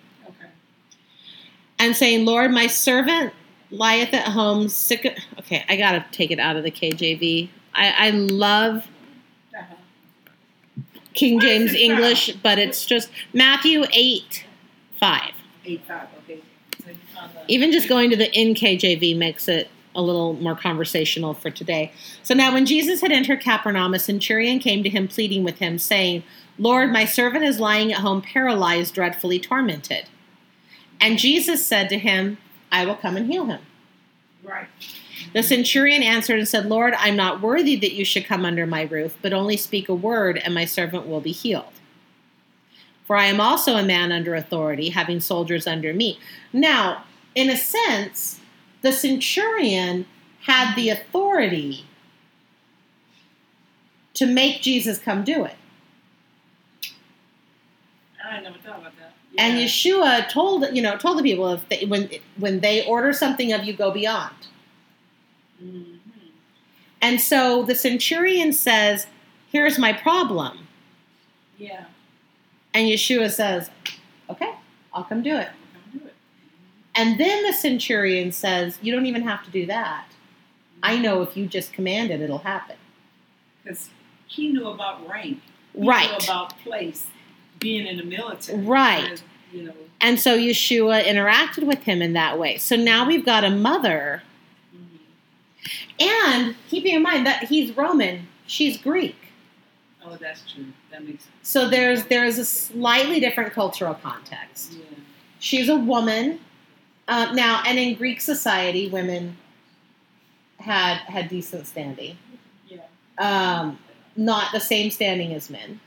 And 1.78 1.94
saying, 1.94 2.24
Lord, 2.24 2.50
my 2.50 2.66
servant 2.66 3.32
lieth 3.70 4.14
at 4.14 4.28
home 4.28 4.68
sick. 4.68 5.04
Of, 5.04 5.14
okay, 5.40 5.64
I 5.68 5.76
gotta 5.76 6.04
take 6.12 6.30
it 6.30 6.38
out 6.38 6.56
of 6.56 6.64
the 6.64 6.70
KJV. 6.70 7.48
I, 7.74 8.08
I 8.08 8.10
love. 8.10 8.86
King 11.14 11.40
James 11.40 11.74
English, 11.74 12.32
but 12.44 12.60
it's 12.60 12.86
just 12.86 13.10
Matthew 13.32 13.84
8 13.92 14.44
5. 14.98 15.32
Eight 15.64 15.84
five. 15.86 16.08
Okay. 16.24 16.40
So 16.82 16.90
you 16.90 16.96
found 17.14 17.34
that. 17.34 17.44
Even 17.48 17.72
just 17.72 17.88
going 17.88 18.10
to 18.10 18.16
the 18.16 18.30
NKJV 18.30 19.16
makes 19.16 19.48
it 19.48 19.68
a 19.94 20.02
little 20.02 20.34
more 20.34 20.54
conversational 20.54 21.34
for 21.34 21.50
today. 21.50 21.92
So 22.22 22.34
now, 22.34 22.52
when 22.52 22.66
Jesus 22.66 23.00
had 23.00 23.10
entered 23.10 23.40
Capernaum, 23.40 23.94
a 23.94 23.98
centurion 23.98 24.60
came 24.60 24.82
to 24.82 24.88
him, 24.88 25.08
pleading 25.08 25.44
with 25.44 25.58
him, 25.58 25.78
saying, 25.78 26.22
Lord, 26.58 26.92
my 26.92 27.04
servant 27.04 27.44
is 27.44 27.58
lying 27.58 27.92
at 27.92 28.00
home, 28.00 28.22
paralyzed, 28.22 28.94
dreadfully 28.94 29.38
tormented. 29.38 30.06
And 31.01 31.18
Jesus 31.18 31.64
said 31.64 31.88
to 31.90 31.99
him, 31.99 32.38
I 32.70 32.84
will 32.84 32.96
come 32.96 33.16
and 33.16 33.30
heal 33.30 33.46
him. 33.46 33.61
Right. 34.42 34.66
The 35.32 35.42
centurion 35.42 36.03
answered 36.03 36.38
and 36.38 36.49
said, 36.49 36.66
Lord, 36.66 36.94
I'm 36.96 37.16
not 37.16 37.42
worthy 37.42 37.76
that 37.76 37.92
you 37.92 38.05
should 38.05 38.24
come 38.24 38.44
under 38.44 38.66
my 38.66 38.82
roof, 38.82 39.16
but 39.20 39.32
only 39.32 39.57
speak 39.57 39.88
a 39.88 39.94
word, 39.94 40.38
and 40.38 40.55
my 40.55 40.64
servant 40.64 41.07
will 41.07 41.20
be 41.20 41.32
healed. 41.32 41.72
For 43.05 43.16
I 43.16 43.26
am 43.26 43.40
also 43.40 43.76
a 43.76 43.82
man 43.82 44.12
under 44.12 44.34
authority, 44.34 44.90
having 44.90 45.20
soldiers 45.20 45.66
under 45.66 45.92
me. 45.92 46.18
Now, 46.53 47.05
in 47.34 47.51
a 47.51 47.57
sense, 47.57 48.40
the 48.82 48.92
centurion 48.92 50.07
had 50.42 50.74
the 50.74 50.90
authority 50.90 51.84
to 54.14 54.26
make 54.26 54.62
Jesus 54.62 54.99
come 54.99 55.24
do 55.24 55.44
it. 55.44 55.55
I 58.24 58.40
never 58.40 58.59
thought 58.59 58.80
about 58.80 58.92
that. 58.96 58.97
And 59.39 59.57
Yeshua 59.57 60.28
told 60.28 60.66
you 60.74 60.82
know 60.82 60.97
told 60.99 61.18
the 61.18 61.22
people 61.22 61.49
if 61.53 61.66
they, 61.68 61.84
when 61.86 62.11
when 62.36 62.61
they 62.61 62.84
order 62.84 63.12
something 63.12 63.53
of 63.53 63.64
you, 63.64 63.72
go 63.72 63.91
beyond. 63.91 64.34
Mhm. 65.62 65.99
And 67.01 67.20
so 67.20 67.62
the 67.62 67.74
centurion 67.76 68.53
says, 68.53 69.07
"Here's 69.53 69.78
my 69.78 69.93
problem," 69.93 70.66
Yeah. 71.57 71.84
and 72.74 72.89
Yeshua 72.89 73.30
says, 73.30 73.70
"Okay, 74.28 74.53
I'll 74.93 75.05
come 75.05 75.22
do 75.22 75.36
it." 75.36 75.49
Come 75.93 76.01
do 76.01 76.07
it. 76.07 76.14
And 76.97 77.18
then 77.20 77.45
the 77.45 77.53
centurion 77.53 78.32
says, 78.32 78.78
"You 78.82 78.93
don't 78.93 79.07
even 79.07 79.22
have 79.22 79.45
to 79.45 79.51
do 79.51 79.66
that. 79.66 80.07
I 80.82 80.97
know 80.99 81.22
if 81.22 81.36
you 81.36 81.47
just 81.47 81.72
command 81.72 82.11
it, 82.11 82.20
it'll 82.20 82.39
happen." 82.39 82.76
Because 83.62 83.91
he 84.26 84.49
knew 84.49 84.66
about 84.66 85.09
rank. 85.09 85.41
He 85.74 85.86
Right. 85.86 86.11
Knew 86.11 86.16
about 86.24 86.59
place, 86.64 87.07
being 87.59 87.86
in 87.86 87.96
the 87.96 88.04
military. 88.04 88.59
Right. 88.59 89.12
As, 89.12 89.22
You 89.52 89.64
know. 89.64 89.72
And 90.00 90.20
so 90.20 90.38
Yeshua 90.38 91.02
interacted 91.04 91.64
with 91.64 91.82
him 91.82 92.02
in 92.02 92.12
that 92.12 92.38
way. 92.38 92.59
So 92.59 92.76
now 92.76 93.06
we've 93.06 93.24
got 93.24 93.44
a 93.44 93.50
mother, 93.50 94.22
mhm. 94.74 94.98
and 96.00 96.54
keeping 96.68 96.94
in 96.94 97.02
mind 97.02 97.26
that 97.26 97.44
he's 97.44 97.76
Roman, 97.76 98.28
she's 98.46 98.76
Greek. 98.76 99.16
Oh, 100.04 100.16
that's 100.20 100.42
true. 100.50 100.66
That 100.90 101.04
makes 101.04 101.24
sense. 101.24 101.34
So 101.42 101.68
there's 101.68 102.04
there's 102.04 102.38
a 102.38 102.44
slightly 102.44 103.20
different 103.20 103.52
cultural 103.52 103.94
context. 103.94 104.72
Yeah. 104.72 104.84
She's 105.40 105.68
a 105.68 105.76
woman 105.76 106.40
uh, 107.09 107.32
now, 107.32 107.62
and 107.66 107.78
in 107.78 107.94
Greek 107.94 108.20
society, 108.20 108.88
women 108.88 109.36
had 110.59 110.98
had 110.98 111.28
decent 111.28 111.66
standing. 111.66 112.16
Yeah. 112.68 112.80
Um, 113.18 113.78
not 114.16 114.52
the 114.52 114.61
same 114.61 114.90
standing 114.90 115.32
as 115.32 115.48
men. 115.50 115.80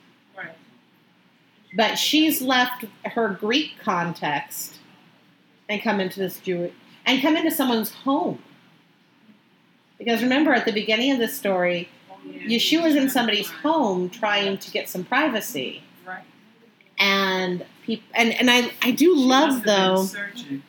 But 1.76 1.97
she's 1.97 2.41
left 2.41 2.86
her 3.05 3.30
Greek 3.30 3.74
context 3.80 4.76
and 5.69 5.82
come 5.82 5.99
into 5.99 6.19
this 6.19 6.39
Jewish 6.39 6.74
and 7.05 7.22
come 7.22 7.36
into 7.38 7.51
someone's 7.51 7.91
home. 7.91 8.41
Because 9.97 10.22
remember, 10.24 10.53
at 10.53 10.65
the 10.65 10.72
beginning 10.72 11.11
of 11.11 11.19
this 11.19 11.34
story, 11.38 11.88
yeah. 12.26 12.57
Yeshua's 12.57 12.95
in 12.95 13.09
somebody's 13.09 13.49
home 13.49 14.09
trying 14.09 14.57
to 14.57 14.72
get 14.72 14.89
some 14.89 15.03
privacy, 15.03 15.84
Right. 16.05 16.24
and 16.99 17.65
people 17.84 18.05
and 18.15 18.34
and 18.34 18.49
I 18.51 18.72
I 18.82 18.91
do 18.91 19.15
She 19.15 19.22
love 19.22 19.49
must 19.49 19.65
have 19.67 20.36
been 20.36 20.47
though, 20.57 20.61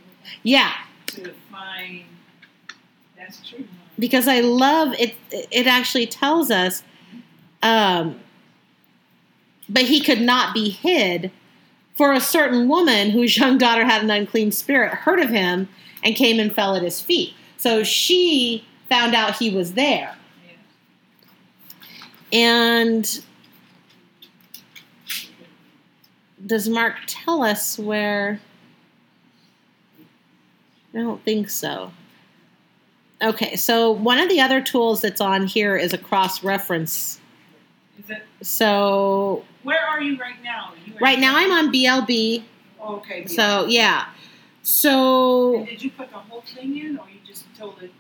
yeah, 0.43 0.73
to 1.09 1.33
find. 1.51 2.05
That's 3.17 3.49
true. 3.49 3.65
because 3.99 4.29
I 4.29 4.41
love 4.41 4.95
it. 4.99 5.15
It 5.31 5.67
actually 5.67 6.07
tells 6.07 6.51
us, 6.51 6.83
um, 7.63 8.21
but 9.69 9.83
he 9.85 10.01
could 10.01 10.21
not 10.21 10.55
be 10.55 10.71
hid. 10.71 11.31
For 11.95 12.13
a 12.13 12.21
certain 12.21 12.69
woman 12.69 13.11
whose 13.11 13.37
young 13.37 13.59
daughter 13.59 13.85
had 13.85 14.03
an 14.03 14.11
unclean 14.11 14.51
spirit 14.51 14.93
heard 14.93 15.21
of 15.21 15.29
him 15.29 15.69
and 16.03 16.17
came 16.17 16.41
and 16.41 16.53
fell 16.53 16.75
at 16.75 16.83
his 16.83 17.01
feet. 17.01 17.35
So 17.59 17.85
she 17.85 18.65
found 18.89 19.15
out 19.15 19.37
he 19.37 19.55
was 19.55 19.75
there. 19.75 20.17
And 22.33 23.23
does 26.47 26.69
Mark 26.69 26.97
tell 27.07 27.43
us 27.43 27.79
where? 27.79 28.41
I 30.95 30.99
don't 30.99 31.23
think 31.25 31.51
so. 31.51 31.93
Okay, 33.23 33.55
so 33.55 33.93
one 33.93 34.19
of 34.19 34.29
the 34.29 34.41
other 34.41 34.61
tools 34.61 35.01
that's 35.01 35.21
on 35.21 35.47
here 35.47 35.77
is 35.77 35.93
a 35.93 35.99
cross 35.99 36.43
reference. 36.43 37.21
Is 37.99 38.11
it? 38.11 38.23
So 38.43 39.45
Where 39.63 39.85
are 39.87 40.01
you 40.01 40.19
right 40.19 40.43
now? 40.43 40.73
You 40.87 40.95
right 41.01 41.19
now 41.19 41.37
I'm 41.37 41.51
on 41.53 41.73
BLB. 41.73 42.45
Oh, 42.81 42.97
okay. 42.97 43.27
So 43.27 43.67
yeah. 43.67 44.07
So 44.63 45.57
And 45.57 45.67
did 45.67 45.83
you 45.83 45.91
put 45.91 46.11
the 46.11 46.19
whole 46.19 46.43
thing 46.43 46.77
in, 46.79 46.99
or 46.99 47.07
you 47.09 47.19
just 47.27 47.45
told 47.57 47.83
it? 47.83 47.93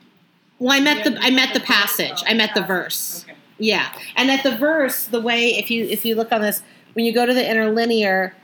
well, 0.59 0.72
I 0.72 0.80
met 0.80 1.05
the 1.05 1.18
I 1.20 1.30
met 1.30 1.55
the 1.55 1.61
passage. 1.61 2.22
I 2.26 2.34
met 2.34 2.55
the 2.55 2.62
verse. 2.62 3.24
Okay. 3.24 3.36
Yeah, 3.59 3.93
and 4.16 4.30
at 4.30 4.43
the 4.43 4.57
verse, 4.57 5.07
the 5.07 5.20
way 5.20 5.57
if 5.57 5.70
you 5.70 5.84
if 5.84 6.05
you 6.05 6.14
look 6.14 6.32
on 6.32 6.40
this, 6.40 6.62
when 6.95 7.05
you 7.05 7.12
go 7.12 7.26
to 7.26 7.34
the 7.34 7.49
interlinear, 7.49 8.34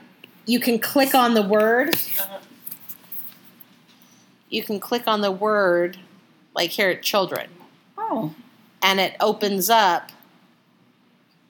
you 0.45 0.59
can 0.59 0.79
click 0.79 1.13
on 1.15 1.33
the 1.33 1.41
word. 1.43 1.95
Uh, 2.19 2.39
You 4.49 4.63
can 4.63 4.79
click 4.79 5.03
on 5.07 5.21
the 5.21 5.31
word, 5.31 5.97
like 6.55 6.71
here 6.71 6.89
at 6.89 7.03
children, 7.03 7.49
oh, 7.97 8.33
and 8.81 8.99
it 8.99 9.15
opens 9.19 9.69
up. 9.69 10.11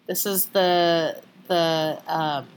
This 0.09 0.25
is 0.25 0.47
the 0.47 1.21
the 1.47 2.01
um, 2.07 2.47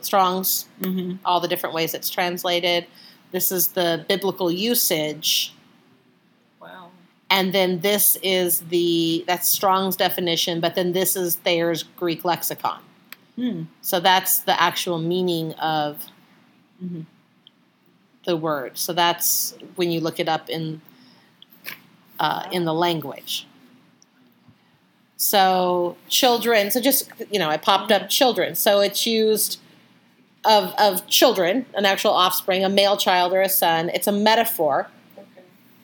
Strong's, 0.00 0.68
mm-hmm. 0.80 1.16
all 1.26 1.40
the 1.40 1.48
different 1.48 1.74
ways 1.74 1.92
it's 1.92 2.08
translated. 2.08 2.86
This 3.32 3.52
is 3.52 3.68
the 3.68 4.04
biblical 4.08 4.50
usage, 4.50 5.52
wow. 6.62 6.88
and 7.28 7.52
then 7.52 7.80
this 7.80 8.16
is 8.22 8.60
the 8.60 9.24
that's 9.26 9.48
Strong's 9.48 9.96
definition. 9.96 10.60
But 10.60 10.76
then 10.76 10.92
this 10.92 11.16
is 11.16 11.36
Thayer's 11.36 11.82
Greek 11.82 12.24
lexicon. 12.24 12.80
Hmm. 13.34 13.64
So 13.82 14.00
that's 14.00 14.40
the 14.40 14.60
actual 14.60 14.98
meaning 14.98 15.52
of 15.54 16.06
Mm-hmm. 16.82 17.02
the 18.24 18.38
word. 18.38 18.78
So 18.78 18.94
that's 18.94 19.54
when 19.76 19.90
you 19.90 20.00
look 20.00 20.18
it 20.18 20.30
up 20.30 20.48
in 20.48 20.80
uh, 22.18 22.48
in 22.50 22.64
the 22.64 22.72
language. 22.72 23.46
So 25.20 25.98
children. 26.08 26.70
So 26.70 26.80
just 26.80 27.10
you 27.30 27.38
know, 27.38 27.50
I 27.50 27.58
popped 27.58 27.92
up 27.92 28.08
children. 28.08 28.54
So 28.54 28.80
it's 28.80 29.06
used 29.06 29.60
of 30.46 30.72
of 30.78 31.06
children, 31.08 31.66
an 31.74 31.84
actual 31.84 32.12
offspring, 32.12 32.64
a 32.64 32.70
male 32.70 32.96
child 32.96 33.34
or 33.34 33.42
a 33.42 33.48
son. 33.50 33.90
It's 33.90 34.06
a 34.06 34.12
metaphor. 34.12 34.88
Okay. 35.18 35.26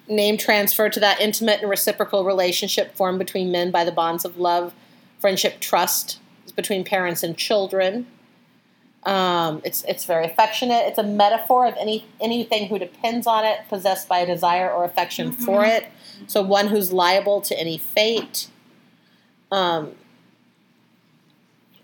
Name 0.09 0.39
transferred 0.39 0.95
to 0.95 1.01
that 1.01 1.21
intimate 1.21 1.61
and 1.61 1.69
reciprocal 1.69 2.25
relationship 2.25 2.97
formed 2.97 3.19
between 3.19 3.53
men 3.53 3.71
by 3.71 3.85
the 3.85 3.93
bonds 3.93 4.25
of 4.25 4.39
love, 4.39 4.73
friendship, 5.19 5.61
trust 5.61 6.19
between 6.57 6.83
parents 6.83 7.23
and 7.23 7.37
children. 7.37 8.07
Um, 9.05 9.61
it's 9.67 9.85
it's 9.85 10.07
very 10.07 10.25
affectionate. 10.25 10.87
It's 10.87 10.99
a 10.99 11.03
metaphor 11.03 11.67
of 11.67 11.75
any 11.79 12.07
anything 12.23 12.69
who 12.69 12.79
depends 12.79 13.27
on 13.27 13.45
it, 13.45 13.59
possessed 13.69 14.09
by 14.09 14.21
a 14.21 14.27
desire 14.27 14.71
or 14.73 14.85
affection 14.85 15.31
for 15.31 15.63
Mhm. 15.63 15.77
it. 15.77 15.87
So 16.27 16.41
one 16.41 16.69
who's 16.69 16.91
liable 16.91 17.43
to 17.43 17.61
any 17.61 17.77
fate. 17.77 18.49
Um, 19.53 19.93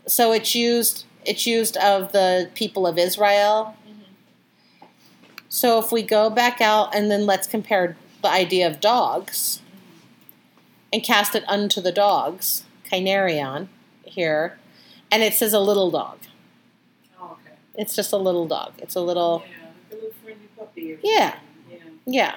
so 0.06 0.32
it's 0.32 0.54
used 0.54 1.04
it's 1.24 1.46
used 1.46 1.76
of 1.76 2.12
the 2.12 2.50
people 2.54 2.86
of 2.86 2.98
Israel. 2.98 3.76
So 5.48 5.78
if 5.78 5.92
we 5.92 6.02
go 6.02 6.30
back 6.30 6.60
out 6.60 6.94
and 6.94 7.10
then 7.10 7.26
let's 7.26 7.46
compare 7.46 7.96
the 8.22 8.28
idea 8.28 8.66
of 8.66 8.80
dogs 8.80 9.60
and 10.92 11.02
cast 11.02 11.34
it 11.34 11.44
unto 11.46 11.80
the 11.80 11.92
dogs, 11.92 12.64
Kynarion 12.90 13.68
here, 14.04 14.58
and 15.10 15.22
it 15.22 15.34
says 15.34 15.52
a 15.52 15.60
little 15.60 15.90
dog. 15.90 16.18
Oh, 17.20 17.36
okay. 17.44 17.54
It's 17.76 17.94
just 17.94 18.12
a 18.12 18.16
little 18.16 18.46
dog. 18.46 18.72
It's 18.78 18.94
a 18.94 19.00
little 19.00 19.44
Yeah, 19.46 19.66
like 19.66 19.92
a 19.92 19.94
little 19.94 20.10
friendly 20.22 20.48
puppy. 20.56 20.94
Or 20.94 20.98
Yeah. 21.02 21.36
Yeah. 21.70 21.78
yeah. 22.06 22.36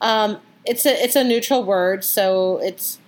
Um, 0.00 0.38
it's 0.64 0.84
a 0.84 1.02
it's 1.02 1.16
a 1.16 1.22
neutral 1.24 1.62
word, 1.62 2.04
so 2.04 2.58
it's 2.58 2.98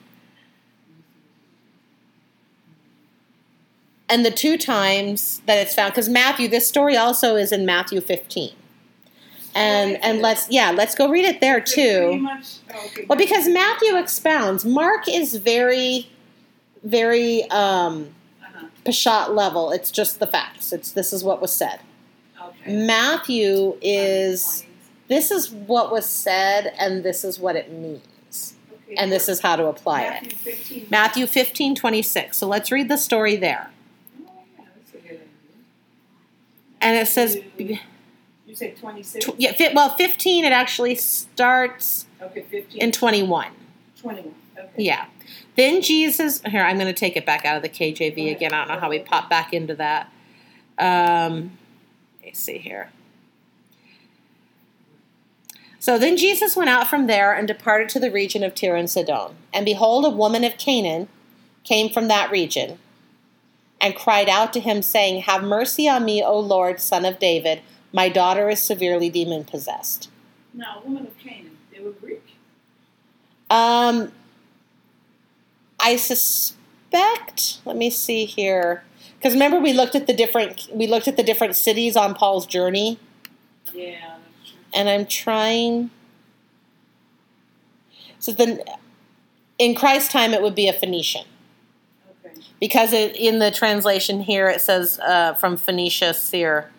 and 4.09 4.25
the 4.25 4.31
two 4.31 4.57
times 4.57 5.41
that 5.47 5.59
it's 5.59 5.75
found 5.75 5.93
because 5.93 6.09
Matthew 6.09 6.49
this 6.49 6.67
story 6.69 6.97
also 6.97 7.37
is 7.37 7.53
in 7.53 7.67
Matthew 7.67 8.01
15. 8.01 8.53
And 9.55 10.03
and 10.05 10.21
let's 10.21 10.49
yeah, 10.51 10.71
let's 10.71 10.95
go 10.95 11.09
read 11.09 11.25
it 11.25 11.41
there 11.41 11.61
too. 11.61 12.19
much- 12.19 12.57
oh, 12.75 12.85
okay. 12.87 13.07
Well, 13.09 13.19
because 13.19 13.49
Matthew 13.49 13.97
expounds, 13.97 14.65
Mark 14.65 15.09
is 15.09 15.37
very 15.37 16.09
very 16.85 17.43
um 17.51 18.15
Uh-huh. 18.45 18.67
Peshat 18.87 19.35
level. 19.35 19.71
It's 19.73 19.91
just 19.91 20.21
the 20.21 20.27
facts. 20.27 20.73
It's 20.73 20.93
this 20.93 21.13
is 21.13 21.25
what 21.25 21.41
was 21.41 21.53
said. 21.53 21.81
Okay. 22.41 22.73
Matthew 22.87 23.77
is 23.83 24.65
this 25.09 25.31
is 25.31 25.51
what 25.51 25.91
was 25.91 26.07
said 26.07 26.73
and 26.79 27.03
this 27.03 27.25
is 27.25 27.39
what 27.41 27.57
it 27.57 27.73
means. 27.73 28.55
Okay. 28.85 28.95
And 28.97 29.11
this 29.11 29.29
is 29.29 29.41
how 29.41 29.57
to 29.57 29.67
apply 29.67 30.03
Matthew 30.03 30.29
it. 30.29 30.35
15. 30.37 30.87
Matthew 30.91 31.27
15, 31.27 31.75
26. 31.75 32.37
So 32.37 32.47
let's 32.47 32.71
read 32.71 32.89
the 32.89 32.97
story 32.99 33.35
there. 33.37 33.71
Oh, 34.27 34.31
yeah, 34.59 34.65
that's 34.77 34.91
a 34.95 34.99
good 34.99 35.11
idea. 35.13 35.19
And 36.81 36.97
it 36.97 37.09
says, 37.09 37.39
You 37.59 37.79
said 38.55 38.77
26? 38.77 39.25
tw- 39.25 39.35
yeah, 39.39 39.53
fi- 39.53 39.73
well, 39.75 39.91
15, 39.91 40.45
it 40.45 40.53
actually 40.53 40.95
starts 40.95 42.07
Okay, 42.23 42.43
15. 42.43 42.81
in 42.81 42.93
21. 42.93 43.49
21. 44.01 44.35
Okay. 44.59 44.69
Yeah. 44.77 45.07
Then 45.57 45.83
Jesus, 45.83 46.41
here, 46.47 46.63
I'm 46.63 46.77
going 46.79 46.93
to 46.93 46.99
take 46.99 47.17
it 47.17 47.27
back 47.27 47.45
out 47.45 47.57
of 47.57 47.63
the 47.63 47.69
KJV 47.69 48.31
again. 48.35 48.53
I 48.53 48.65
don't 48.65 48.75
know 48.75 48.81
how 48.81 48.89
we 48.89 49.01
pop 49.01 49.29
back 49.29 49.53
into 49.53 49.75
that. 49.77 50.11
Um, 50.79 51.59
let 52.21 52.27
me 52.27 52.33
see 52.33 52.59
here. 52.59 52.91
So 55.81 55.99
then 55.99 56.17
Jesus 56.17 56.57
went 56.57 56.71
out 56.71 56.89
from 56.89 57.07
there 57.07 57.33
and 57.33 57.47
departed 57.47 57.89
to 57.91 58.01
the 58.01 58.11
region 58.11 58.43
of 58.43 58.55
Tyre 58.55 58.77
and 58.77 58.91
Sidon. 58.91 59.37
And 59.53 59.65
behold, 59.65 60.05
a 60.05 60.11
woman 60.11 60.43
of 60.45 60.59
Canaan 60.59 61.09
came 61.65 61.89
from 61.93 62.09
that 62.09 62.31
region 62.31 62.79
and 63.81 63.95
cried 63.95 64.29
out 64.29 64.53
to 64.55 64.61
him, 64.61 64.83
saying, 64.83 65.23
Have 65.23 65.43
mercy 65.43 65.89
on 65.89 66.05
me, 66.05 66.23
O 66.23 66.39
Lord, 66.39 66.81
son 66.81 67.05
of 67.05 67.19
David. 67.19 67.61
My 67.93 68.09
daughter 68.09 68.49
is 68.51 68.61
severely 68.61 69.09
demon 69.11 69.45
possessed. 69.45 70.11
Now, 70.53 70.83
woman 70.85 71.07
of 71.07 71.17
Canaan, 71.19 71.57
they 71.73 71.81
were 71.81 71.93
Greek? 71.93 72.23
Um, 73.51 74.13
I 75.81 75.97
suspect. 75.97 77.61
Let 77.65 77.77
me 77.77 77.89
see 77.91 78.25
here, 78.25 78.83
because 79.19 79.33
remember 79.35 79.59
we 79.59 79.73
looked 79.73 79.95
at 79.95 80.07
the 80.07 80.13
different 80.15 80.69
we 80.73 80.87
looked 80.87 81.09
at 81.09 81.17
the 81.17 81.23
different 81.23 81.57
cities 81.57 81.97
on 81.97 82.15
Paul's 82.15 82.47
journey, 82.47 82.99
Yeah, 83.73 83.93
that's 84.19 84.51
true. 84.51 84.59
and 84.75 84.89
I'm 84.89 85.07
trying. 85.07 85.91
So 88.19 88.33
then, 88.33 88.61
in 89.59 89.75
Christ's 89.75 90.13
time, 90.13 90.35
it 90.35 90.43
would 90.43 90.55
be 90.55 90.69
a 90.69 90.73
Phoenician. 90.73 91.25
Because 92.61 92.93
it, 92.93 93.17
in 93.17 93.39
the 93.39 93.51
translation 93.51 94.21
here 94.23 94.49
it 94.49 94.61
says 94.61 94.99
uh, 95.01 95.35
from 95.35 95.57
Phoenicia, 95.57 96.15
Seir. 96.15 96.71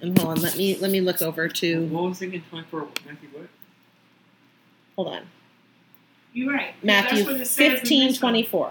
And 0.00 0.16
hold 0.18 0.38
on, 0.38 0.42
let 0.42 0.56
me 0.56 0.76
let 0.76 0.90
me 0.90 1.00
look 1.00 1.20
over 1.22 1.48
to. 1.48 1.86
What 1.88 2.04
was 2.04 2.18
thinking 2.18 2.42
24? 2.50 2.86
Matthew 3.06 3.28
what? 3.32 3.48
Hold 4.96 5.08
on. 5.08 5.22
You're 6.32 6.52
right. 6.52 6.74
Matthew 6.84 7.18
That's 7.24 7.26
what 7.30 7.40
it 7.40 7.46
says 7.46 7.72
in 7.72 7.76
15, 7.80 8.14
24. 8.14 8.66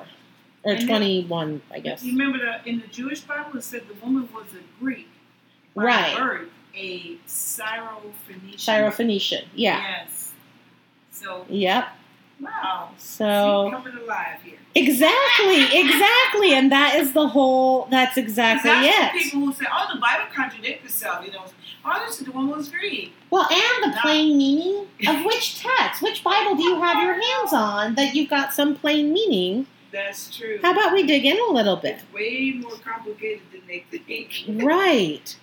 Or 0.64 0.72
And 0.72 0.80
then- 0.82 0.88
21, 0.88 1.62
I 1.72 1.80
guess. 1.80 2.04
You 2.04 2.14
remember 2.18 2.40
the, 2.40 2.70
in 2.70 2.80
the 2.80 2.88
Jewish 2.88 3.22
Bible, 3.22 3.58
it 3.58 3.64
said 3.64 3.84
the 3.88 3.94
woman 4.06 4.30
was 4.34 4.46
a 4.54 4.80
Greek. 4.84 5.08
by 5.76 5.84
Right. 5.84 6.18
Birth, 6.18 6.50
a 6.76 7.18
Syro-Phoenician. 7.26 8.58
Syrophoenician. 8.58 9.46
Yeah. 9.56 9.80
Yes. 10.06 10.32
So, 11.12 11.46
Yep. 11.50 11.88
Wow. 12.40 12.90
So 12.98 13.70
coming 13.72 13.98
alive 14.04 14.40
here. 14.44 14.58
exactly, 14.76 15.64
exactly, 15.80 16.54
and 16.54 16.72
that 16.72 16.96
is 16.96 17.14
the 17.14 17.28
whole. 17.28 17.88
That's 17.92 18.18
exactly 18.18 18.72
That's 18.72 19.16
it. 19.16 19.24
people 19.24 19.42
who 19.48 19.54
say, 19.54 19.66
"Oh, 19.72 19.94
the 19.94 20.00
Bible 20.00 20.26
contradicts 20.34 20.86
itself." 20.86 21.26
You 21.26 21.32
know, 21.32 21.46
oh, 21.86 22.06
this 22.06 22.20
is 22.20 22.26
the 22.26 22.32
one 22.32 22.50
was 22.50 22.70
Greek. 22.70 23.14
Well, 23.30 23.48
and 23.52 23.92
the 23.92 23.98
plain 24.02 24.38
meaning 24.38 24.88
of 25.08 25.26
which 25.26 25.60
text, 25.60 26.02
which 26.02 26.24
Bible 26.24 26.56
do 26.56 26.64
you 26.64 26.82
have 26.82 27.04
your 27.04 27.14
hands 27.14 27.54
on 27.54 27.96
that 27.96 28.16
you've 28.16 28.30
got 28.30 28.54
some 28.54 28.76
plain 28.76 29.12
meaning? 29.14 29.68
That's 29.92 30.36
true. 30.36 30.60
How 30.62 30.74
about 30.74 30.94
we 30.94 31.04
dig 31.04 31.26
in 31.26 31.38
a 31.50 31.52
little 31.54 31.78
bit? 31.78 31.96
It's 31.96 32.14
way 32.14 32.52
more 32.62 32.78
complicated 32.84 33.42
than 33.52 33.62
they 33.68 33.86
think. 33.90 34.44
Right. 34.64 35.36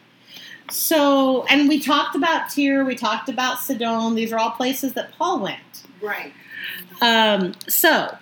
So, 0.71 1.45
and 1.51 1.69
we 1.69 1.79
talked 1.79 2.17
about 2.17 2.49
Tyre, 2.51 2.85
we 2.85 2.95
talked 2.95 3.29
about 3.29 3.59
Sidon. 3.61 4.15
These 4.15 4.33
are 4.33 4.39
all 4.39 4.53
places 4.53 4.95
that 4.95 5.13
Paul 5.13 5.41
went. 5.41 5.85
Right. 6.01 6.33
Um, 7.01 7.55
so 7.69 8.17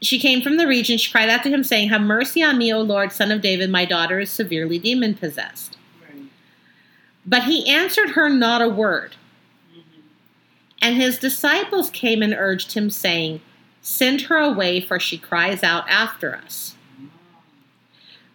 she 0.00 0.18
came 0.18 0.42
from 0.42 0.56
the 0.56 0.66
region. 0.66 0.98
She 0.98 1.10
cried 1.10 1.28
out 1.28 1.42
to 1.44 1.50
him, 1.50 1.64
saying, 1.64 1.88
Have 1.88 2.02
mercy 2.02 2.42
on 2.42 2.58
me, 2.58 2.72
O 2.72 2.80
Lord, 2.80 3.12
son 3.12 3.32
of 3.32 3.40
David. 3.40 3.70
My 3.70 3.84
daughter 3.84 4.20
is 4.20 4.30
severely 4.30 4.78
demon 4.78 5.14
possessed. 5.14 5.76
Right. 6.02 6.24
But 7.26 7.44
he 7.44 7.68
answered 7.68 8.10
her 8.10 8.28
not 8.28 8.62
a 8.62 8.68
word. 8.68 9.16
Mm-hmm. 9.70 10.00
And 10.82 10.96
his 10.96 11.18
disciples 11.18 11.90
came 11.90 12.22
and 12.22 12.34
urged 12.34 12.74
him, 12.74 12.90
saying, 12.90 13.40
Send 13.82 14.22
her 14.22 14.38
away, 14.38 14.80
for 14.80 14.98
she 14.98 15.18
cries 15.18 15.62
out 15.62 15.88
after 15.88 16.34
us. 16.36 16.74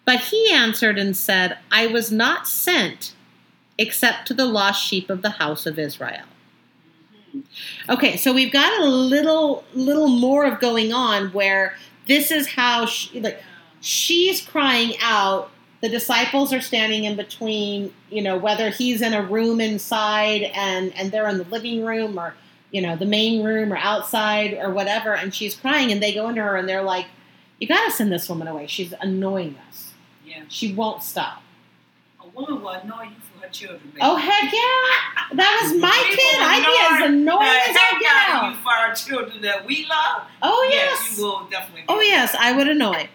But 0.06 0.22
he 0.22 0.52
answered 0.52 0.98
and 0.98 1.16
said, 1.16 1.58
I 1.72 1.86
was 1.86 2.12
not 2.12 2.48
sent 2.48 3.14
except 3.78 4.28
to 4.28 4.34
the 4.34 4.46
lost 4.46 4.84
sheep 4.84 5.10
of 5.10 5.22
the 5.22 5.32
house 5.32 5.66
of 5.66 5.80
Israel. 5.80 6.26
Okay, 7.90 8.18
so 8.18 8.34
we've 8.34 8.52
got 8.52 8.82
a 8.82 8.86
little 8.86 9.64
little 9.74 10.08
more 10.08 10.46
of 10.46 10.60
going 10.60 10.94
on 10.94 11.30
where 11.30 11.76
this 12.08 12.32
is 12.32 12.48
how 12.48 12.86
she, 12.86 13.20
like 13.22 13.42
she's 13.82 14.42
crying 14.42 14.94
out. 15.02 15.52
The 15.82 15.90
disciples 15.90 16.52
are 16.52 16.60
standing 16.60 17.06
in 17.06 17.16
between, 17.16 17.94
you 18.10 18.22
know, 18.22 18.38
whether 18.38 18.70
he's 18.70 19.02
in 19.02 19.14
a 19.14 19.22
room 19.22 19.62
inside 19.62 20.44
and 20.54 20.94
and 20.96 21.12
they're 21.12 21.28
in 21.30 21.38
the 21.38 21.46
living 21.46 21.86
room 21.86 22.20
or 22.20 22.36
you 22.72 22.82
know 22.82 22.96
the 22.96 23.06
main 23.06 23.44
room 23.44 23.72
or 23.72 23.78
outside 23.78 24.54
or 24.54 24.72
whatever, 24.72 25.14
and 25.14 25.34
she's 25.34 25.56
crying, 25.56 25.92
and 25.92 26.04
they 26.04 26.14
go 26.14 26.30
into 26.30 26.42
her 26.42 26.56
and 26.56 26.68
they're 26.68 26.84
like, 26.84 27.06
You 27.60 27.68
got 27.68 27.86
to 27.86 27.92
send 27.92 28.12
this 28.12 28.28
woman 28.28 28.48
away. 28.48 28.68
She's 28.68 28.94
annoying 29.02 29.58
us. 29.70 29.94
Yeah. 30.26 30.44
She 30.48 30.74
won't 30.74 31.04
stop. 31.04 31.42
A 32.36 32.40
woman 32.40 32.62
will 32.62 32.70
annoy 32.70 33.04
you 33.04 33.16
for 33.34 33.46
her 33.46 33.50
children. 33.52 33.82
Baby. 33.86 33.98
Oh, 34.02 34.16
heck 34.16 34.44
yeah. 34.54 35.36
That 35.36 35.60
was 35.64 35.82
my 35.82 35.90
People 36.10 36.16
kid. 36.24 36.40
I'd 36.40 36.66
be 36.66 37.04
as 37.06 37.10
annoying 37.10 37.48
as 37.48 37.76
I 37.80 38.00
get 38.00 38.12
out 38.30 38.50
you 38.52 38.58
for 38.62 38.72
our 38.74 38.94
children 38.94 39.42
that 39.42 39.66
we 39.66 39.86
love. 39.88 40.24
Oh, 40.42 40.68
Yes, 40.72 41.00
yes. 41.10 41.18
you 41.18 41.24
will 41.26 41.46
definitely. 41.50 41.84
Oh 41.88 42.00
yes, 42.02 42.36
I 42.40 42.52
would 42.56 42.68
annoy. 42.68 43.10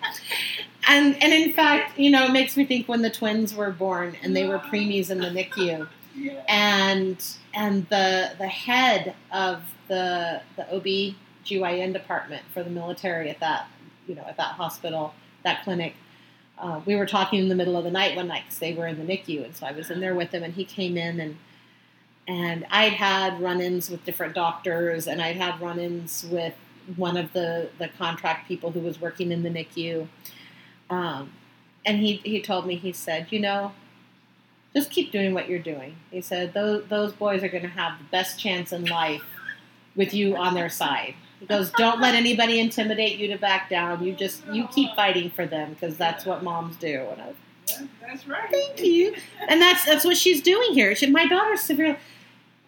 And 0.89 1.23
and 1.23 1.33
in 1.33 1.53
fact, 1.53 1.99
you 1.99 2.11
know, 2.11 2.25
it 2.27 2.33
makes 2.33 2.57
me 2.57 2.65
think 2.65 2.89
when 2.89 3.03
the 3.03 3.11
twins 3.11 3.55
were 3.55 3.71
born 3.71 4.17
and 4.23 4.37
they 4.37 4.47
were 4.47 4.59
preemies 4.59 5.11
in 5.11 5.19
the 5.19 5.29
NICU, 5.29 5.89
Yeah. 6.17 6.43
and 6.49 7.17
and 7.55 7.89
the 7.89 8.33
the 8.39 8.49
head 8.49 9.15
of 9.33 9.63
the 9.89 10.43
the 10.57 10.67
OB/GYN 10.75 11.93
department 11.93 12.43
for 12.53 12.63
the 12.63 12.71
military 12.71 13.31
at 13.31 13.41
that 13.41 13.69
you 14.07 14.15
know 14.15 14.25
at 14.29 14.37
that 14.37 14.53
hospital 14.55 15.15
that 15.45 15.63
clinic. 15.65 15.95
Uh, 16.59 16.81
we 16.87 16.95
were 16.95 17.07
talking 17.07 17.41
in 17.41 17.49
the 17.49 17.55
middle 17.55 17.77
of 17.77 17.85
the 17.85 17.91
night 17.91 18.15
one 18.17 18.29
night 18.29 18.45
because 18.45 18.59
they 18.59 18.73
were 18.73 18.87
in 18.87 18.97
the 18.97 19.05
NICU, 19.05 19.45
and 19.45 19.57
so 19.57 19.67
I 19.67 19.73
was 19.73 19.91
in 19.91 20.01
there 20.01 20.15
with 20.15 20.31
him, 20.31 20.43
and 20.43 20.55
he 20.55 20.65
came 20.65 20.97
in 20.97 21.21
and 21.21 21.37
and 22.27 22.65
I'd 22.71 22.95
had 22.95 23.39
run-ins 23.41 23.91
with 23.91 24.05
different 24.05 24.35
doctors, 24.35 25.07
and 25.07 25.21
I'd 25.21 25.37
had 25.37 25.61
run-ins 25.61 26.25
with 26.31 26.55
one 26.97 27.17
of 27.17 27.33
the 27.33 27.71
the 27.79 27.89
contract 27.89 28.49
people 28.49 28.71
who 28.71 28.81
was 28.81 29.01
working 29.01 29.33
in 29.33 29.43
the 29.43 29.51
NICU. 29.51 30.09
Um, 30.91 31.33
and 31.85 31.99
he 31.99 32.17
he 32.17 32.41
told 32.41 32.67
me 32.67 32.77
he 32.77 32.93
said, 32.93 33.27
you 33.31 33.41
know, 33.41 33.73
just 34.75 34.91
keep 34.91 35.13
doing 35.13 35.35
what 35.35 35.49
you're 35.49 35.59
doing. 35.59 35.97
He 36.11 36.21
said 36.21 36.55
those 36.55 36.87
those 36.89 37.13
boys 37.13 37.43
are 37.43 37.49
going 37.49 37.63
to 37.63 37.69
have 37.69 37.99
the 37.99 38.05
best 38.05 38.39
chance 38.39 38.73
in 38.73 38.85
life 38.87 39.25
with 39.95 40.15
you 40.15 40.37
on 40.37 40.55
their 40.55 40.69
side. 40.69 41.15
He 41.49 41.55
goes, 41.55 41.71
don't 41.73 42.01
let 42.01 42.15
anybody 42.15 42.59
intimidate 42.59 43.19
you 43.19 43.29
to 43.29 43.37
back 43.39 43.69
down. 43.69 44.03
You 44.03 44.15
just 44.15 44.43
you 44.51 44.67
keep 44.69 44.95
fighting 44.97 45.31
for 45.31 45.45
them 45.47 45.75
because 45.75 45.97
that's 45.99 46.25
what 46.25 46.43
moms 46.43 46.77
do. 46.77 47.07
And 47.13 47.21
I 47.21 47.27
was, 47.27 47.83
That's 48.01 48.27
right. 48.27 48.51
thank 48.51 48.81
you. 48.83 49.15
And 49.49 49.61
that's 49.61 49.85
that's 49.85 50.05
what 50.07 50.17
she's 50.17 50.41
doing 50.43 50.73
here. 50.73 50.95
She, 50.95 51.11
my 51.11 51.27
daughter's 51.27 51.61
severe 51.61 51.99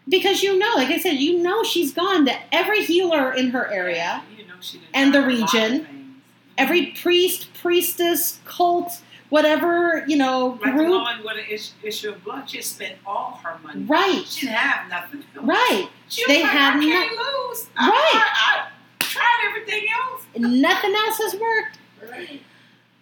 because 0.09 0.43
you 0.43 0.59
know, 0.59 0.73
like 0.75 0.89
I 0.91 0.99
said, 0.99 1.15
you 1.15 1.39
know 1.43 1.65
she's 1.65 1.93
gone 1.95 2.27
to 2.27 2.35
every 2.55 2.85
healer 2.85 3.33
in 3.33 3.49
her 3.51 3.67
area, 3.73 4.23
You 4.37 4.47
know 4.47 4.55
And 4.93 5.15
the 5.15 5.21
tried 5.21 5.33
a 5.33 5.37
lot 5.39 5.55
of 5.55 5.63
region. 5.63 6.21
every 6.59 6.83
mm-hmm. 6.89 7.03
priest, 7.03 7.49
priestess, 7.55 8.41
cult, 8.45 9.01
whatever 9.31 10.05
you 10.07 10.17
know 10.17 10.59
Like 10.63 10.65
the 10.65 10.71
group. 10.73 10.91
woman 10.91 11.19
with 11.25 11.37
an 11.39 11.45
issue, 11.83 12.11
of 12.11 12.23
blood, 12.25 12.49
she 12.51 12.61
spent 12.63 12.97
all 13.07 13.41
her 13.43 13.59
money. 13.65 13.83
Right, 13.85 14.25
She 14.27 14.47
didn't 14.47 14.59
have 14.59 14.89
nothing. 14.91 15.25
else. 15.37 15.47
right. 15.47 15.89
She 16.09 16.25
They 16.29 16.43
like, 16.43 16.53
have 16.53 16.77
I 16.77 16.85
can't 16.85 17.11
lose. 17.11 17.67
I, 17.77 17.89
Right. 17.91 18.23
I, 18.23 18.69
I 19.01 19.05
tried 19.05 19.47
everything 19.49 19.87
else. 19.91 20.23
Nothing 20.39 20.95
else 20.95 21.19
has 21.19 21.35
worked. 21.35 21.79
Right. 22.11 22.43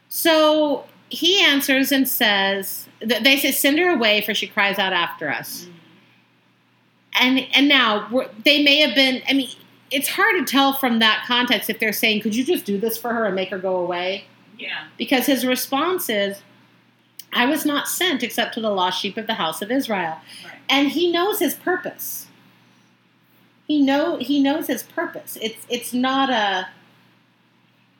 So 0.08 0.84
he 1.08 1.42
answers 1.44 1.92
and 1.92 2.08
says, 2.08 2.88
they 3.00 3.36
say, 3.38 3.50
send 3.50 3.78
her 3.78 3.90
away 3.90 4.20
for 4.20 4.34
she 4.34 4.46
cries 4.46 4.78
out 4.78 4.92
after 4.92 5.30
us. 5.30 5.66
And 7.20 7.46
and 7.54 7.68
now 7.68 8.08
they 8.44 8.62
may 8.64 8.80
have 8.80 8.94
been. 8.94 9.22
I 9.28 9.34
mean, 9.34 9.48
it's 9.92 10.08
hard 10.08 10.34
to 10.36 10.44
tell 10.44 10.72
from 10.72 10.98
that 10.98 11.24
context 11.28 11.70
if 11.70 11.78
they're 11.78 11.92
saying, 11.92 12.22
"Could 12.22 12.34
you 12.34 12.42
just 12.44 12.64
do 12.64 12.76
this 12.76 12.98
for 12.98 13.14
her 13.14 13.26
and 13.26 13.36
make 13.36 13.50
her 13.50 13.58
go 13.58 13.76
away?" 13.76 14.24
Yeah. 14.58 14.86
Because 14.98 15.26
his 15.26 15.46
response 15.46 16.08
is, 16.08 16.42
"I 17.32 17.46
was 17.46 17.64
not 17.64 17.86
sent 17.86 18.24
except 18.24 18.54
to 18.54 18.60
the 18.60 18.70
lost 18.70 19.00
sheep 19.00 19.16
of 19.16 19.28
the 19.28 19.34
house 19.34 19.62
of 19.62 19.70
Israel," 19.70 20.18
Right. 20.44 20.54
and 20.68 20.88
he 20.88 21.12
knows 21.12 21.38
his 21.38 21.54
purpose. 21.54 22.26
He 23.68 23.80
know 23.80 24.16
he 24.16 24.42
knows 24.42 24.66
his 24.66 24.82
purpose. 24.82 25.38
It's 25.40 25.64
it's 25.68 25.92
not 25.92 26.30
a 26.30 26.66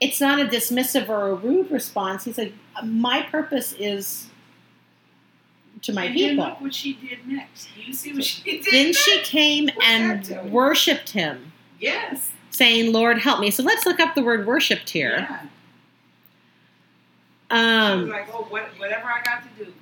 it's 0.01 0.21
not 0.21 0.41
a 0.41 0.45
dismissive 0.45 1.09
or 1.09 1.29
a 1.29 1.35
rude 1.35 1.71
response. 1.71 2.25
He's 2.25 2.39
like, 2.39 2.53
"My 2.85 3.23
purpose 3.23 3.73
is." 3.79 4.29
To 5.83 5.93
my 5.93 6.05
and 6.05 6.15
people. 6.15 6.37
Then 6.45 6.51
look 6.53 6.61
what 6.63 6.75
she 6.75 6.95
did 6.95 7.27
next. 7.27 7.69
You 7.77 7.93
see 7.93 8.15
what 8.15 8.25
she 8.25 8.43
did. 8.43 8.65
Then 8.73 8.87
next? 8.87 8.99
she 9.05 9.21
came 9.23 9.67
What's 9.75 9.87
and 10.31 10.51
worshipped 10.53 11.11
him, 11.11 11.53
Yes. 11.79 12.31
saying, 12.51 12.91
Lord, 12.93 13.19
help 13.19 13.39
me. 13.41 13.51
So 13.51 13.63
let's 13.63 13.85
look 13.85 14.01
up 14.01 14.15
the 14.15 14.23
word 14.23 14.47
worshipped 14.47 14.89
here. 14.91 15.19
Yeah. 15.19 15.41
she 17.51 17.57
was 17.57 18.03
Um, 18.05 18.09
like, 18.09 18.29
oh, 18.33 18.47
what, 18.49 18.63
whatever 18.79 19.07
I 19.09 19.21
got 19.23 19.43
to 19.43 19.65
do. 19.65 19.73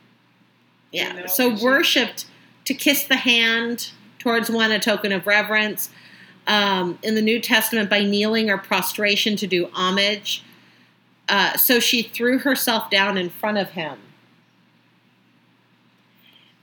yeah. 0.91 1.15
you 1.15 1.21
know, 1.21 1.27
So 1.27 1.55
worshipped, 1.63 2.27
to 2.65 2.75
kiss 2.75 3.05
the 3.05 3.17
hand 3.17 3.91
towards 4.19 4.51
one, 4.51 4.73
a 4.73 4.81
token 4.81 5.13
of 5.13 5.27
reverence. 5.27 5.91
Um, 6.47 6.99
in 7.03 7.15
the 7.15 7.23
New 7.23 7.41
Testament, 7.41 7.89
by 7.89 8.01
kneeling 8.01 8.51
or 8.51 8.59
prostration 8.59 9.37
to 9.37 9.47
do 9.47 9.69
homage. 9.73 10.43
Uh, 11.29 11.57
so 11.57 11.79
she 11.79 12.03
threw 12.03 12.39
herself 12.39 12.91
down 12.91 13.17
in 13.17 13.31
front 13.31 13.59
of 13.59 13.71
him. 13.71 13.99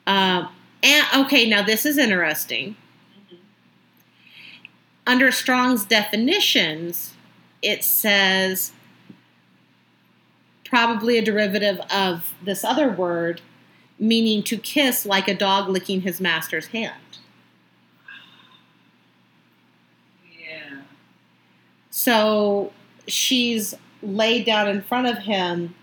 Um, 0.05 0.49
and 0.83 1.05
okay, 1.25 1.47
now 1.47 1.61
this 1.61 1.85
is 1.85 1.97
interesting. 1.97 2.75
Mhm. 3.31 3.37
under 5.07 5.31
Strong's 5.31 5.85
definitions, 5.85 7.13
it 7.61 7.83
says 7.83 8.71
probably 10.63 11.17
a 11.17 11.21
derivative 11.21 11.79
of 11.91 12.33
this 12.43 12.63
other 12.63 12.89
word, 12.89 13.41
meaning 13.97 14.43
to 14.43 14.57
kiss 14.57 15.05
like 15.05 15.27
a 15.27 15.33
dog 15.35 15.67
licking 15.67 16.01
his 16.01 16.21
master's 16.21 16.67
hand. 16.67 16.93
Yeah. 20.39 20.81
So 22.03 22.71
she's 23.07 23.75
laid 24.01 24.45
down 24.45 24.69
in 24.69 24.81
front 24.81 25.07
of 25.07 25.17
him, 25.17 25.75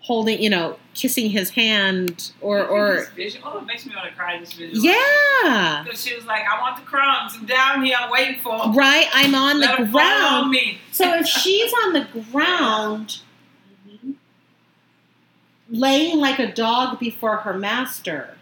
holding, 0.00 0.40
you 0.40 0.48
know, 0.48 0.78
kissing 0.94 1.28
his 1.28 1.50
hand, 1.50 2.32
or, 2.40 2.64
or. 2.66 3.06
Oh, 3.44 3.58
it 3.58 3.66
makes 3.66 3.84
me 3.84 3.92
want 3.94 4.08
to 4.08 4.16
cry 4.16 4.38
this 4.40 4.54
video. 4.54 4.80
yeah, 4.80 5.82
Because 5.84 6.02
she 6.02 6.14
was 6.14 6.24
like, 6.24 6.44
I 6.50 6.58
want 6.62 6.76
the 6.78 6.82
crumbs. 6.84 7.34
I'm 7.38 7.44
down 7.44 7.84
here. 7.84 7.94
I'm 8.00 8.10
waiting 8.10 8.40
for 8.40 8.54
'em. 8.58 8.72
right. 8.74 9.06
I'm 9.12 9.34
on 9.34 9.60
Let 9.60 9.78
the 9.80 9.86
fall 9.86 10.00
on 10.00 10.30
ground. 10.48 10.50
me. 10.50 10.78
So 10.92 11.14
if 11.18 11.26
she's 11.26 11.70
on 11.84 11.92
the 11.92 12.06
ground. 12.32 13.20
Laying 15.68 16.20
like 16.20 16.38
a 16.38 16.50
dog 16.50 16.98
before 17.00 17.38
her 17.38 17.52
master. 17.52 18.38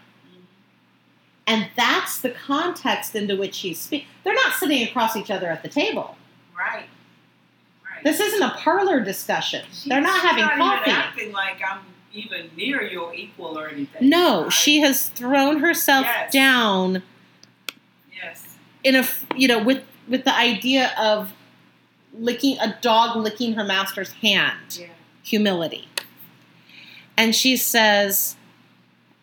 And 1.45 1.67
that's 1.75 2.21
the 2.21 2.29
context 2.29 3.13
into 3.13 3.35
which 3.35 3.57
he's 3.59 3.79
speaking. 3.79 4.07
They're 4.23 4.33
not 4.35 4.53
sitting 4.53 4.87
across 4.87 5.17
each 5.17 5.29
other 5.31 5.47
at 5.49 5.61
the 5.63 5.69
table. 5.69 6.15
Right. 6.57 6.87
Right. 7.83 8.03
This 8.03 8.19
isn't 8.19 8.41
a 8.41 8.51
parlor 8.57 8.99
discussion. 9.01 9.65
She- 9.73 9.89
They're 9.89 10.01
not 10.01 10.21
having 10.21 10.45
not 10.45 10.57
coffee. 10.57 10.89
Even 10.91 11.01
acting 11.01 11.31
like 11.31 11.61
I'm 11.67 11.79
even 12.13 12.49
near 12.55 12.81
your 12.83 13.13
equal 13.13 13.57
or 13.59 13.67
anything. 13.67 14.07
No, 14.09 14.43
right? 14.43 14.53
she 14.53 14.79
has 14.79 15.09
thrown 15.09 15.59
herself 15.59 16.05
Yes. 16.05 16.31
down 16.31 17.03
Yes. 18.15 18.57
in 18.83 18.95
a 18.95 19.05
you 19.35 19.47
know 19.47 19.61
with 19.61 19.83
with 20.07 20.23
the 20.23 20.33
idea 20.35 20.93
of 20.97 21.33
licking 22.13 22.57
a 22.59 22.77
dog 22.81 23.17
licking 23.17 23.53
her 23.55 23.63
master's 23.65 24.13
hand. 24.13 24.77
Yeah. 24.79 24.87
Humility. 25.23 25.87
And 27.17 27.35
she 27.35 27.57
says, 27.57 28.35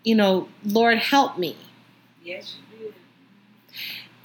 you 0.05 0.15
know, 0.15 0.49
Lord 0.65 0.99
help 0.99 1.39
me. 1.39 1.57
Yes, 2.25 2.57
you 2.79 2.87
did. 2.87 2.95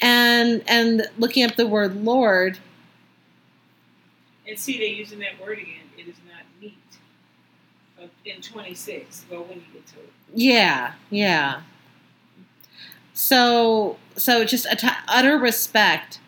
and 0.02 0.64
and 0.68 1.08
looking 1.18 1.44
up 1.46 1.56
the 1.56 1.68
word 1.68 2.04
Lord, 2.04 2.58
And 4.48 4.58
see, 4.58 4.78
they're 4.78 4.88
using 4.88 5.20
that 5.20 5.40
word 5.42 5.60
again. 5.60 5.84
It 5.98 6.08
is 6.08 6.16
not 6.28 6.44
meet. 6.62 6.74
In 8.26 8.42
26. 8.42 9.26
Well, 9.30 9.44
when 9.44 9.58
you 9.58 9.64
get 9.74 9.88
to 9.88 10.00
it. 10.00 10.12
yeah, 10.34 10.94
yeah. 11.10 11.62
So 13.14 13.98
so 14.16 14.46
just 14.46 14.68
a 14.70 14.76
t- 14.76 14.88
utter 15.08 15.38
respect, 15.40 16.20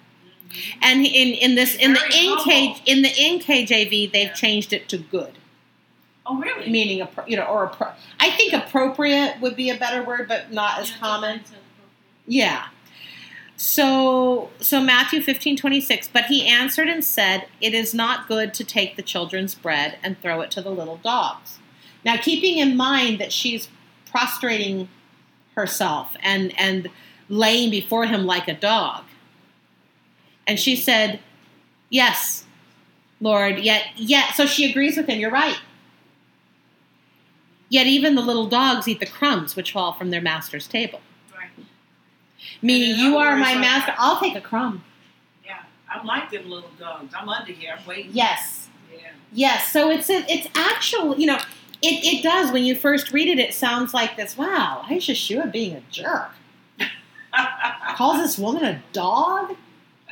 mm-hmm. 0.50 0.80
and 0.82 1.06
in 1.06 1.34
in 1.36 1.56
this 1.56 1.76
in 1.76 1.94
the 1.94 2.00
NK 2.00 2.88
in 2.88 3.04
the 3.04 3.10
NKJV 3.10 4.12
they've 4.12 4.28
Yeah. 4.30 4.34
changed 4.34 4.74
it 4.74 4.90
to 4.90 4.98
good, 4.98 5.38
Oh, 6.26 6.38
really? 6.40 6.70
meaning 6.72 7.02
a 7.02 7.10
you 7.28 7.38
know 7.38 7.44
or 7.46 7.70
appro- 7.70 7.94
I 8.20 8.32
think 8.32 8.54
appropriate 8.54 9.40
would 9.40 9.56
be 9.56 9.70
a 9.70 9.78
better 9.78 10.04
word, 10.04 10.28
but 10.28 10.52
not 10.52 10.80
as 10.80 10.90
Yeah, 10.90 10.98
common. 10.98 11.42
Yeah. 12.26 12.66
So 13.62 14.52
so 14.62 14.80
Matthew 14.80 15.22
fifteen 15.22 15.58
twenty 15.58 15.82
six, 15.82 16.08
but 16.08 16.26
he 16.26 16.48
answered 16.48 16.88
and 16.88 17.04
said, 17.04 17.46
It 17.60 17.74
is 17.74 17.94
not 17.94 18.26
good 18.26 18.54
to 18.54 18.64
take 18.64 18.96
the 18.96 19.02
children's 19.02 19.54
bread 19.54 19.98
and 20.02 20.18
throw 20.22 20.40
it 20.40 20.50
to 20.52 20.62
the 20.62 20.70
little 20.70 20.96
dogs. 20.96 21.60
Now 22.06 22.16
keeping 22.16 22.58
in 22.58 22.78
mind 22.78 23.20
that 23.20 23.34
she's 23.34 23.68
prostrating 24.10 24.88
herself 25.56 26.16
and 26.24 26.58
and 26.58 26.88
laying 27.28 27.70
before 27.70 28.06
him 28.06 28.26
like 28.26 28.48
a 28.48 28.54
dog. 28.54 29.04
And 30.48 30.58
she 30.58 30.78
said, 30.78 31.20
Yes, 31.90 32.46
Lord, 33.20 33.60
yet 33.60 33.88
yet 33.98 34.36
so 34.36 34.46
she 34.46 34.72
agrees 34.72 34.96
with 34.96 35.08
him, 35.08 35.20
you're 35.20 35.30
right. 35.30 35.60
Yet 37.68 37.88
even 37.88 38.16
the 38.16 38.22
little 38.22 38.48
dogs 38.48 38.88
eat 38.88 39.02
the 39.02 39.06
crumbs 39.06 39.58
which 39.58 39.74
fall 39.74 39.92
from 39.92 40.12
their 40.12 40.22
master's 40.22 40.66
table. 40.66 41.02
Right. 42.40 42.64
Meaning, 42.64 42.92
And 42.92 43.00
in 43.00 43.06
you 43.06 43.18
are 43.18 43.36
my 43.36 43.52
like- 43.54 43.60
master. 43.62 43.94
I'll 43.98 44.20
take 44.20 44.36
a 44.36 44.42
crumb. 44.42 44.84
Yeah. 45.46 45.58
I'm 45.90 46.06
like 46.06 46.32
them 46.32 46.50
little 46.50 46.70
dogs. 46.80 47.14
I'm 47.18 47.28
under 47.30 47.52
here. 47.52 47.76
I'm 47.80 47.86
waiting. 47.86 48.12
Yes, 48.14 48.68
Yeah. 48.94 49.00
Yes, 49.32 49.72
so 49.72 49.90
it's 49.92 50.10
a, 50.10 50.26
it's 50.32 50.48
actual, 50.56 51.18
you 51.18 51.28
know, 51.28 51.38
it, 51.82 52.04
it 52.04 52.24
does 52.24 52.52
when 52.52 52.64
you 52.64 52.76
first 52.76 53.12
read 53.14 53.28
it. 53.30 53.40
It 53.40 53.54
sounds 53.54 53.94
like 53.94 54.18
this. 54.18 54.38
Wow, 54.38 54.84
Aisha 54.88 55.16
Shua 55.16 55.48
being 55.48 55.76
a 55.76 55.82
jerk 55.92 56.32
calls 57.96 58.18
this 58.18 58.38
woman 58.38 58.64
a 58.64 58.82
dog. 58.94 59.56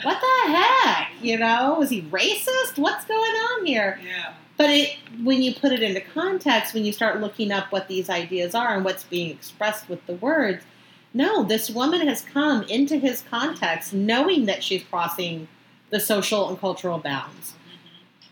What 0.04 0.22
the 0.22 0.52
heck? 0.54 1.10
You 1.22 1.40
know, 1.40 1.82
is 1.82 1.90
he 1.90 2.04
racist? 2.04 2.78
What's 2.78 3.06
going 3.06 3.20
on 3.32 3.66
here? 3.66 4.00
yeah. 4.06 4.34
But 4.56 4.70
it, 4.72 4.96
when 5.24 5.42
you 5.44 5.54
put 5.54 5.72
it 5.72 5.84
into 5.84 6.02
context, 6.02 6.74
when 6.74 6.84
you 6.84 6.92
start 6.92 7.20
looking 7.22 7.52
up 7.52 7.72
what 7.72 7.88
these 7.88 8.10
ideas 8.10 8.56
are 8.56 8.76
and 8.76 8.84
what's 8.84 9.04
being 9.04 9.30
expressed 9.30 9.88
with 9.88 10.04
the 10.08 10.14
words, 10.14 10.64
no, 11.18 11.44
this 11.44 11.70
woman 11.70 12.08
has 12.08 12.22
come 12.22 12.64
into 12.64 12.98
his 12.98 13.24
context 13.30 13.94
knowing 13.94 14.46
that 14.46 14.64
she's 14.64 14.84
crossing 14.84 15.48
the 15.90 16.00
social 16.00 16.48
and 16.50 16.60
cultural 16.60 17.00
bounds. 17.00 17.52
Mm-hmm. 17.52 18.28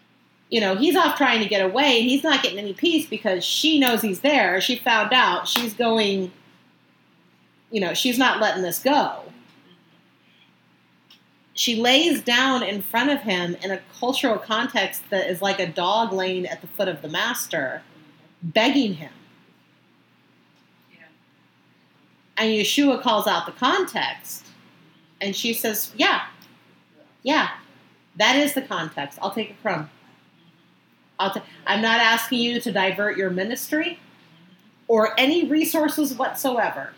You 0.50 0.62
know, 0.62 0.76
he's 0.76 0.96
off 0.96 1.18
trying 1.18 1.42
to 1.42 1.50
get 1.50 1.66
away 1.66 2.00
and 2.00 2.10
he's 2.10 2.24
not 2.24 2.44
getting 2.44 2.60
any 2.60 2.74
peace 2.74 3.08
because 3.08 3.44
she 3.44 3.80
knows 3.80 4.02
he's 4.02 4.22
there. 4.22 4.62
She 4.62 4.76
found 4.78 5.14
out. 5.14 5.48
She's 5.48 5.74
going, 5.74 6.32
you 7.72 7.82
know, 7.82 7.94
she's 7.94 8.18
not 8.18 8.40
letting 8.40 8.62
this 8.62 8.80
go. 8.80 8.92
Mm-hmm. 8.92 9.32
She 11.56 11.78
lays 11.78 12.22
down 12.22 12.64
in 12.64 12.82
front 12.82 13.10
of 13.10 13.22
him 13.22 13.56
in 13.64 13.72
a 13.72 13.80
cultural 13.98 14.38
context 14.38 15.10
that 15.10 15.30
is 15.30 15.42
like 15.42 15.60
a 15.60 15.68
dog 15.68 16.12
laying 16.12 16.46
at 16.46 16.60
the 16.60 16.68
foot 16.68 16.90
of 16.90 17.02
the 17.02 17.08
master, 17.08 17.82
begging 18.44 18.96
him. 18.96 19.14
Yeah. 20.92 21.06
And 22.38 22.50
Yeshua 22.52 23.02
calls 23.02 23.28
out 23.28 23.46
the 23.46 23.52
context. 23.54 24.46
And 25.22 25.36
she 25.36 25.54
says, 25.54 25.92
Yeah, 25.96 26.26
yeah, 27.24 27.50
that 28.18 28.36
is 28.36 28.54
the 28.54 28.62
context. 28.62 29.18
I'll 29.22 29.32
take 29.32 29.52
a 29.52 29.54
crumb. 29.62 29.90
I'm 31.18 31.82
not 31.82 32.02
asking 32.02 32.40
you 32.40 32.60
to 32.60 32.72
divert 32.72 33.18
your 33.18 33.30
ministry 33.30 34.00
or 34.90 35.18
any 35.18 35.46
resources 35.48 36.14
whatsoever. 36.14 36.92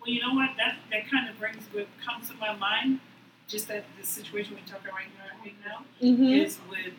Well, 0.00 0.10
you 0.10 0.20
know 0.20 0.34
what? 0.34 0.50
That 0.58 0.76
that 0.90 1.10
kind 1.10 1.28
of 1.28 1.38
brings 1.38 1.64
what 1.72 1.86
comes 2.04 2.28
to 2.28 2.34
my 2.36 2.54
mind. 2.54 3.00
Just 3.48 3.68
that 3.68 3.84
the 3.98 4.06
situation 4.06 4.54
we're 4.54 4.72
talking 4.72 4.92
right 4.92 5.06
now, 5.18 5.42
right 5.42 5.54
now 5.66 5.84
Mm-hmm. 6.06 6.24
is 6.24 6.58
with 6.68 6.92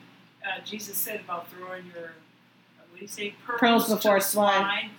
uh, 0.43 0.63
Jesus 0.65 0.97
said 0.97 1.21
about 1.21 1.49
throwing 1.51 1.85
your 1.95 2.11
what 2.89 2.95
do 2.97 3.01
you 3.01 3.07
say 3.07 3.35
pearls, 3.45 3.59
Pearls 3.59 3.89
before 3.89 4.19
the 4.19 4.25
swine. 4.25 4.89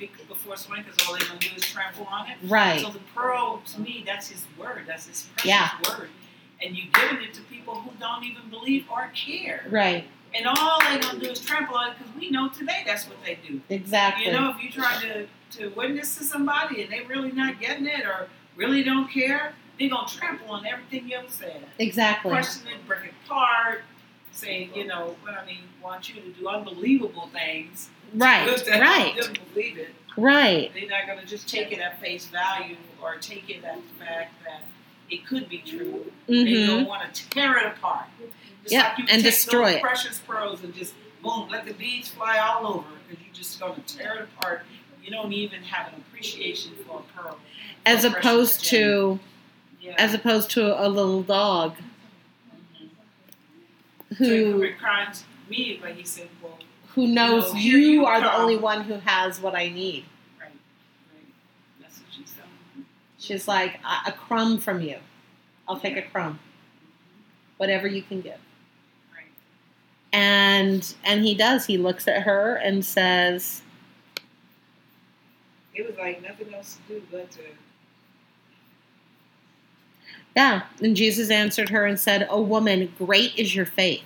Before 0.43 0.57
swine 0.57 0.82
because 0.84 1.07
all 1.07 1.16
they're 1.16 1.26
gonna 1.26 1.38
do 1.40 1.49
is 1.57 1.62
trample 1.70 2.07
on 2.07 2.28
it. 2.30 2.36
Right. 2.45 2.80
So 2.80 2.90
the 2.90 2.99
pearl 3.14 3.62
to 3.74 3.80
me, 3.80 4.03
that's 4.07 4.28
His 4.28 4.45
word. 4.59 4.84
That's 4.86 5.07
His 5.07 5.22
precious 5.36 5.47
Yeah. 5.49 5.70
word. 5.88 6.11
And 6.62 6.76
you're 6.76 6.88
giving 6.93 7.22
it 7.24 7.34
to 7.34 7.40
people 7.43 7.74
who 7.80 7.90
don't 7.99 8.24
even 8.24 8.49
believe 8.51 8.86
or 8.90 9.11
care. 9.14 9.64
Right. 9.70 10.05
And 10.34 10.47
all 10.47 10.78
they're 10.80 10.99
gonna 11.01 11.18
do 11.18 11.30
is 11.30 11.40
trample 11.40 11.76
on 11.76 11.90
it 11.93 11.99
because 11.99 12.14
we 12.18 12.30
know 12.30 12.49
today 12.49 12.82
that's 12.86 13.07
what 13.07 13.22
they 13.24 13.38
do. 13.47 13.61
Exactly. 13.68 14.26
You 14.26 14.32
know, 14.32 14.51
if 14.51 14.62
you 14.62 14.70
try 14.70 15.01
to, 15.03 15.26
to 15.59 15.68
witness 15.74 16.16
to 16.16 16.24
somebody 16.24 16.82
and 16.82 16.93
they 16.93 17.01
really 17.03 17.32
not 17.32 17.61
getting 17.61 17.86
it 17.86 18.05
or 18.07 18.28
really 18.57 18.82
don't 18.82 19.11
care, 19.11 19.55
they're 19.78 19.90
gonna 19.90 20.09
trample 20.09 20.51
on 20.51 20.66
everything 20.66 21.09
you 21.09 21.16
ever 21.18 21.28
said. 21.28 21.66
exactly. 21.78 22.30
Question 22.30 22.68
it, 22.68 22.86
break 22.86 23.05
it 23.05 23.14
apart, 23.26 23.82
saying, 24.32 24.70
you 24.74 24.86
know, 24.86 25.16
what 25.22 25.34
I 25.34 25.45
mean, 25.45 25.59
want 25.82 26.09
you 26.09 26.20
to 26.20 26.28
do 26.28 26.49
unbelievable 26.49 27.28
things. 27.32 27.90
Right. 28.14 28.47
To 28.64 28.70
Right. 28.80 29.14
them 29.16 29.32
believe 29.53 29.78
it. 29.78 29.95
Right. 30.16 30.70
They're 30.74 30.88
not 30.88 31.06
gonna 31.06 31.24
just 31.26 31.48
take 31.48 31.72
it 31.72 31.78
at 31.80 32.00
face 32.00 32.26
value 32.26 32.76
or 33.02 33.16
take 33.16 33.48
it 33.50 33.64
at 33.64 33.76
the 33.76 34.04
fact 34.04 34.34
that 34.44 34.62
it 35.10 35.26
could 35.26 35.48
be 35.48 35.58
true. 35.58 36.10
They 36.26 36.34
Mm-hmm. 36.34 36.66
don't 36.66 36.86
want 36.88 37.12
to 37.14 37.28
tear 37.30 37.56
it 37.58 37.66
apart. 37.66 38.06
Just 38.62 38.72
Yep, 38.72 38.84
like 38.88 38.98
you 38.98 39.04
and 39.10 39.22
take 39.22 39.32
destroy 39.32 39.64
those 39.66 39.74
it. 39.76 39.82
precious 39.82 40.18
pearls 40.20 40.62
and 40.64 40.74
just 40.74 40.94
boom, 41.22 41.48
let 41.50 41.64
the 41.66 41.74
beads 41.74 42.08
fly 42.10 42.38
all 42.38 42.66
over 42.66 42.86
because 43.08 43.24
you're 43.24 43.34
just 43.34 43.58
going 43.60 43.74
to 43.82 43.96
tear 43.96 44.14
it 44.16 44.28
apart. 44.38 44.62
You 45.02 45.10
don't 45.10 45.32
even 45.32 45.62
have 45.64 45.92
an 45.92 46.00
appreciation 46.08 46.72
for 46.86 47.00
a 47.00 47.20
pearl. 47.20 47.38
As 47.84 48.04
opposed 48.04 48.64
to 48.66 49.18
yeah. 49.80 49.94
as 49.98 50.14
opposed 50.14 50.50
to 50.52 50.80
a 50.80 50.88
little 50.88 51.22
dog 51.22 51.74
Mhm. 54.12 54.16
so 54.18 54.24
who 54.24 54.62
it 54.62 54.74
reminds 54.76 55.24
me, 55.48 55.78
but 55.82 55.92
he 55.92 56.04
said, 56.04 56.28
well, 56.42 56.58
who 56.95 57.07
knows 57.07 57.53
No, 57.53 57.59
you 57.59 57.78
you 57.78 58.07
are 58.07 58.20
the 58.20 58.34
only 58.34 58.57
one 58.57 58.82
who 58.82 58.95
has 58.95 59.40
what 59.40 59.55
I 59.55 59.68
need. 59.68 60.05
right, 60.38 60.51
right. 61.14 61.24
That's 61.80 61.99
what 61.99 62.07
she's 62.12 62.30
saying. 62.30 62.86
She's 63.18 63.49
like 63.49 63.80
a, 64.07 64.12
crumb 64.12 64.59
from 64.59 64.80
you. 64.82 64.97
I'll 65.68 65.78
take 65.78 65.97
a 65.97 66.03
crumb. 66.03 66.38
Whatever 67.57 67.86
you 67.86 68.03
can 68.03 68.20
give. 68.20 68.38
Right. 69.14 69.24
And 70.12 70.95
and 71.05 71.24
he 71.24 71.34
does. 71.34 71.66
He 71.66 71.78
looks 71.78 72.07
at 72.09 72.22
her 72.22 72.57
and 72.57 72.84
says, 72.84 73.62
It 75.74 75.86
was 75.86 75.97
like 75.97 76.22
nothing 76.22 76.53
else 76.53 76.78
to 76.88 76.95
do 76.95 77.03
but 77.11 77.30
to. 77.32 77.40
Yeah. 80.36 80.62
And 80.82 80.97
Jesus 80.97 81.30
answered 81.30 81.68
her 81.68 81.84
and 81.86 81.99
said, 82.01 82.26
O 82.30 82.40
woman, 82.40 82.93
great 82.99 83.38
is 83.38 83.55
your 83.55 83.66
faith. 83.66 84.03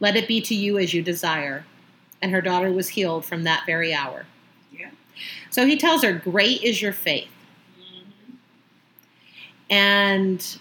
Let 0.00 0.16
it 0.16 0.28
be 0.28 0.40
to 0.42 0.54
you 0.54 0.78
as 0.78 0.94
you 0.94 1.02
desire. 1.02 1.64
And 2.20 2.32
her 2.32 2.40
daughter 2.40 2.72
was 2.72 2.88
healed 2.90 3.24
from 3.24 3.44
that 3.44 3.64
very 3.66 3.92
hour. 3.92 4.26
Yeah. 4.72 4.90
So 5.50 5.66
he 5.66 5.76
tells 5.76 6.02
her, 6.02 6.12
Great 6.12 6.62
is 6.62 6.82
your 6.82 6.92
faith. 6.92 7.28
Mm-hmm. 7.78 8.32
And, 9.70 10.58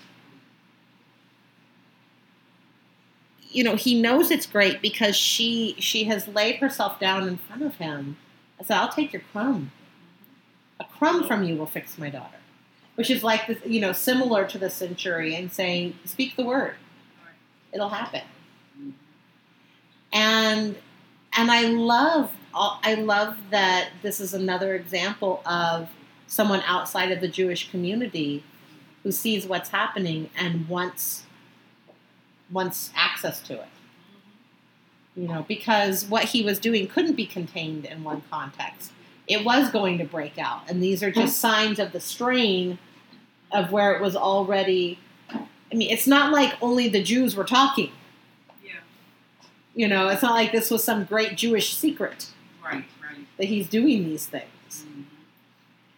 you 3.50 3.64
know, 3.64 3.76
he 3.76 4.00
knows 4.00 4.32
it's 4.32 4.46
great 4.46 4.82
because 4.82 5.16
she 5.16 5.76
she 5.80 6.06
has 6.06 6.28
laid 6.28 6.58
herself 6.58 7.00
down 7.00 7.28
in 7.28 7.38
front 7.38 7.64
of 7.64 7.76
him. 7.76 8.18
I 8.60 8.64
said, 8.64 8.78
I'll 8.78 8.92
take 8.92 9.14
your 9.14 9.24
crumb. 9.32 9.72
A 10.80 10.86
crumb 10.86 11.28
from 11.28 11.44
you 11.44 11.56
will 11.56 11.66
fix 11.66 11.98
my 11.98 12.10
daughter. 12.10 12.38
Which 12.96 13.12
is 13.12 13.24
like 13.24 13.46
this, 13.46 13.60
you 13.66 13.80
know, 13.80 13.92
similar 13.92 14.46
to 14.48 14.58
the 14.58 14.70
centurion 14.70 15.50
saying, 15.50 15.98
Speak 16.06 16.36
the 16.36 16.44
word. 16.44 16.76
It'll 17.72 17.90
happen. 17.90 18.22
And 20.12 20.76
and 21.36 21.52
I 21.52 21.64
love 21.64 22.32
I 22.54 22.96
love 22.96 23.38
that 23.52 23.90
this 24.02 24.20
is 24.20 24.34
another 24.34 24.76
example 24.76 25.42
of 25.46 25.90
someone 26.28 26.62
outside 26.66 27.12
of 27.12 27.22
the 27.22 27.28
Jewish 27.28 27.70
community 27.70 28.44
who 29.04 29.12
sees 29.12 29.46
what's 29.46 29.70
happening 29.70 30.30
and 30.36 30.68
wants 30.68 31.24
wants 32.52 32.92
access 32.96 33.40
to 33.42 33.54
it. 33.54 33.68
You 35.16 35.28
know, 35.28 35.46
because 35.48 36.06
what 36.06 36.26
he 36.26 36.44
was 36.44 36.60
doing 36.60 36.88
couldn't 36.88 37.16
be 37.16 37.26
contained 37.26 37.86
in 37.86 38.04
one 38.04 38.22
context. 38.30 38.92
It 39.28 39.44
was 39.44 39.70
going 39.72 39.98
to 39.98 40.06
break 40.06 40.38
out, 40.38 40.70
and 40.70 40.82
these 40.82 41.04
are 41.04 41.12
just 41.12 41.40
signs 41.40 41.80
of 41.80 41.92
the 41.92 42.00
strain 42.00 42.80
of 43.52 43.72
where 43.72 43.94
it 43.94 44.02
was 44.02 44.16
already. 44.16 45.00
I 45.30 45.76
mean, 45.76 45.90
it's 45.90 46.08
not 46.08 46.32
like 46.32 46.54
only 46.62 46.88
the 46.88 47.04
Jews 47.04 47.36
were 47.36 47.44
talking. 47.44 47.92
You 49.78 49.88
know, 49.88 50.08
it's 50.10 50.24
not 50.24 50.34
like 50.34 50.52
this 50.52 50.72
was 50.72 50.84
some 50.84 51.06
great 51.06 51.38
Jewish 51.38 51.76
secret 51.76 52.28
Right. 52.64 52.84
Right. 53.02 53.28
that 53.38 53.46
he's 53.46 53.68
doing 53.70 54.04
these 54.06 54.26
things. 54.26 54.44
Mhm. 54.86 55.04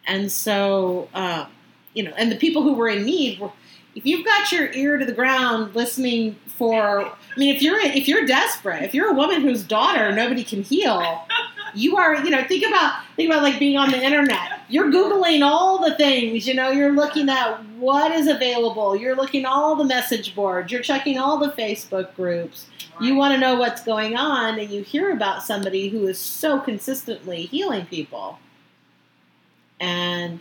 And 0.06 0.32
so, 0.32 1.08
uh, 1.14 1.46
you 1.94 2.04
know, 2.04 2.12
and 2.18 2.32
the 2.32 2.36
people 2.36 2.62
who 2.64 2.74
were 2.74 2.90
in 2.90 3.04
need 3.06 3.40
were. 3.40 3.52
If 3.96 4.06
you've 4.06 4.24
got 4.26 4.52
your 4.52 4.72
ear 4.72 4.98
to 4.98 5.06
the 5.06 5.12
ground 5.14 5.76
listening 5.76 6.36
for, 6.46 7.06
I 7.06 7.12
mean, 7.38 7.56
if 7.56 7.62
you're 7.62 7.80
if 7.80 8.08
you're 8.08 8.26
desperate, 8.26 8.84
if 8.84 8.94
you're 8.94 9.10
a 9.10 9.14
woman 9.14 9.42
whose 9.42 9.64
daughter 9.64 10.12
nobody 10.12 10.44
can 10.44 10.62
heal, 10.62 11.24
you 11.74 11.98
are, 11.98 12.16
you 12.24 12.30
know, 12.30 12.44
think 12.44 12.66
about 12.66 13.02
think 13.16 13.30
about 13.32 13.44
like 13.44 13.60
being 13.60 13.78
on 13.78 13.90
the 13.92 14.02
internet. 14.02 14.59
You're 14.70 14.92
googling 14.92 15.44
all 15.44 15.80
the 15.84 15.96
things, 15.96 16.48
you 16.48 16.54
know, 16.54 16.70
you're 16.70 16.94
looking 16.94 17.28
at 17.28 17.66
what 17.78 18.12
is 18.12 18.28
available. 18.28 18.96
You're 18.96 19.16
looking 19.16 19.46
all 19.46 19.76
the 19.76 19.84
message 19.84 20.36
boards. 20.36 20.72
You're 20.72 20.84
checking 20.84 21.18
all 21.18 21.40
the 21.40 21.52
Facebook 21.52 22.14
groups. 22.16 22.68
You 23.02 23.16
want 23.16 23.34
to 23.34 23.40
know 23.40 23.56
what's 23.56 23.84
going 23.84 24.16
on, 24.16 24.60
and 24.60 24.70
you 24.70 24.84
hear 24.84 25.12
about 25.12 25.42
somebody 25.42 25.90
who 25.90 26.06
is 26.08 26.20
so 26.20 26.60
consistently 26.60 27.44
healing 27.44 27.86
people, 27.86 28.40
and 29.80 30.40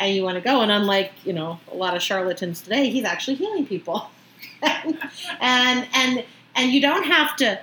and 0.00 0.14
you 0.14 0.22
want 0.22 0.36
to 0.36 0.40
go. 0.40 0.62
And 0.62 0.72
unlike 0.72 1.12
you 1.24 1.34
know 1.34 1.60
a 1.70 1.76
lot 1.76 1.94
of 1.94 2.02
charlatans 2.02 2.62
today, 2.62 2.88
he's 2.88 3.04
actually 3.04 3.36
healing 3.36 3.66
people, 3.66 4.08
and 4.62 5.86
and 5.92 6.24
and 6.56 6.72
you 6.72 6.80
don't 6.80 7.04
have 7.04 7.36
to 7.36 7.60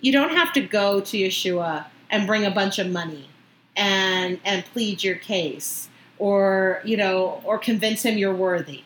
you 0.00 0.10
don't 0.10 0.30
have 0.30 0.52
to 0.54 0.60
go 0.60 1.00
to 1.00 1.16
Yeshua 1.16 1.84
and 2.10 2.26
bring 2.26 2.44
a 2.44 2.50
bunch 2.50 2.78
of 2.78 2.88
money 2.88 3.28
and 3.76 4.40
and 4.44 4.64
plead 4.66 5.02
your 5.02 5.16
case 5.16 5.88
or 6.18 6.80
you 6.84 6.96
know 6.96 7.40
or 7.44 7.58
convince 7.58 8.04
him 8.04 8.18
you're 8.18 8.34
worthy. 8.34 8.82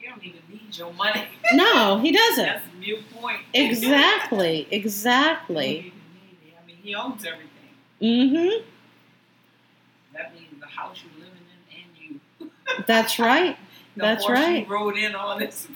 You 0.00 0.10
don't 0.10 0.24
even 0.24 0.40
need 0.50 0.76
your 0.76 0.92
money. 0.92 1.24
No, 1.54 2.00
he 2.00 2.10
doesn't. 2.10 2.44
That's 2.44 2.66
the 2.72 2.78
new 2.80 2.98
point. 3.14 3.40
Exactly, 3.54 4.66
exactly. 4.72 5.78
even 5.78 5.84
need 5.84 5.92
it. 6.48 6.54
I 6.60 6.66
mean, 6.66 6.76
he 6.82 6.94
owns 6.94 7.24
everything. 7.24 7.48
Mm-hmm. 8.02 8.64
That 10.12 10.34
means 10.34 10.60
the 10.60 10.66
house 10.66 11.02
you're 11.04 11.24
living 11.24 11.42
in 11.70 12.10
and 12.10 12.20
you. 12.40 12.82
That's 12.86 13.18
right. 13.18 13.56
The 13.94 14.02
That's 14.02 14.28
right. 14.28 14.68
Rode 14.68 14.98
in 14.98 15.14
all 15.14 15.38
this. 15.38 15.68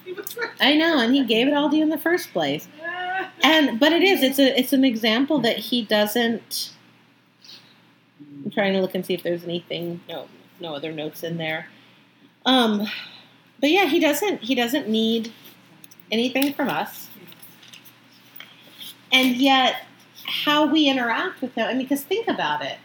I 0.60 0.76
know, 0.76 0.98
and 0.98 1.14
he 1.14 1.24
gave 1.24 1.46
it 1.46 1.54
all 1.54 1.70
to 1.70 1.76
you 1.76 1.82
in 1.82 1.88
the 1.88 1.98
first 1.98 2.32
place. 2.32 2.68
and 3.42 3.78
but 3.78 3.92
it 3.92 4.02
is 4.02 4.22
it's 4.22 4.38
a 4.38 4.58
it's 4.58 4.72
an 4.72 4.84
example 4.84 5.38
that 5.38 5.56
he 5.56 5.82
doesn't 5.82 6.72
i'm 8.44 8.50
trying 8.50 8.72
to 8.72 8.80
look 8.80 8.94
and 8.94 9.04
see 9.04 9.14
if 9.14 9.22
there's 9.22 9.44
anything 9.44 10.00
no 10.08 10.26
no 10.60 10.74
other 10.74 10.92
notes 10.92 11.22
in 11.22 11.36
there. 11.36 11.66
Um 12.46 12.86
but 13.60 13.70
yeah 13.70 13.86
he 13.86 14.00
doesn't 14.00 14.42
he 14.42 14.54
doesn't 14.54 14.88
need 14.88 15.32
anything 16.10 16.52
from 16.52 16.68
us. 16.68 17.08
And 19.12 19.36
yet 19.36 19.86
how 20.26 20.66
we 20.66 20.88
interact 20.88 21.40
with 21.40 21.54
him 21.54 21.66
i 21.66 21.72
mean 21.72 21.82
because 21.82 22.02
think 22.02 22.28
about 22.28 22.62
it. 22.62 22.78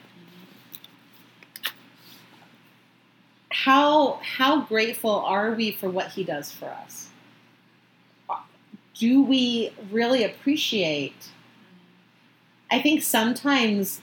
How 3.52 4.20
how 4.24 4.62
grateful 4.62 5.12
are 5.12 5.52
we 5.52 5.72
for 5.72 5.90
what 5.90 6.10
he 6.12 6.24
does 6.24 6.52
for 6.52 6.70
us? 6.70 7.10
Do 8.94 9.24
we 9.24 9.72
really 9.92 10.24
appreciate 10.24 11.32
i 12.72 12.82
think 12.82 13.04
sometimes 13.04 14.02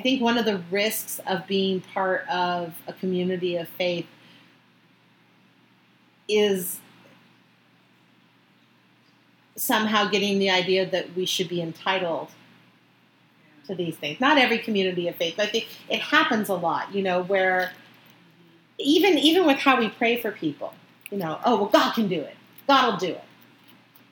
i 0.00 0.02
think 0.02 0.22
one 0.22 0.38
of 0.38 0.46
the 0.46 0.62
risks 0.70 1.20
of 1.26 1.46
being 1.46 1.82
part 1.82 2.26
of 2.30 2.74
a 2.86 2.92
community 2.94 3.54
of 3.56 3.68
faith 3.68 4.06
is 6.26 6.80
somehow 9.56 10.08
getting 10.08 10.38
the 10.38 10.48
idea 10.48 10.88
that 10.88 11.14
we 11.14 11.26
should 11.26 11.50
be 11.50 11.60
entitled 11.60 12.30
to 13.66 13.74
these 13.74 13.94
things. 13.96 14.18
Not 14.18 14.38
every 14.38 14.56
community 14.58 15.06
of 15.06 15.16
faith 15.16 15.34
but 15.36 15.48
i 15.48 15.50
think 15.50 15.68
it 15.90 16.00
happens 16.00 16.48
a 16.48 16.54
lot 16.54 16.94
you 16.94 17.02
know 17.02 17.22
where 17.22 17.72
even 18.78 19.18
even 19.18 19.46
with 19.46 19.58
how 19.58 19.78
we 19.78 19.90
pray 19.90 20.18
for 20.18 20.32
people 20.32 20.72
you 21.10 21.18
know 21.18 21.38
oh 21.44 21.56
well 21.56 21.66
god 21.66 21.92
can 21.92 22.08
do 22.08 22.20
it. 22.22 22.36
God 22.66 22.92
will 22.92 22.98
do 22.98 23.12
it. 23.12 23.24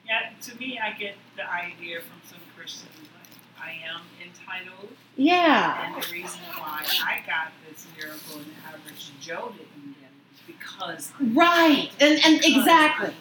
Yeah, 0.04 0.30
to 0.42 0.56
me, 0.56 0.80
I 0.82 0.98
get 0.98 1.14
the 1.36 1.48
idea 1.48 2.00
from 2.00 2.20
some 2.24 2.40
Christians 2.56 2.90
like 2.98 3.62
I 3.62 3.70
am 3.88 4.00
entitled, 4.20 4.90
yeah 5.18 5.94
and 5.94 6.02
the 6.02 6.12
reason 6.12 6.40
why 6.56 6.82
I 7.04 7.20
got 7.26 7.52
this 7.68 7.86
miracle 7.98 8.36
and 8.36 8.46
the 8.46 8.68
average 8.68 9.10
Joe 9.20 9.52
didn't 9.52 9.96
get 10.00 10.10
it 10.10 10.32
is 10.32 10.40
because 10.46 11.12
right 11.34 11.90
and 12.00 12.18
and 12.24 12.40
exactly 12.44 13.14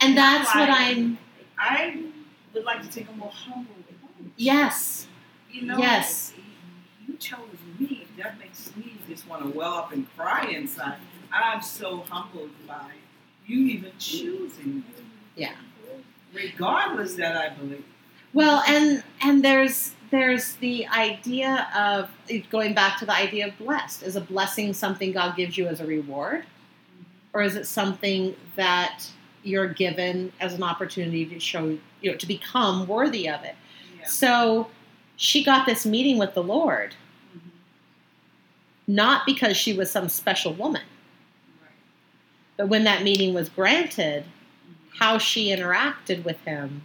and 0.00 0.16
that's 0.16 0.54
what 0.54 0.68
i'm 0.68 1.18
I 1.58 2.02
would 2.52 2.64
like 2.64 2.82
to 2.82 2.90
take 2.90 3.08
a 3.08 3.12
more 3.12 3.30
humble 3.32 3.72
approach. 3.88 4.32
yes 4.36 5.06
You 5.50 5.62
know, 5.62 5.78
Yes. 5.78 6.34
You 7.08 7.14
chose 7.16 7.38
me. 7.78 8.06
That 8.18 8.38
makes 8.38 8.74
me 8.76 8.98
just 9.08 9.26
want 9.28 9.42
to 9.44 9.56
well 9.58 9.74
up 9.74 9.92
and 9.92 10.06
cry 10.16 10.46
inside. 10.48 10.98
I'm 11.32 11.62
so 11.62 12.04
humbled 12.10 12.50
by 12.66 12.90
you 13.46 13.60
even 13.66 13.92
choosing 13.98 14.74
me. 14.76 14.84
Yeah. 15.36 15.52
Regardless 16.34 17.14
that 17.14 17.36
I 17.36 17.48
believe. 17.50 17.84
well 18.34 18.62
and 18.68 19.02
and 19.22 19.42
there's 19.44 19.94
there's 20.10 20.54
the 20.56 20.86
idea 20.88 21.68
of 21.76 22.08
going 22.50 22.74
back 22.74 22.98
to 22.98 23.06
the 23.06 23.14
idea 23.14 23.48
of 23.48 23.58
blessed 23.58 24.02
is 24.02 24.16
a 24.16 24.20
blessing 24.20 24.72
something 24.72 25.12
god 25.12 25.36
gives 25.36 25.56
you 25.58 25.66
as 25.66 25.80
a 25.80 25.86
reward 25.86 26.44
or 27.32 27.42
is 27.42 27.56
it 27.56 27.66
something 27.66 28.34
that 28.56 29.04
you're 29.42 29.68
given 29.68 30.32
as 30.40 30.54
an 30.54 30.62
opportunity 30.62 31.24
to 31.26 31.38
show 31.40 31.78
you 32.00 32.10
know 32.10 32.16
to 32.16 32.26
become 32.26 32.86
worthy 32.86 33.28
of 33.28 33.42
it 33.44 33.54
Yeah. 33.98 34.06
so 34.06 34.70
she 35.16 35.42
got 35.44 35.66
this 35.66 35.84
meeting 35.86 36.18
with 36.18 36.34
the 36.34 36.42
lord 36.42 36.94
Mhm. 37.36 37.50
not 38.86 39.26
because 39.26 39.56
she 39.56 39.72
was 39.72 39.90
some 39.90 40.08
special 40.08 40.52
woman 40.52 40.82
Right. 41.62 41.70
but 42.56 42.68
when 42.68 42.84
that 42.84 43.02
meeting 43.02 43.34
was 43.34 43.48
granted 43.48 44.24
Mhm. 44.24 44.98
how 44.98 45.18
she 45.18 45.48
interacted 45.48 46.24
with 46.24 46.40
him 46.44 46.82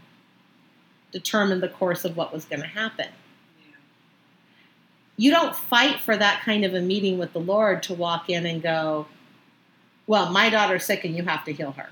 determined 1.12 1.62
the 1.62 1.70
course 1.70 2.06
of 2.06 2.18
what 2.18 2.34
was 2.34 2.46
going 2.46 2.62
to 2.62 2.68
happen 2.68 3.08
Yeah. 3.60 3.76
you 5.18 5.32
don't 5.32 5.56
fight 5.56 6.00
for 6.00 6.16
that 6.18 6.42
kind 6.44 6.66
of 6.66 6.74
a 6.74 6.82
meeting 6.82 7.18
with 7.18 7.34
the 7.34 7.40
lord 7.40 7.84
to 7.84 7.94
walk 7.94 8.30
in 8.30 8.46
and 8.46 8.62
go 8.62 9.08
well 10.08 10.32
my 10.32 10.50
daughter's 10.50 10.86
sick 10.86 11.06
and 11.06 11.16
you 11.16 11.24
have 11.24 11.44
to 11.46 11.54
heal 11.54 11.72
her 11.72 11.90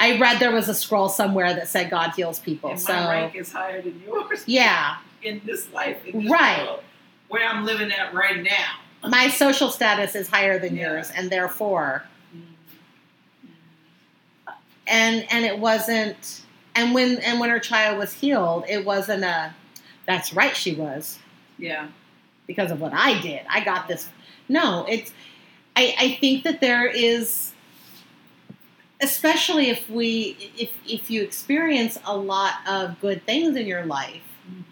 i 0.00 0.18
read 0.18 0.38
there 0.40 0.52
was 0.52 0.68
a 0.68 0.74
scroll 0.74 1.08
somewhere 1.08 1.54
that 1.54 1.68
said 1.68 1.90
god 1.90 2.10
heals 2.16 2.38
people 2.40 2.70
And 2.70 2.80
so 2.80 2.92
my 2.94 3.10
rank 3.10 3.34
is 3.36 3.52
higher 3.52 3.80
than 3.82 4.00
yours 4.06 4.42
yeah 4.46 4.96
in 5.22 5.40
this 5.46 5.72
life, 5.72 6.04
in 6.04 6.22
this 6.24 6.32
Right. 6.32 6.66
world, 6.66 6.82
where 7.28 7.48
I'm 7.48 7.64
living 7.64 7.92
at 7.92 8.12
right 8.12 8.42
now. 8.42 9.08
my 9.08 9.28
social 9.28 9.70
status 9.70 10.16
is 10.16 10.26
higher 10.28 10.58
than 10.58 10.74
Yeah. 10.74 10.94
yours 10.94 11.10
and 11.14 11.30
therefore 11.30 12.02
Mm-hmm. 12.34 12.52
and 14.86 15.26
and 15.30 15.44
it 15.44 15.58
wasn't 15.58 16.42
and 16.74 16.94
when 16.94 17.18
and 17.18 17.38
when 17.40 17.50
her 17.50 17.58
child 17.58 17.98
was 17.98 18.12
healed 18.12 18.64
it 18.68 18.84
wasn't 18.84 19.22
a 19.22 19.54
that's 20.06 20.32
right 20.32 20.56
she 20.56 20.74
was 20.74 21.18
Yeah. 21.58 21.88
because 22.46 22.70
of 22.70 22.80
what 22.80 22.92
i 22.92 23.20
did 23.20 23.42
i 23.48 23.62
got 23.64 23.88
this 23.88 24.08
no 24.48 24.84
it's 24.88 25.12
i 25.76 25.94
i 25.98 26.18
think 26.20 26.44
that 26.44 26.60
there 26.60 26.86
is 26.86 27.52
especially 29.00 29.68
if 29.68 29.88
we 29.90 30.36
if 30.58 30.70
if 30.88 31.10
you 31.10 31.22
experience 31.22 31.98
a 32.04 32.16
lot 32.16 32.54
of 32.68 33.00
good 33.00 33.24
things 33.26 33.56
in 33.56 33.66
your 33.66 33.84
life 33.86 34.22
Mhm. 34.50 34.62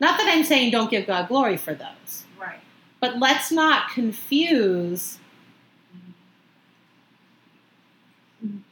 not 0.00 0.18
that 0.18 0.28
i'm 0.28 0.44
saying 0.44 0.70
don't 0.70 0.90
give 0.90 1.06
god 1.06 1.28
glory 1.28 1.56
for 1.56 1.74
those 1.74 2.24
Right. 2.38 2.60
but 3.00 3.18
let's 3.18 3.50
not 3.50 3.90
confuse 3.90 5.18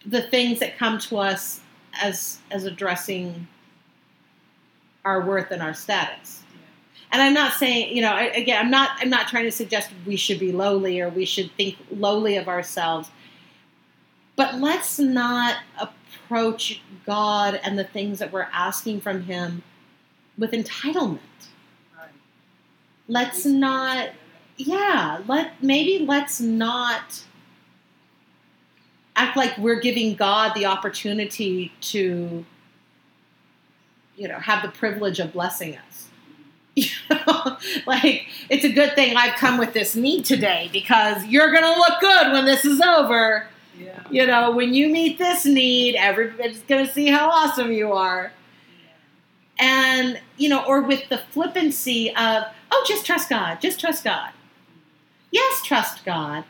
the 0.07 0.23
things 0.23 0.61
that 0.61 0.77
come 0.77 0.99
to 0.99 1.17
us 1.17 1.61
as 2.01 2.39
as 2.51 2.65
addressing 2.65 3.47
our 5.05 5.21
worth 5.21 5.51
and 5.51 5.63
our 5.63 5.75
status. 5.75 6.43
And 7.13 7.23
i'm 7.23 7.35
not 7.35 7.53
saying 7.53 7.95
you 7.95 8.03
know 8.03 8.11
I, 8.11 8.25
again 8.25 8.59
i'm 8.59 8.73
not 8.73 8.91
i'm 8.99 9.09
not 9.09 9.29
trying 9.29 9.45
to 9.45 9.53
suggest 9.53 9.91
we 10.05 10.17
should 10.17 10.41
be 10.41 10.51
lowly 10.51 11.01
or 11.01 11.09
we 11.09 11.25
should 11.25 11.53
think 11.53 11.77
lowly 11.93 12.37
of 12.37 12.49
ourselves 12.49 13.09
but 14.35 14.57
let's 14.57 14.99
not 14.99 15.59
approach 15.79 16.83
god 17.07 17.61
and 17.63 17.79
the 17.79 17.85
things 17.85 18.19
that 18.19 18.33
we're 18.33 18.49
asking 18.53 19.01
from 19.01 19.23
him 19.23 19.63
with 20.37 20.51
entitlement. 20.51 21.21
Right. 21.97 22.09
let's 23.07 23.47
not 23.47 24.09
yeah 24.57 25.21
let 25.29 25.63
maybe 25.63 26.05
let's 26.05 26.41
not 26.41 27.23
act 29.17 29.37
like 29.37 29.57
we're 29.59 29.81
giving 29.81 30.15
god 30.15 30.55
the 30.55 30.67
opportunity 30.67 31.73
to 31.81 32.45
you 34.17 34.29
know 34.29 34.39
have 34.39 34.63
the 34.63 34.69
privilege 34.69 35.19
of 35.21 35.33
blessing 35.33 35.77
us. 35.77 36.01
You 36.77 36.89
know 37.09 37.57
like 37.87 38.27
it's 38.51 38.65
a 38.65 38.73
good 38.73 38.97
thing 38.97 39.17
i've 39.17 39.37
come 39.37 39.59
with 39.59 39.75
this 39.75 39.95
need 39.95 40.25
today 40.25 40.69
because 40.73 41.25
you're 41.25 41.53
gonna 41.53 41.77
look 41.77 42.01
good 42.01 42.33
when 42.33 42.45
this 42.47 42.65
is 42.65 42.81
over. 42.81 43.47
Yeah. 43.79 44.03
you 44.11 44.27
know 44.27 44.51
when 44.51 44.75
you 44.75 44.89
meet 44.89 45.19
this 45.19 45.45
need 45.45 45.95
everybody's 45.95 46.61
gonna 46.61 46.93
see 46.93 47.07
how 47.07 47.31
awesome 47.31 47.71
you 47.71 47.93
are. 47.93 48.33
And 49.61 50.21
you 50.37 50.49
know 50.49 50.65
or 50.65 50.81
with 50.83 51.09
the 51.09 51.19
flippancy 51.19 52.11
of 52.17 52.45
oh 52.73 52.85
just 52.89 53.07
trust 53.07 53.29
god 53.29 53.61
just 53.61 53.79
trust 53.79 54.03
god. 54.03 54.31
Yes 55.31 55.63
trust 55.63 56.05
god 56.05 56.45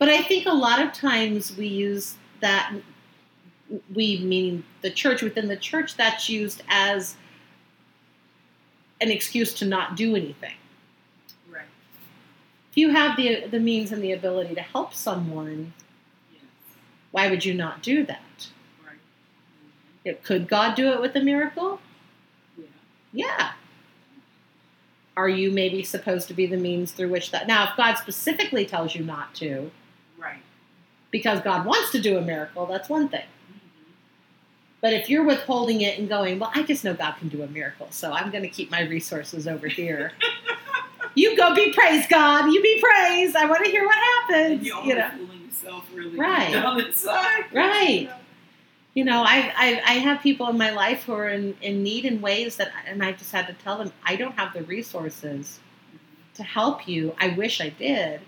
but 0.00 0.08
i 0.08 0.20
think 0.22 0.46
a 0.46 0.52
lot 0.52 0.80
of 0.82 0.92
times 0.92 1.56
we 1.56 1.66
use 1.68 2.16
that 2.40 2.74
we 3.94 4.18
meaning 4.18 4.64
the 4.82 4.90
church 4.90 5.22
within 5.22 5.46
the 5.46 5.56
church 5.56 5.96
that's 5.96 6.28
used 6.28 6.62
as 6.68 7.14
an 9.00 9.10
excuse 9.12 9.54
to 9.54 9.64
not 9.64 9.94
do 9.96 10.16
anything 10.16 10.54
Right. 11.48 11.66
if 12.72 12.76
you 12.76 12.90
have 12.90 13.16
the 13.16 13.46
the 13.46 13.60
means 13.60 13.92
and 13.92 14.02
the 14.02 14.10
ability 14.12 14.54
to 14.56 14.62
help 14.62 14.92
someone 14.94 15.72
Yes. 16.32 16.42
why 17.12 17.30
would 17.30 17.44
you 17.44 17.54
not 17.54 17.82
do 17.82 18.04
that 18.06 18.48
Right. 18.84 18.96
Mm-hmm. 18.96 20.10
Know, 20.10 20.16
could 20.24 20.48
god 20.48 20.74
do 20.74 20.92
it 20.92 21.00
with 21.00 21.14
a 21.14 21.20
miracle 21.20 21.80
Yeah. 22.58 22.64
Yeah. 23.12 23.52
Are 25.16 25.28
you 25.28 25.50
maybe 25.50 25.82
supposed 25.82 26.28
to 26.28 26.34
be 26.34 26.46
the 26.46 26.56
means 26.56 26.92
through 26.92 27.10
which 27.10 27.30
that? 27.30 27.46
Now, 27.46 27.68
if 27.70 27.76
God 27.76 27.96
specifically 27.98 28.64
tells 28.64 28.94
you 28.94 29.04
not 29.04 29.34
to. 29.34 29.70
Because 31.10 31.40
God 31.40 31.66
wants 31.66 31.90
to 31.92 32.00
do 32.00 32.16
a 32.18 32.20
miracle, 32.20 32.66
that's 32.66 32.88
one 32.88 33.08
thing. 33.08 33.24
But 34.80 34.94
if 34.94 35.10
you're 35.10 35.24
withholding 35.24 35.82
it 35.82 35.98
and 35.98 36.08
going, 36.08 36.38
well, 36.38 36.50
I 36.54 36.62
just 36.62 36.84
know 36.84 36.94
God 36.94 37.12
can 37.18 37.28
do 37.28 37.42
a 37.42 37.46
miracle, 37.46 37.88
so 37.90 38.12
I'm 38.12 38.30
going 38.30 38.42
to 38.44 38.48
keep 38.48 38.70
my 38.70 38.82
resources 38.82 39.46
over 39.46 39.68
here. 39.68 40.12
you 41.14 41.36
go 41.36 41.54
be 41.54 41.72
praised, 41.72 42.08
God. 42.08 42.46
You 42.52 42.62
be 42.62 42.80
praised. 42.80 43.36
I 43.36 43.44
want 43.44 43.64
to 43.64 43.70
hear 43.70 43.84
what 43.84 43.96
happens. 43.96 44.64
You 44.64 44.72
know, 44.94 45.10
fooling 45.10 45.44
yourself 45.46 45.86
really 45.94 46.16
Right. 46.16 46.52
down 46.52 46.80
inside. 46.80 47.44
Right. 47.52 48.00
You 48.00 48.06
know? 48.06 48.14
you 48.94 49.04
know, 49.04 49.22
I, 49.22 49.52
I 49.54 49.82
I 49.86 49.92
have 49.98 50.22
people 50.22 50.48
in 50.48 50.56
my 50.56 50.70
life 50.70 51.02
who 51.04 51.12
are 51.12 51.28
in, 51.28 51.54
in 51.60 51.82
need 51.82 52.06
in 52.06 52.22
ways 52.22 52.56
that, 52.56 52.72
and 52.86 53.04
I 53.04 53.12
just 53.12 53.32
had 53.32 53.46
to 53.48 53.52
tell 53.52 53.76
them, 53.76 53.92
I 54.04 54.16
don't 54.16 54.32
have 54.38 54.54
the 54.54 54.62
resources 54.62 55.60
to 56.34 56.42
help 56.42 56.88
you. 56.88 57.14
I 57.18 57.28
wish 57.28 57.60
I 57.60 57.68
did. 57.68 58.20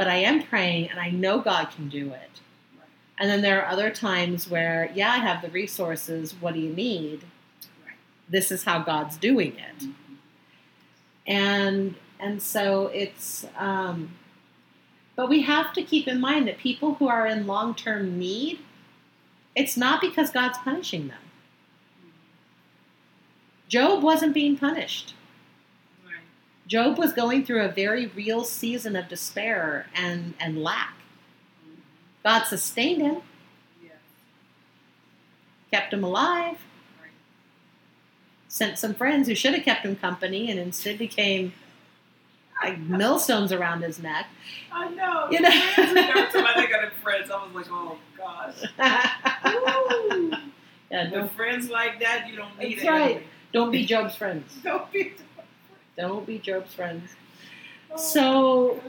Right. 0.00 0.06
but 0.06 0.12
I 0.12 0.16
am 0.16 0.42
praying 0.42 0.90
and 0.90 0.98
I 0.98 1.10
know 1.10 1.40
God 1.40 1.70
can 1.70 1.88
do 1.88 2.06
it. 2.08 2.40
Right. 2.78 2.88
And 3.18 3.30
then 3.30 3.42
there 3.42 3.62
are 3.62 3.70
other 3.70 3.90
times 3.90 4.50
where, 4.50 4.90
yeah, 4.94 5.12
I 5.12 5.18
have 5.18 5.42
the 5.42 5.50
resources. 5.50 6.34
What 6.40 6.54
do 6.54 6.60
you 6.60 6.72
need? 6.72 7.24
this 8.30 8.52
is 8.52 8.64
how 8.64 8.78
God's 8.78 9.16
doing 9.16 9.56
it. 9.58 9.86
And 11.26 11.96
and 12.18 12.40
so 12.40 12.86
it's 12.88 13.46
um, 13.58 14.12
but 15.16 15.28
we 15.28 15.42
have 15.42 15.72
to 15.74 15.82
keep 15.82 16.06
in 16.08 16.20
mind 16.20 16.48
that 16.48 16.58
people 16.58 16.94
who 16.94 17.08
are 17.08 17.26
in 17.26 17.46
long-term 17.46 18.18
need, 18.18 18.60
it's 19.54 19.76
not 19.76 20.00
because 20.00 20.30
God's 20.30 20.58
punishing 20.58 21.08
them. 21.08 21.18
Job 23.68 24.02
wasn't 24.02 24.32
being 24.32 24.56
punished. 24.56 25.14
Job 26.70 26.98
was 26.98 27.12
going 27.12 27.44
through 27.44 27.64
a 27.64 27.68
very 27.68 28.06
real 28.06 28.44
season 28.44 28.94
of 28.94 29.08
despair 29.08 29.86
and, 29.92 30.34
and 30.38 30.62
lack. 30.62 30.94
God 32.22 32.44
sustained 32.44 33.02
him, 33.02 33.16
Yes. 33.82 33.92
kept 35.72 35.92
him 35.92 36.04
alive, 36.04 36.58
Right. 37.02 37.10
sent 38.46 38.78
some 38.78 38.94
friends 38.94 39.26
who 39.26 39.34
should 39.34 39.52
have 39.54 39.64
kept 39.64 39.84
him 39.84 39.96
company 39.96 40.48
and 40.48 40.60
instead 40.60 40.96
became 40.96 41.52
like 42.62 42.78
millstones 42.78 43.50
around 43.52 43.82
his 43.82 43.98
neck. 43.98 44.26
I 44.70 44.88
know. 44.90 45.26
You 45.28 45.40
know? 45.40 45.48
Every 45.76 46.02
time 46.04 46.46
I 46.46 46.52
think 46.54 46.70
of 46.72 46.92
friends, 47.02 47.32
I 47.32 47.44
was 47.46 47.52
like, 47.52 47.66
oh 47.68 47.98
gosh. 48.16 48.62
Yeah, 50.92 51.08
don't, 51.08 51.30
friends 51.30 51.70
like 51.70 52.00
that, 52.00 52.26
you 52.28 52.34
don't 52.36 52.58
need 52.58 52.78
That's 52.78 52.84
it. 52.84 52.90
right. 52.90 53.26
don't 53.52 53.70
be 53.70 53.86
Job's 53.86 54.16
friends. 54.16 54.58
Don't 54.64 54.90
be. 54.92 55.12
Don't 56.00 56.26
be 56.26 56.38
Job's 56.38 56.72
friends. 56.74 57.14
Oh, 57.90 57.96
So 57.96 58.82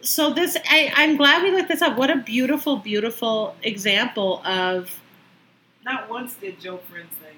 so 0.00 0.32
this 0.32 0.56
I, 0.68 0.92
I'm 0.96 1.16
glad 1.16 1.42
we 1.42 1.50
looked 1.50 1.68
this 1.68 1.82
up. 1.82 1.96
What 1.96 2.10
a 2.10 2.16
beautiful, 2.16 2.76
beautiful 2.78 3.54
example 3.62 4.42
of 4.44 4.98
Not 5.84 6.08
once 6.10 6.34
did 6.34 6.60
Job 6.60 6.82
friends 6.84 7.14
say, 7.22 7.34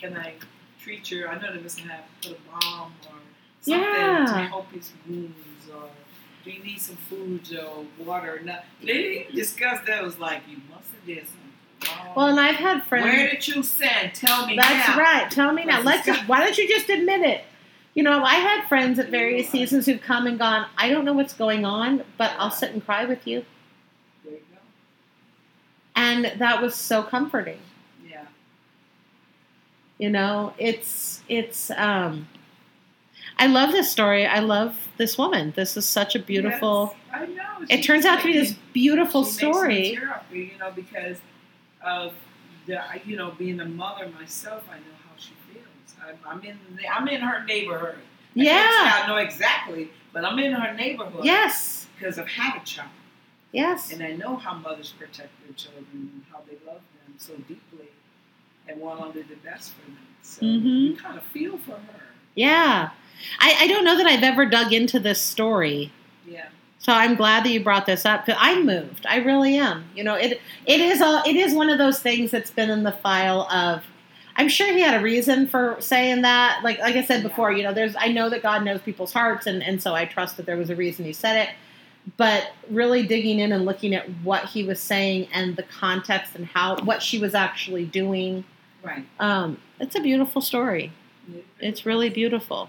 "Can 0.00 0.16
I 0.16 0.34
treat 0.80 1.10
your?" 1.10 1.28
I 1.28 1.40
know 1.40 1.52
they 1.52 1.60
must 1.60 1.80
have 1.80 2.04
put 2.22 2.32
a 2.32 2.36
balm 2.50 2.92
or 3.06 3.18
something 3.60 3.80
Yeah. 3.82 4.24
to 4.28 4.38
help 4.54 4.70
his 4.72 4.92
wounds, 5.08 5.68
or 5.74 5.88
do 6.44 6.50
you 6.50 6.62
need 6.62 6.80
some 6.80 6.96
food 6.96 7.40
or 7.58 7.84
water? 8.04 8.40
No, 8.44 8.58
they 8.80 8.86
didn't 8.92 9.34
discuss 9.34 9.80
that. 9.86 10.02
It 10.02 10.04
was 10.04 10.18
like 10.18 10.42
you 10.48 10.58
must 10.70 10.90
have 10.92 11.06
did 11.06 11.26
something. 11.26 12.04
wrong. 12.06 12.14
well, 12.16 12.26
and 12.28 12.40
I've 12.40 12.56
had 12.56 12.84
friends. 12.84 13.04
Where 13.06 13.30
did 13.30 13.46
you 13.48 13.62
send? 13.62 14.14
Tell 14.14 14.46
me 14.46 14.56
That's 14.56 14.88
now. 14.88 14.98
right. 14.98 15.30
Tell 15.30 15.52
me 15.52 15.64
now. 15.64 15.80
Let's 15.82 16.06
Let's. 16.06 16.18
Just, 16.18 16.28
why 16.28 16.40
don't 16.44 16.56
you 16.58 16.68
just 16.68 16.88
admit 16.88 17.22
it? 17.22 17.44
You 17.94 18.02
know, 18.02 18.24
I 18.24 18.34
had 18.34 18.66
friends 18.68 18.98
at 18.98 19.08
various 19.10 19.48
seasons 19.48 19.86
who've 19.86 20.00
come 20.00 20.26
and 20.26 20.38
gone. 20.38 20.66
I 20.76 20.90
don't 20.90 21.04
know 21.04 21.12
what's 21.12 21.32
going 21.34 21.64
on, 21.64 22.02
but 22.18 22.32
I'll 22.38 22.50
sit 22.50 22.72
and 22.72 22.84
cry 22.84 23.04
with 23.04 23.26
you, 23.26 23.44
There 24.24 24.32
you 24.34 24.38
go. 24.52 24.58
and 25.94 26.32
that 26.40 26.60
was 26.60 26.74
so 26.74 27.02
comforting. 27.04 27.58
Yeah. 28.08 28.24
You 29.98 30.10
know, 30.10 30.54
it's 30.58 31.22
it's. 31.28 31.70
um 31.72 32.28
I 33.38 33.46
love 33.46 33.72
this 33.72 33.90
story. 33.90 34.26
I 34.26 34.38
love 34.40 34.88
this 34.96 35.18
woman. 35.18 35.52
This 35.56 35.76
is 35.76 35.86
such 35.86 36.14
a 36.14 36.18
beautiful. 36.18 36.94
Yes, 37.12 37.22
I 37.22 37.26
know. 37.26 37.66
It 37.68 37.82
turns 37.82 38.04
out 38.04 38.20
to 38.20 38.26
be 38.26 38.32
this 38.32 38.54
beautiful 38.72 39.24
story. 39.24 39.96
up, 39.98 40.26
you 40.32 40.50
know, 40.58 40.70
because 40.72 41.16
of 41.82 42.12
the, 42.66 42.80
you 43.04 43.16
know, 43.16 43.32
being 43.32 43.60
a 43.60 43.64
mother 43.64 44.08
myself. 44.18 44.64
I 44.70 44.76
know 44.76 44.82
how 44.82 44.82
she 44.82 45.02
feels. 45.02 45.03
I'm, 46.26 46.42
in, 46.42 46.58
the, 46.76 46.88
I'm 46.88 47.08
in 47.08 47.20
her 47.20 47.44
neighborhood. 47.44 47.96
I 47.96 48.00
Yeah. 48.34 49.02
I 49.04 49.06
know 49.06 49.16
exactly, 49.16 49.90
but 50.12 50.24
I'm 50.24 50.38
in 50.38 50.52
her 50.52 50.74
neighborhood. 50.74 51.24
Yes. 51.24 51.86
Because 51.98 52.18
I've 52.18 52.28
had 52.28 52.60
a 52.60 52.64
child, 52.64 52.90
Yes. 53.52 53.92
and 53.92 54.02
I 54.02 54.12
know 54.12 54.36
how 54.36 54.54
mothers 54.54 54.92
protect 54.98 55.30
their 55.44 55.54
children 55.54 55.86
and 55.92 56.22
how 56.32 56.40
they 56.48 56.56
love 56.66 56.80
them 57.04 57.14
so 57.18 57.34
deeply 57.48 57.88
and 58.68 58.80
want 58.80 59.12
to 59.14 59.22
do 59.22 59.28
the 59.28 59.36
best 59.36 59.72
for 59.74 59.82
them. 59.90 59.98
So 60.22 60.42
Mhm. 60.42 60.82
you 60.90 60.96
kind 60.96 61.16
of 61.16 61.22
feel 61.24 61.56
for 61.58 61.72
her. 61.72 62.00
Yeah. 62.34 62.90
I, 63.38 63.56
I 63.60 63.66
don't 63.68 63.84
know 63.84 63.96
that 63.96 64.06
I've 64.06 64.24
ever 64.24 64.44
dug 64.46 64.72
into 64.72 64.98
this 64.98 65.20
story. 65.20 65.92
Yeah. 66.26 66.46
So 66.78 66.92
I'm 66.92 67.14
glad 67.14 67.44
that 67.44 67.50
you 67.50 67.62
brought 67.62 67.86
this 67.86 68.04
up 68.04 68.26
because 68.26 68.38
I'm 68.42 68.66
moved. 68.66 69.06
I 69.08 69.18
really 69.18 69.56
am. 69.56 69.84
You 69.94 70.04
know, 70.04 70.14
it 70.16 70.40
it 70.66 70.80
is 70.80 71.00
all 71.00 71.22
it 71.24 71.36
is 71.36 71.54
one 71.54 71.70
of 71.70 71.78
those 71.78 72.00
things 72.00 72.30
that's 72.30 72.50
been 72.50 72.68
in 72.70 72.82
the 72.82 72.92
file 72.92 73.42
of. 73.50 73.84
I'm 74.36 74.48
sure 74.48 74.72
he 74.72 74.80
had 74.80 74.98
a 75.00 75.02
reason 75.02 75.46
for 75.46 75.76
saying 75.78 76.22
that. 76.22 76.60
Like 76.64 76.78
like 76.80 76.96
I 76.96 77.04
said 77.04 77.22
before, 77.22 77.52
you 77.52 77.62
know, 77.62 77.72
there's 77.72 77.94
I 77.98 78.08
know 78.08 78.28
that 78.30 78.42
God 78.42 78.64
knows 78.64 78.80
people's 78.82 79.12
hearts, 79.12 79.46
and 79.46 79.62
and 79.62 79.80
so 79.82 79.94
I 79.94 80.04
trust 80.06 80.36
that 80.38 80.46
there 80.46 80.56
was 80.56 80.70
a 80.70 80.76
reason 80.76 81.04
he 81.04 81.12
said 81.12 81.36
it. 81.48 81.50
But 82.18 82.50
really 82.70 83.06
digging 83.06 83.38
in 83.38 83.50
and 83.52 83.64
looking 83.64 83.94
at 83.94 84.04
what 84.22 84.44
he 84.46 84.62
was 84.62 84.78
saying 84.80 85.28
and 85.32 85.56
the 85.56 85.62
context 85.62 86.34
and 86.34 86.44
how 86.46 86.76
what 86.84 87.02
she 87.02 87.18
was 87.18 87.34
actually 87.34 87.86
doing, 87.86 88.44
Right. 88.82 89.04
um, 89.18 89.58
it's 89.80 89.94
a 89.94 90.00
beautiful 90.00 90.42
story. 90.42 90.92
It's 91.60 91.86
really 91.86 92.10
beautiful, 92.10 92.68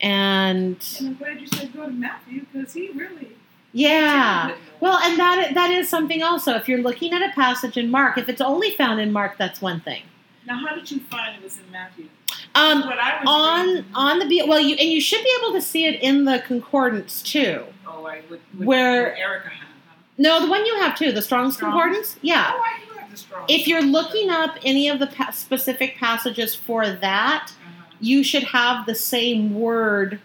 and 0.00 0.76
And 0.98 1.08
I'm 1.08 1.14
glad 1.14 1.40
you 1.40 1.46
said 1.46 1.72
go 1.72 1.86
to 1.86 1.92
Matthew 1.92 2.44
because 2.52 2.72
he 2.74 2.90
really. 2.90 3.32
yeah. 3.72 4.54
Well, 4.80 4.98
and 4.98 5.18
that 5.18 5.52
that 5.54 5.70
is 5.70 5.88
something 5.88 6.22
also. 6.22 6.54
If 6.56 6.68
you're 6.68 6.82
looking 6.82 7.12
at 7.12 7.22
a 7.22 7.32
passage 7.34 7.76
in 7.76 7.90
Mark, 7.90 8.18
if 8.18 8.28
it's 8.28 8.40
only 8.42 8.70
found 8.72 9.00
in 9.00 9.12
Mark, 9.12 9.38
that's 9.38 9.62
one 9.62 9.80
thing. 9.80 10.02
Now, 10.46 10.58
how 10.66 10.74
did 10.74 10.90
you 10.90 11.00
find 11.00 11.36
it 11.36 11.42
was 11.42 11.58
in 11.58 11.70
Matthew? 11.72 12.06
Um, 12.54 12.80
what 12.86 12.98
I 12.98 13.20
was 13.20 13.24
on 13.26 13.66
reading- 13.68 13.84
on 13.94 14.28
the 14.28 14.42
well, 14.46 14.60
you 14.60 14.76
and 14.76 14.88
you 14.88 15.00
should 15.00 15.22
be 15.22 15.30
able 15.40 15.52
to 15.54 15.60
see 15.62 15.86
it 15.86 16.00
in 16.02 16.24
the 16.24 16.40
concordance 16.46 17.22
too. 17.22 17.64
Oh, 17.86 18.06
I 18.06 18.20
would. 18.28 18.40
Where- 18.56 19.16
Erica 19.16 19.48
had, 19.48 19.58
huh? 19.88 19.94
No, 20.18 20.40
the 20.40 20.46
one 20.46 20.64
you 20.66 20.76
have 20.80 20.96
too, 20.96 21.12
the 21.12 21.22
Strong's 21.22 21.56
Strong's? 21.56 21.72
concordance. 21.72 22.16
Yeah. 22.22 22.52
Oh, 22.54 22.60
I 22.62 22.78
do 22.86 22.98
have 22.98 23.10
the 23.10 23.16
strong. 23.16 23.44
If 23.48 23.66
you're 23.66 23.82
looking 23.82 24.30
up 24.30 24.58
any 24.64 24.88
of 24.88 24.98
the 24.98 25.06
pa- 25.06 25.30
specific 25.32 25.96
passages 25.98 26.54
for 26.54 26.88
that, 26.88 27.46
Uh-huh. 27.50 27.94
you 28.00 28.22
should 28.22 28.44
have 28.44 28.86
the 28.86 28.94
same 28.94 29.54
word 29.54 30.20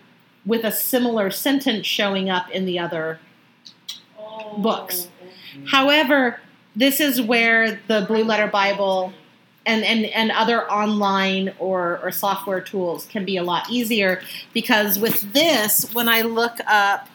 with 0.45 0.63
a 0.63 0.71
similar 0.71 1.31
sentence 1.31 1.85
showing 1.87 2.29
up 2.29 2.49
in 2.51 2.65
the 2.65 2.77
other 2.79 3.19
Oh, 4.19 4.57
books. 4.57 5.07
However, 5.67 6.39
this 6.75 6.99
is 6.99 7.21
where 7.21 7.79
the 7.87 8.01
Blue 8.07 8.23
Letter 8.23 8.47
Bible 8.47 9.13
and, 9.69 9.83
and, 9.85 10.05
and 10.05 10.31
other 10.31 10.69
online 10.71 11.53
or, 11.59 11.99
or 12.03 12.11
software 12.11 12.59
tools 12.59 13.05
can 13.05 13.23
be 13.23 13.37
a 13.37 13.43
lot 13.43 13.69
easier 13.69 14.21
because 14.51 14.97
with 14.97 15.33
this, 15.33 15.93
when 15.93 16.09
I 16.09 16.21
look 16.21 16.57
up, 16.65 17.07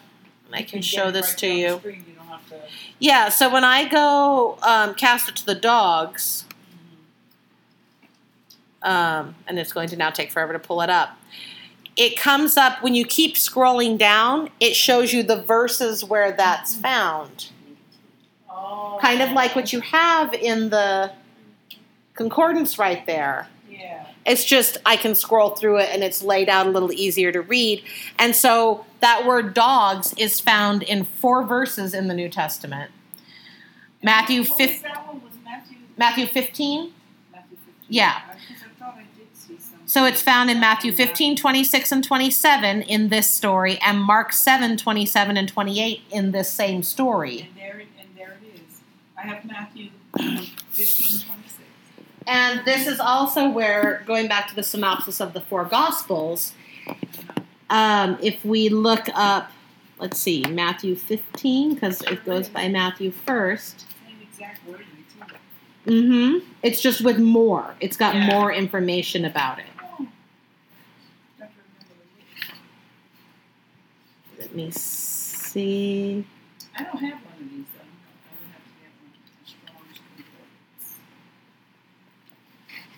and 0.45 0.55
I 0.55 0.61
can 0.61 0.81
show 0.81 1.11
this 1.11 1.31
right 1.31 1.37
to 1.39 1.47
you. 1.47 1.77
screen, 1.77 2.05
You 2.07 2.15
to. 2.49 2.55
Yeah, 2.99 3.29
so 3.29 3.51
when 3.51 3.63
I 3.63 3.89
go 3.89 4.57
um, 4.61 4.95
cast 4.95 5.27
it 5.27 5.35
to 5.37 5.45
the 5.45 5.55
dogs, 5.55 6.45
um, 8.81 9.35
and 9.47 9.59
it's 9.59 9.73
going 9.73 9.89
to 9.89 9.97
now 9.97 10.11
take 10.11 10.31
forever 10.31 10.53
to 10.53 10.59
pull 10.59 10.81
it 10.81 10.89
up. 10.89 11.17
It 11.97 12.17
comes 12.17 12.55
up 12.55 12.83
when 12.83 12.93
you 12.93 13.05
keep 13.05 13.35
scrolling 13.35 13.97
down, 13.97 14.49
it 14.59 14.75
shows 14.75 15.11
you 15.11 15.23
the 15.23 15.41
verses 15.41 16.03
where 16.05 16.31
that's 16.31 16.75
found. 16.75 17.49
Oh. 18.49 18.97
kind 19.01 19.21
of 19.21 19.31
like 19.31 19.55
what 19.55 19.73
you 19.73 19.81
have 19.81 20.33
in 20.33 20.69
the 20.69 21.11
concordance 22.15 22.79
right 22.79 23.05
there. 23.05 23.47
Yeah. 23.69 24.07
It's 24.25 24.43
just 24.43 24.77
I 24.85 24.97
can 24.97 25.13
scroll 25.13 25.51
through 25.51 25.79
it 25.79 25.89
and 25.91 26.03
it's 26.03 26.23
laid 26.23 26.49
out 26.49 26.65
a 26.65 26.69
little 26.69 26.91
easier 26.91 27.31
to 27.31 27.41
read. 27.41 27.83
And 28.17 28.35
so 28.35 28.85
that 29.01 29.25
word 29.25 29.53
dogs 29.53 30.13
is 30.17 30.39
found 30.39 30.81
in 30.81 31.03
four 31.03 31.43
verses 31.43 31.93
in 31.93 32.07
the 32.07 32.13
New 32.13 32.29
Testament. 32.29 32.91
Matthew 34.01 34.43
What 34.43 34.59
was 34.59 34.81
that 34.81 35.07
one? 35.07 35.21
Was 35.23 35.33
Matthew? 35.43 35.77
Matthew 35.97 36.25
15. 36.27 36.93
Matthew 37.31 37.57
15? 37.57 37.73
Yeah. 37.89 38.21
I 38.27 38.35
I 38.83 39.03
did 39.17 39.35
see 39.35 39.57
something. 39.59 39.87
So 39.87 40.05
it's 40.05 40.21
found 40.21 40.49
in 40.49 40.59
Matthew 40.59 40.91
15, 40.91 41.35
26 41.35 41.91
and 41.91 42.03
27 42.03 42.81
in 42.83 43.09
this 43.09 43.29
story 43.29 43.77
and 43.79 43.99
Mark 43.99 44.31
7, 44.33 44.77
27 44.77 45.37
and 45.37 45.47
28 45.47 46.01
in 46.11 46.31
this 46.31 46.51
same 46.51 46.81
story. 46.83 47.41
And 47.41 47.57
there, 47.57 47.83
and 47.99 48.09
there 48.17 48.37
it 48.41 48.55
is. 48.55 48.81
I 49.17 49.21
have 49.21 49.45
Matthew 49.45 49.89
15, 50.17 50.45
26. 51.27 51.44
And 52.27 52.63
this 52.65 52.87
is 52.87 52.99
also 52.99 53.49
where, 53.49 54.03
going 54.07 54.27
back 54.27 54.47
to 54.49 54.55
the 54.55 54.63
synopsis 54.63 55.19
of 55.21 55.33
the 55.33 55.41
four 55.41 55.65
Gospels, 55.65 56.53
um, 57.69 58.17
if 58.21 58.43
we 58.43 58.69
look 58.69 59.07
up, 59.13 59.51
let's 59.99 60.17
see, 60.19 60.43
Matthew 60.49 60.95
15, 60.95 61.75
because 61.75 62.01
it 62.03 62.25
goes 62.25 62.49
by 62.49 62.67
Matthew 62.67 63.11
first. 63.11 63.81
Same 63.81 64.17
exact 64.21 64.65
wording. 64.67 64.85
Mm-hmm. 65.85 66.39
It's 66.63 66.81
just 66.81 67.01
with 67.01 67.19
more. 67.19 67.75
It's 67.79 67.95
got 67.95 68.15
Yeah. 68.15 68.25
more 68.25 68.51
information 68.51 69.23
about 69.23 69.59
it. 69.59 69.65
Got 69.77 69.87
to 69.89 69.99
remember 71.39 71.51
the 74.35 74.41
Let 74.41 74.55
me 74.55 74.71
see. 74.71 76.25
I 76.75 76.83
don't 76.83 76.97
have 76.97 77.19
one 77.23 77.33
of 77.39 77.49
these, 77.51 77.65
though. 77.71 77.81
I 77.81 78.33
would 78.33 78.49
have 78.51 78.63
to 78.65 78.71
get 78.81 78.89
one. 78.97 79.13
A 79.13 79.47
Strong's 79.47 79.99
Concordance. 80.17 80.97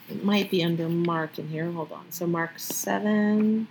It 0.10 0.24
might 0.24 0.50
be 0.50 0.64
under 0.64 0.88
Mark 0.88 1.38
in 1.38 1.50
here. 1.50 1.70
Hold 1.72 1.92
on. 1.92 2.12
So 2.12 2.26
Mark 2.26 2.58
7. 2.58 3.68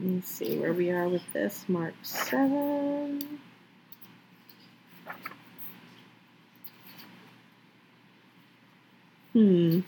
me 0.00 0.20
see 0.20 0.56
where 0.58 0.72
we 0.72 0.90
are 0.90 1.08
with 1.08 1.32
this. 1.32 1.64
Mark 1.68 1.94
7. 2.02 3.40
Hmm. 9.32 9.80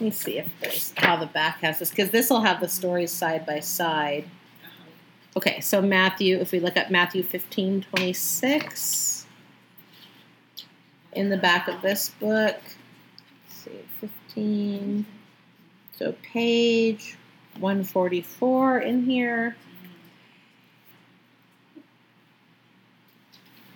Let 0.00 0.06
me 0.06 0.10
see 0.12 0.38
if 0.38 0.48
there's 0.60 0.94
how 0.96 1.16
the 1.16 1.26
back 1.26 1.60
has 1.60 1.78
this 1.78 1.90
because 1.90 2.08
this 2.08 2.30
will 2.30 2.40
have 2.40 2.58
the 2.58 2.68
stories 2.70 3.12
side 3.12 3.44
by 3.44 3.60
side. 3.60 4.24
Okay, 5.36 5.60
so 5.60 5.82
Matthew, 5.82 6.38
if 6.38 6.52
we 6.52 6.58
look 6.58 6.78
at 6.78 6.90
Matthew 6.90 7.22
15 7.22 7.82
26 7.82 9.26
in 11.12 11.28
the 11.28 11.36
back 11.36 11.68
of 11.68 11.82
this 11.82 12.08
book, 12.08 12.56
see, 13.46 13.84
15. 14.00 15.04
So 15.98 16.14
page 16.22 17.18
144 17.58 18.78
in 18.78 19.02
here. 19.04 19.54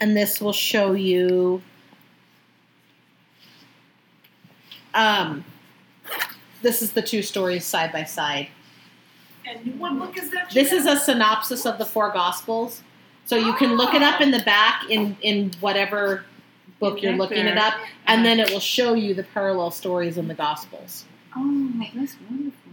And 0.00 0.16
this 0.16 0.40
will 0.40 0.54
show 0.54 0.92
you 0.92 1.60
um, 4.94 5.44
this 6.64 6.82
is 6.82 6.92
the 6.92 7.02
two 7.02 7.22
stories 7.22 7.64
side 7.64 7.92
by 7.92 8.02
side. 8.02 8.48
And 9.46 9.78
what 9.78 9.96
book 9.98 10.18
is 10.18 10.30
that? 10.30 10.50
This 10.50 10.72
is 10.72 10.86
a 10.86 10.96
synopsis 10.96 11.64
of 11.66 11.78
the 11.78 11.84
four 11.84 12.10
gospels. 12.10 12.82
So 13.26 13.36
you 13.36 13.54
can 13.54 13.76
look 13.76 13.94
it 13.94 14.02
up 14.02 14.20
in 14.20 14.32
the 14.32 14.40
back 14.40 14.90
in, 14.90 15.16
in 15.22 15.52
whatever 15.60 16.24
book 16.80 17.00
you're 17.02 17.12
looking 17.16 17.46
it 17.46 17.56
up, 17.56 17.74
and 18.06 18.24
then 18.24 18.40
it 18.40 18.50
will 18.50 18.60
show 18.60 18.94
you 18.94 19.14
the 19.14 19.22
parallel 19.22 19.70
stories 19.70 20.18
in 20.18 20.28
the 20.28 20.34
gospels. 20.34 21.04
Oh, 21.36 21.72
that's 21.94 22.16
wonderful. 22.28 22.72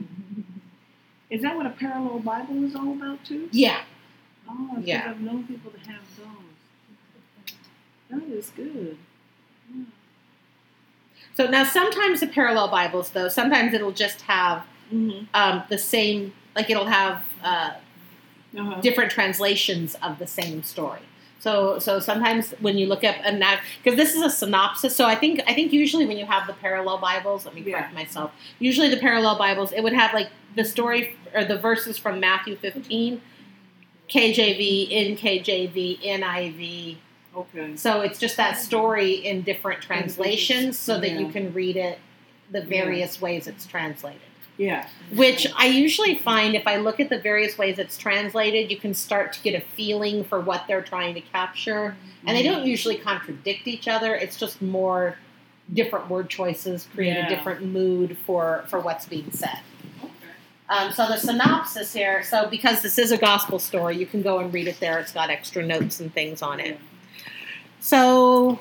Is 1.29 1.41
that 1.43 1.55
what 1.55 1.65
a 1.65 1.69
parallel 1.69 2.19
Bible 2.19 2.63
is 2.65 2.75
all 2.75 2.91
about 2.91 3.23
too? 3.23 3.47
Yeah. 3.51 3.81
Oh, 4.49 4.77
Yeah. 4.81 5.09
I've 5.09 5.21
known 5.21 5.45
people 5.47 5.71
to 5.71 5.79
have 5.89 6.01
those. 6.17 7.55
That 8.09 8.23
is 8.23 8.49
good. 8.49 8.97
Yeah. 9.73 9.83
So 11.35 11.47
now 11.47 11.63
sometimes 11.63 12.19
the 12.19 12.27
parallel 12.27 12.67
Bibles 12.69 13.11
though, 13.11 13.29
sometimes 13.29 13.73
it'll 13.73 13.91
just 13.91 14.21
have 14.21 14.65
Mm-hmm. 14.93 15.23
um, 15.33 15.63
the 15.69 15.77
same 15.77 16.33
like 16.53 16.69
it'll 16.69 16.85
have 16.85 17.23
uh, 17.43 17.71
Uh-huh. 18.57 18.81
different 18.81 19.09
translations 19.09 19.95
of 20.03 20.19
the 20.19 20.27
same 20.27 20.61
story. 20.63 20.99
So 21.39 21.79
so 21.79 21.99
sometimes 22.01 22.51
when 22.59 22.77
you 22.77 22.87
look 22.87 23.03
up 23.05 23.15
and 23.23 23.39
now 23.39 23.55
because 23.81 23.95
this 23.97 24.13
is 24.13 24.21
a 24.21 24.29
synopsis, 24.29 24.93
so 24.93 25.05
I 25.05 25.15
think 25.15 25.39
I 25.47 25.53
think 25.53 25.71
usually 25.71 26.05
when 26.05 26.17
you 26.17 26.25
have 26.25 26.45
the 26.45 26.53
parallel 26.53 26.97
Bibles, 26.97 27.45
let 27.45 27.55
me 27.55 27.63
correct 27.63 27.93
myself. 27.93 28.31
Usually 28.59 28.89
the 28.89 28.97
parallel 28.97 29.37
Bibles, 29.37 29.71
it 29.71 29.81
would 29.81 29.93
have 29.93 30.13
like 30.13 30.29
the 30.57 30.65
story 30.65 31.15
or 31.33 31.45
the 31.45 31.57
verses 31.57 31.97
from 31.97 32.19
Matthew 32.19 32.57
15, 32.57 33.21
KJV, 34.09 34.91
NKJV, 35.17 36.01
NIV. 36.03 36.97
Okay. 37.35 37.75
So 37.77 38.01
it's 38.01 38.19
just 38.19 38.37
that 38.37 38.57
story 38.57 39.13
in 39.13 39.41
different 39.43 39.81
translations 39.81 40.77
so 40.77 40.99
that 40.99 41.11
you 41.11 41.29
can 41.29 41.53
read 41.53 41.77
it 41.77 41.99
the 42.51 42.61
various 42.61 43.21
ways 43.21 43.47
it's 43.47 43.65
translated 43.65 44.19
Yeah. 44.57 44.85
which 45.15 45.47
I 45.55 45.67
usually 45.67 46.17
find 46.17 46.53
if 46.55 46.67
I 46.67 46.75
look 46.75 46.99
at 46.99 47.07
the 47.09 47.17
various 47.19 47.57
ways 47.57 47.79
it's 47.79 47.97
translated, 47.97 48.69
you 48.69 48.75
can 48.77 48.93
start 48.93 49.31
to 49.33 49.41
get 49.41 49.55
a 49.55 49.61
feeling 49.77 50.25
for 50.25 50.41
what 50.41 50.65
they're 50.67 50.81
trying 50.81 51.13
to 51.15 51.21
capture. 51.21 51.95
And 52.27 52.35
they 52.37 52.43
don't 52.43 52.65
usually 52.67 52.97
contradict 52.97 53.65
each 53.67 53.87
other. 53.87 54.13
It's 54.13 54.37
just 54.37 54.61
more 54.61 55.15
different 55.73 56.09
word 56.09 56.29
choices 56.29 56.87
create 56.93 57.13
Yeah. 57.13 57.27
a 57.27 57.29
different 57.29 57.63
mood 57.65 58.17
for 58.25 58.65
for 58.67 58.79
what's 58.81 59.05
being 59.07 59.31
said. 59.31 59.59
Okay. 60.03 60.11
Um, 60.69 60.91
so 60.91 61.07
the 61.07 61.17
synopsis 61.17 61.93
here. 61.93 62.21
So 62.23 62.47
because 62.49 62.81
this 62.81 62.97
is 62.99 63.11
a 63.13 63.17
gospel 63.17 63.57
story, 63.57 63.95
you 63.97 64.05
can 64.05 64.21
go 64.21 64.39
and 64.39 64.53
read 64.53 64.67
it 64.67 64.79
there. 64.81 64.99
It's 64.99 65.13
got 65.13 65.29
extra 65.29 65.65
notes 65.65 66.01
and 66.01 66.13
things 66.13 66.41
on 66.41 66.59
it. 66.59 66.77
So 67.81 68.59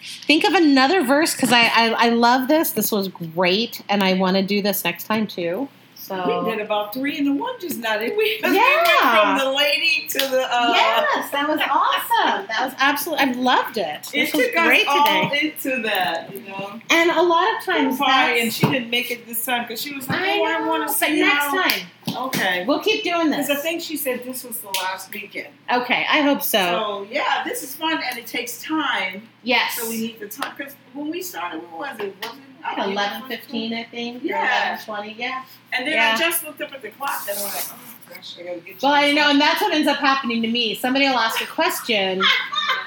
think 0.00 0.44
of 0.44 0.54
another 0.54 1.04
verse 1.04 1.34
because 1.34 1.52
I, 1.52 1.66
I 1.66 2.06
I 2.06 2.08
love 2.08 2.48
this. 2.48 2.72
This 2.72 2.90
was 2.90 3.08
great, 3.08 3.82
and 3.88 4.02
I 4.02 4.14
want 4.14 4.36
to 4.36 4.42
do 4.42 4.62
this 4.62 4.82
next 4.84 5.04
time 5.04 5.26
too. 5.26 5.68
So 6.06 6.44
We 6.44 6.50
did 6.52 6.60
about 6.60 6.94
three 6.94 7.18
and 7.18 7.26
the 7.26 7.32
one 7.32 7.58
just 7.60 7.78
not 7.78 8.00
it. 8.02 8.16
We, 8.16 8.38
we 8.40 8.40
Yeah. 8.54 8.84
went 8.84 8.98
from 8.98 9.38
the 9.38 9.52
lady 9.56 10.06
to 10.08 10.18
the 10.18 10.42
uh 10.48 10.72
yes, 10.74 11.30
that 11.32 11.48
was 11.48 11.58
awesome. 11.60 12.46
That 12.46 12.60
was 12.66 12.74
absolutely. 12.78 13.24
I 13.24 13.32
loved 13.32 13.76
it. 13.78 13.84
it 13.84 14.12
This 14.12 14.32
was 14.34 14.44
took 14.46 14.52
great 14.54 14.86
us 14.86 14.94
all 14.96 15.04
today. 15.30 15.52
into 15.56 15.82
that, 15.82 16.32
you 16.32 16.40
know. 16.48 16.80
And 16.90 17.10
a 17.10 17.22
lot 17.22 17.48
of 17.58 17.64
times, 17.64 17.98
Sorry, 17.98 18.40
and 18.40 18.52
she 18.52 18.66
didn't 18.70 18.90
make 18.90 19.10
it 19.10 19.26
this 19.26 19.44
time 19.44 19.62
because 19.64 19.80
she 19.82 19.94
was 19.94 20.08
like, 20.08 20.20
I 20.20 20.38
"Oh, 20.38 20.44
I 20.44 20.58
know, 20.60 20.66
want 20.68 20.88
to 20.88 20.94
see 20.94 21.20
next 21.20 21.44
how." 21.44 21.62
time 21.62 21.86
Okay. 22.16 22.64
we'll 22.66 22.80
keep 22.82 23.02
doing 23.02 23.30
this. 23.30 23.48
Because 23.48 23.58
I 23.60 23.62
think 23.62 23.82
she 23.82 23.96
said 23.96 24.22
this 24.24 24.44
was 24.44 24.60
the 24.60 24.68
last 24.68 25.12
weekend. 25.12 25.48
Okay, 25.72 26.06
I 26.08 26.20
hope 26.20 26.40
so. 26.42 26.58
So 26.58 27.06
yeah, 27.10 27.42
this 27.44 27.62
is 27.64 27.74
fun 27.74 28.00
and 28.08 28.16
it 28.18 28.26
takes 28.26 28.62
time. 28.62 29.28
yes, 29.42 29.74
So 29.76 29.88
we 29.88 29.96
need 29.98 30.20
the 30.20 30.28
time 30.28 30.54
because 30.56 30.74
when 30.94 31.10
we 31.10 31.20
started, 31.20 31.60
what 31.72 31.78
was 31.90 31.98
it? 32.00 32.14
Was 32.22 32.36
eleven 32.78 33.28
fifteen, 33.28 33.72
I 33.74 33.84
think. 33.84 34.22
Yeah. 34.22 34.68
eleven 34.72 34.84
twenty. 34.84 35.12
Yeah. 35.18 35.44
And 35.72 35.86
then 35.86 35.94
Yeah. 35.94 36.14
I 36.16 36.18
just 36.18 36.44
looked 36.44 36.60
up 36.62 36.72
at 36.72 36.82
the 36.82 36.90
clock 36.90 37.22
and 37.28 37.38
I'm 37.38 37.44
like, 37.44 37.54
oh 37.70 37.78
gosh, 38.08 38.36
I 38.38 38.42
gotta 38.44 38.60
get. 38.60 38.82
Well, 38.82 38.92
you 39.02 39.10
I 39.10 39.12
know, 39.12 39.30
and 39.30 39.40
that's 39.40 39.60
what 39.60 39.72
ends 39.74 39.88
up 39.88 39.98
happening 39.98 40.42
to 40.42 40.48
me. 40.48 40.74
Somebody 40.74 41.06
will 41.08 41.18
ask 41.18 41.40
a 41.42 41.46
question, 41.46 42.20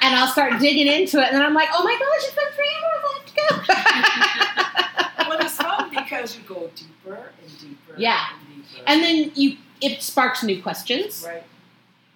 and 0.01 0.15
I'll 0.15 0.27
start 0.27 0.59
digging 0.59 0.87
into 0.87 1.19
it, 1.19 1.27
and 1.27 1.35
then 1.35 1.43
I'm 1.43 1.53
like, 1.53 1.69
oh 1.73 1.83
my 1.83 1.97
gosh, 1.99 2.27
it's 2.27 2.35
been 2.35 2.51
three 2.55 2.75
hours. 2.83 3.03
I 3.05 3.13
have 3.13 3.65
to 3.65 3.65
go. 3.65 5.29
Well, 5.29 5.37
it's 5.41 5.55
fun 5.57 5.89
because 5.95 6.35
you 6.35 6.43
go 6.47 6.71
deeper 6.75 7.31
and 7.43 7.59
deeper. 7.59 7.93
Yeah. 7.97 8.29
And 8.31 8.63
deeper. 8.73 8.83
and 8.87 9.03
then 9.03 9.31
you, 9.35 9.57
it 9.79 10.01
sparks 10.01 10.41
new 10.43 10.59
questions. 10.61 11.23
right. 11.27 11.43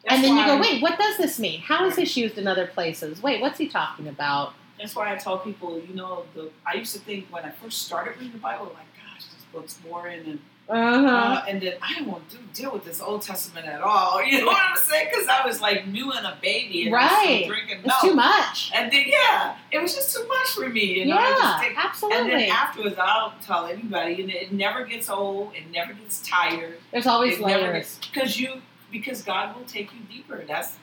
and 0.06 0.23
then 0.23 0.35
you 0.35 0.45
go, 0.48 0.60
wait, 0.60 0.81
what 0.81 0.98
does 0.98 1.18
this 1.18 1.40
mean? 1.40 1.60
How 1.61 1.85
is 1.85 1.95
this 1.95 2.18
used 2.18 2.40
in 2.40 2.48
other 2.48 2.65
places? 2.65 3.22
Wait, 3.22 3.40
what's 3.40 3.60
he 3.60 3.68
talking 3.68 4.07
about? 4.07 4.53
That's 4.84 4.97
why 4.97 5.14
I 5.14 5.15
tell 5.15 5.38
people, 5.38 5.80
you 5.88 5.95
know, 5.95 6.26
the 6.35 6.49
I 6.65 6.73
used 6.73 6.93
to 6.93 6.99
think 6.99 7.27
when 7.31 7.45
I 7.45 7.51
first 7.51 7.84
started 7.84 8.18
reading 8.18 8.34
the 8.34 8.38
Bible, 8.39 8.65
like, 8.65 8.85
gosh, 8.97 9.23
this 9.27 9.45
book's 9.53 9.76
boring, 9.76 10.26
and 10.27 10.39
Uh-huh. 10.68 11.07
uh, 11.07 11.45
and 11.47 11.61
then 11.61 11.73
I 11.81 12.01
want 12.01 12.30
to 12.31 12.38
deal 12.53 12.72
with 12.73 12.84
this 12.84 12.99
Old 13.01 13.22
Testament 13.22 13.65
at 13.65 13.80
all. 13.81 14.22
You 14.30 14.39
know 14.41 14.47
what 14.47 14.57
I'm 14.61 14.76
saying? 14.77 15.07
Because 15.10 15.27
I 15.30 15.45
was 15.45 15.61
like 15.61 15.88
new 15.88 16.11
and 16.11 16.26
a 16.26 16.35
baby, 16.41 16.84
and 16.84 16.91
Right. 16.93 17.43
still 17.45 17.47
drinking 17.47 17.80
it's 17.85 18.01
too 18.01 18.14
much. 18.14 18.72
And 18.76 18.91
then 18.91 19.05
yeah, 19.07 19.55
it 19.72 19.81
was 19.81 19.95
just 19.95 20.14
too 20.15 20.27
much 20.27 20.47
for 20.49 20.68
me. 20.68 20.85
You 20.99 21.05
know, 21.05 21.15
yeah, 21.15 21.60
take, 21.61 21.77
and 22.14 22.30
then 22.30 22.49
afterwards, 22.49 22.97
I'll 22.99 23.34
tell 23.45 23.65
anybody, 23.68 24.22
and 24.22 24.30
it 24.30 24.51
never 24.51 24.84
gets 24.84 25.10
old, 25.10 25.53
it 25.55 25.72
never 25.72 25.93
gets 25.93 26.22
tired. 26.27 26.77
There's 26.91 27.07
always 27.07 27.35
it 27.39 27.41
layers. 27.41 27.99
because 28.11 28.38
you 28.38 28.61
because 28.91 29.22
God 29.23 29.55
will 29.55 29.65
take 29.65 29.88
you 29.93 29.99
deeper. 30.10 30.43
That's 30.45 30.77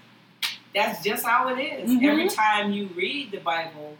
that's 0.74 1.02
just 1.04 1.24
how 1.24 1.48
it 1.48 1.58
is. 1.60 1.90
Mhm. 1.90 2.04
Every 2.04 2.28
time 2.28 2.72
you 2.72 2.86
read 2.94 3.30
the 3.32 3.38
Bible, 3.38 3.96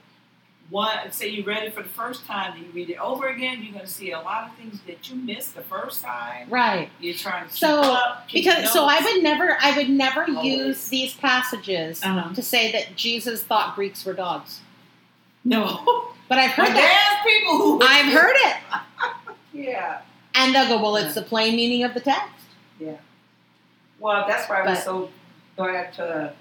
one 0.68 1.10
say 1.10 1.28
you 1.28 1.42
read 1.44 1.64
it 1.64 1.74
for 1.74 1.82
the 1.82 1.88
first 1.88 2.26
time, 2.26 2.52
and 2.52 2.64
you 2.66 2.70
read 2.72 2.90
it 2.90 2.98
over 2.98 3.26
again, 3.28 3.60
you're 3.62 3.72
going 3.72 3.84
to 3.84 3.90
see 3.90 4.12
a 4.12 4.20
lot 4.20 4.44
of 4.48 4.55
things 4.56 4.80
that 4.86 5.10
you 5.10 5.16
missed 5.16 5.56
the 5.56 5.62
first 5.62 6.01
time. 6.02 6.48
Right. 6.48 6.90
You're 7.01 7.14
trying 7.14 7.48
to 7.48 7.52
So, 7.55 7.80
up, 7.82 8.28
Because 8.32 8.72
so 8.72 8.84
I 8.86 9.01
would 9.01 9.22
never 9.22 9.56
I 9.60 9.76
would 9.76 9.90
never 9.90 10.22
Always. 10.28 10.44
use 10.44 10.88
these 10.88 11.14
passages 11.14 12.02
Uh-huh. 12.05 12.32
to 12.34 12.42
say 12.42 12.70
that 12.72 12.94
Jesus 12.97 13.42
thought 13.42 13.74
Greeks 13.74 14.05
were 14.05 14.14
dogs. 14.14 14.60
no. 15.44 16.06
But 16.28 16.38
I've 16.38 16.52
heard 16.52 16.66
But 16.68 16.74
that. 16.74 17.20
there's 17.24 17.34
people 17.36 17.56
who 17.59 17.82
I've 17.82 18.12
heard 18.12 18.36
it. 18.36 18.56
Yeah. 19.52 20.02
And 20.36 20.55
they'll 20.55 20.68
go, 20.68 20.80
well, 20.80 20.94
it's 20.94 21.16
Yeah. 21.16 21.22
the 21.22 21.28
plain 21.28 21.56
meaning 21.56 21.82
of 21.82 21.92
the 21.92 21.98
text. 22.01 22.30
Yeah. 22.78 22.92
Well, 23.98 24.24
that's 24.28 24.48
why 24.48 24.60
I 24.60 24.70
was 24.70 24.84
so 24.84 25.10
glad 25.56 25.92
to 25.94 26.32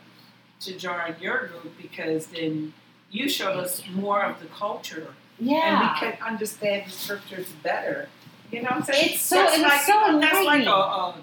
to 0.61 0.77
join 0.77 1.15
your 1.22 1.48
group 1.48 1.77
because 1.81 2.27
then 2.27 2.73
you 3.11 3.30
showed 3.30 3.57
us 3.57 3.81
more 3.94 4.22
of 4.23 4.40
the 4.40 4.48
culture 4.48 5.14
and 5.40 5.48
we 5.80 5.99
can 5.99 6.18
understand 6.26 6.86
the 6.88 6.91
scriptures 6.91 7.48
better. 7.64 8.10
You 8.52 8.61
know 8.61 8.69
what 8.72 8.73
I'm 8.77 8.84
saying? 8.84 9.14
It's 9.14 9.22
so- 9.22 9.36
That's 9.38 9.53
it's 9.56 9.64
like, 9.64 9.81
so 9.81 10.19
That's 10.19 10.45
like 10.45 10.65
a, 10.68 10.69
a 10.72 11.15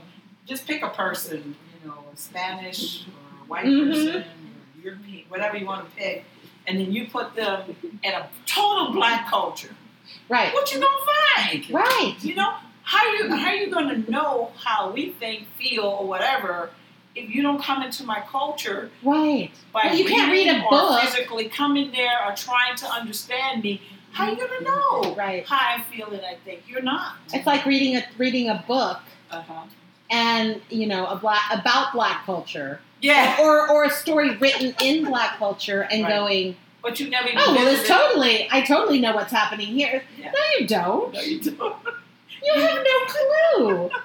just 0.47 0.67
pick 0.67 0.83
a 0.83 0.89
person, 0.91 1.55
you 1.83 1.89
know, 1.89 2.05
a 2.13 2.17
Spanish 2.17 3.05
or 3.07 3.45
a 3.45 3.49
white 3.49 3.67
Mhm. 3.67 3.89
person 3.91 4.17
or 4.23 4.83
European, 4.83 5.25
whatever 5.29 5.57
you 5.57 5.67
want 5.67 5.89
to 5.89 5.97
pick, 5.97 6.25
and 6.67 6.79
then 6.81 6.93
you 6.93 7.09
put 7.09 7.35
them 7.35 7.77
in 8.03 8.13
a 8.15 8.29
total 8.47 8.93
black 8.93 9.29
culture. 9.29 9.75
Right. 10.29 10.53
What 10.55 10.73
you 10.73 10.81
gonna 10.81 11.05
find? 11.37 11.71
Right. 11.71 12.15
You 12.21 12.37
know, 12.37 12.55
how 12.85 13.13
you 13.13 13.35
how 13.35 13.53
you 13.53 13.71
gonna 13.71 13.99
know 14.09 14.53
how 14.65 14.91
we 14.93 15.11
think, 15.11 15.49
feel, 15.59 15.83
or 15.85 16.07
whatever 16.07 16.71
if 17.17 17.35
you 17.35 17.43
don't 17.43 17.61
come 17.61 17.83
into 17.83 18.05
my 18.05 18.21
culture 18.31 18.91
Right. 19.03 19.51
by 19.73 19.83
Well, 19.87 19.97
you 19.97 20.05
can't 20.05 20.31
read 20.31 20.49
a 20.49 20.61
book. 20.69 21.01
physically 21.01 21.49
coming 21.49 21.91
there 21.91 22.19
or 22.25 22.35
trying 22.37 22.77
to 22.77 22.87
understand 22.87 23.63
me? 23.65 23.81
How 24.13 24.25
are 24.27 24.31
you 24.31 24.37
gonna 24.37 24.61
know 24.63 25.15
Right. 25.15 25.47
how 25.47 25.57
I 25.77 25.81
feel 25.83 26.13
it? 26.13 26.23
I 26.25 26.37
think? 26.45 26.63
You're 26.69 26.83
not. 26.83 27.17
It's 27.33 27.47
like 27.47 27.65
reading 27.67 27.97
a 27.97 28.05
reading 28.19 28.49
a 28.49 28.63
book 28.69 29.01
uh 29.31 29.43
huh. 29.43 29.63
and 30.11 30.61
you 30.71 30.87
know 30.87 31.07
a 31.07 31.17
black 31.17 31.43
about 31.53 31.93
black 31.93 32.25
culture 32.25 32.81
Yeah, 33.03 33.37
or 33.43 33.69
or 33.71 33.85
a 33.85 33.91
story 33.91 34.37
written 34.37 34.75
in 34.83 35.05
black 35.05 35.39
culture 35.39 35.83
and 35.91 36.03
Right. 36.05 36.11
going 36.19 36.57
But 36.83 37.01
you 37.01 37.11
never 37.11 37.29
Oh 37.37 37.55
well, 37.55 37.67
it's 37.75 37.89
totally. 37.89 38.47
I 38.51 38.61
totally 38.63 39.01
know 39.01 39.15
what's 39.15 39.33
happening 39.33 39.69
here. 39.69 40.03
Yeah. 40.19 40.31
No, 40.33 40.41
you 40.59 40.67
don't. 40.67 41.13
No, 41.15 41.21
you 41.21 41.41
don't. 41.41 41.77
You 42.45 42.53
have 42.63 42.85
no 42.91 42.99
clue. 43.15 43.91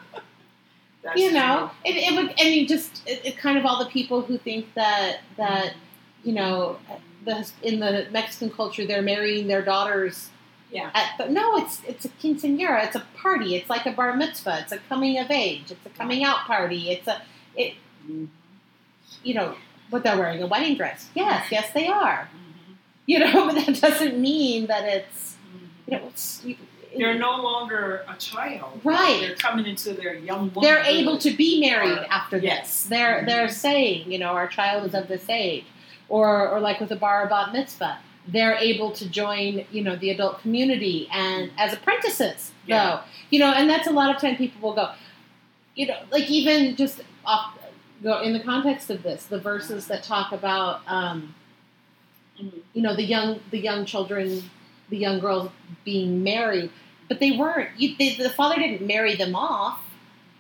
That's 1.03 1.19
you 1.19 1.31
know, 1.31 1.71
it, 1.83 1.95
it 1.95 2.15
would, 2.15 2.39
and 2.39 2.53
you 2.53 2.67
just 2.67 3.01
it, 3.07 3.25
it 3.25 3.37
kind 3.37 3.57
of 3.57 3.65
all 3.65 3.83
the 3.83 3.89
people 3.89 4.21
who 4.21 4.37
think 4.37 4.73
that 4.75 5.21
that 5.37 5.73
you 6.23 6.33
know 6.33 6.77
the 7.25 7.49
in 7.63 7.79
the 7.79 8.07
Mexican 8.11 8.49
culture 8.51 8.85
they're 8.85 9.01
marrying 9.01 9.47
their 9.47 9.61
daughters. 9.63 10.29
Yeah. 10.71 10.89
At 10.93 11.17
the, 11.17 11.27
no, 11.27 11.57
it's 11.57 11.81
it's 11.87 12.05
a 12.05 12.09
quinceañera. 12.09 12.85
It's 12.85 12.95
a 12.95 13.03
party. 13.15 13.55
It's 13.55 13.69
like 13.69 13.85
a 13.85 13.91
bar 13.91 14.15
mitzvah. 14.15 14.59
It's 14.61 14.71
a 14.71 14.77
coming 14.77 15.17
of 15.19 15.29
age. 15.29 15.71
It's 15.71 15.85
a 15.85 15.89
coming 15.89 16.23
out 16.23 16.45
party. 16.45 16.91
It's 16.91 17.07
a 17.07 17.21
it. 17.55 17.73
You 19.23 19.33
know, 19.33 19.55
but 19.89 20.03
they're 20.03 20.17
wearing 20.17 20.41
a 20.41 20.47
wedding 20.47 20.75
dress. 20.77 21.09
Yes, 21.13 21.47
yes, 21.51 21.71
they 21.73 21.87
are. 21.87 22.29
Mhm. 22.33 22.75
You 23.05 23.19
know, 23.19 23.45
but 23.53 23.65
that 23.65 23.81
doesn't 23.81 24.19
mean 24.19 24.67
that 24.67 24.85
it's 24.85 25.35
you 25.87 25.97
know 25.97 26.05
it's. 26.07 26.43
They're 26.97 27.17
no 27.17 27.41
longer 27.41 28.03
a 28.07 28.15
child. 28.17 28.81
Right. 28.83 29.21
They're 29.21 29.35
coming 29.35 29.65
into 29.65 29.93
their 29.93 30.15
young 30.15 30.51
they're 30.61 30.83
able 30.83 31.17
to 31.19 31.31
be 31.31 31.59
married 31.61 31.97
Or- 31.97 32.05
after 32.09 32.37
yes. 32.37 32.61
this. 32.81 32.83
They're 32.89 33.21
Mhm. 33.21 33.25
they're 33.27 33.49
saying, 33.49 34.11
you 34.11 34.19
know, 34.19 34.27
our 34.31 34.47
child 34.47 34.85
is 34.87 34.93
of 34.93 35.07
this 35.07 35.29
age, 35.29 35.65
or 36.09 36.49
or 36.49 36.59
like 36.59 36.79
with 36.81 36.91
a 36.91 36.95
bar 36.97 37.27
bat 37.27 37.53
mitzvah, 37.53 37.97
they're 38.27 38.55
able 38.55 38.91
to 38.91 39.07
join, 39.09 39.65
you 39.71 39.81
know, 39.83 39.95
the 39.95 40.09
adult 40.09 40.41
community 40.41 41.07
and 41.11 41.51
as 41.57 41.73
apprentices, 41.73 42.51
Yeah. 42.65 42.83
though, 42.85 42.99
you 43.29 43.39
know, 43.39 43.51
and 43.51 43.69
that's 43.69 43.87
a 43.87 43.91
lot 43.91 44.13
of 44.13 44.21
time 44.21 44.35
people 44.35 44.61
will 44.61 44.75
go, 44.75 44.91
you 45.75 45.87
know, 45.87 45.97
like 46.11 46.29
even 46.29 46.75
just 46.75 47.01
off, 47.25 47.57
go 48.03 48.19
in 48.21 48.33
the 48.33 48.39
context 48.39 48.89
of 48.89 49.01
this, 49.03 49.25
the 49.25 49.39
verses 49.39 49.87
that 49.87 50.03
talk 50.03 50.31
about, 50.33 50.81
um, 50.87 51.33
Mhm. 52.41 52.51
you 52.73 52.81
know, 52.81 52.95
the 52.95 53.03
young 53.03 53.39
the 53.51 53.59
young 53.59 53.85
children, 53.85 54.49
the 54.91 54.97
young 54.97 55.19
girls 55.19 55.49
being 55.83 56.23
married, 56.23 56.69
but 57.07 57.19
they 57.19 57.31
weren't. 57.31 57.69
You, 57.77 57.95
they, 57.97 58.13
the 58.15 58.29
father 58.29 58.57
didn't 58.57 58.85
marry 58.85 59.15
them 59.15 59.35
off 59.35 59.79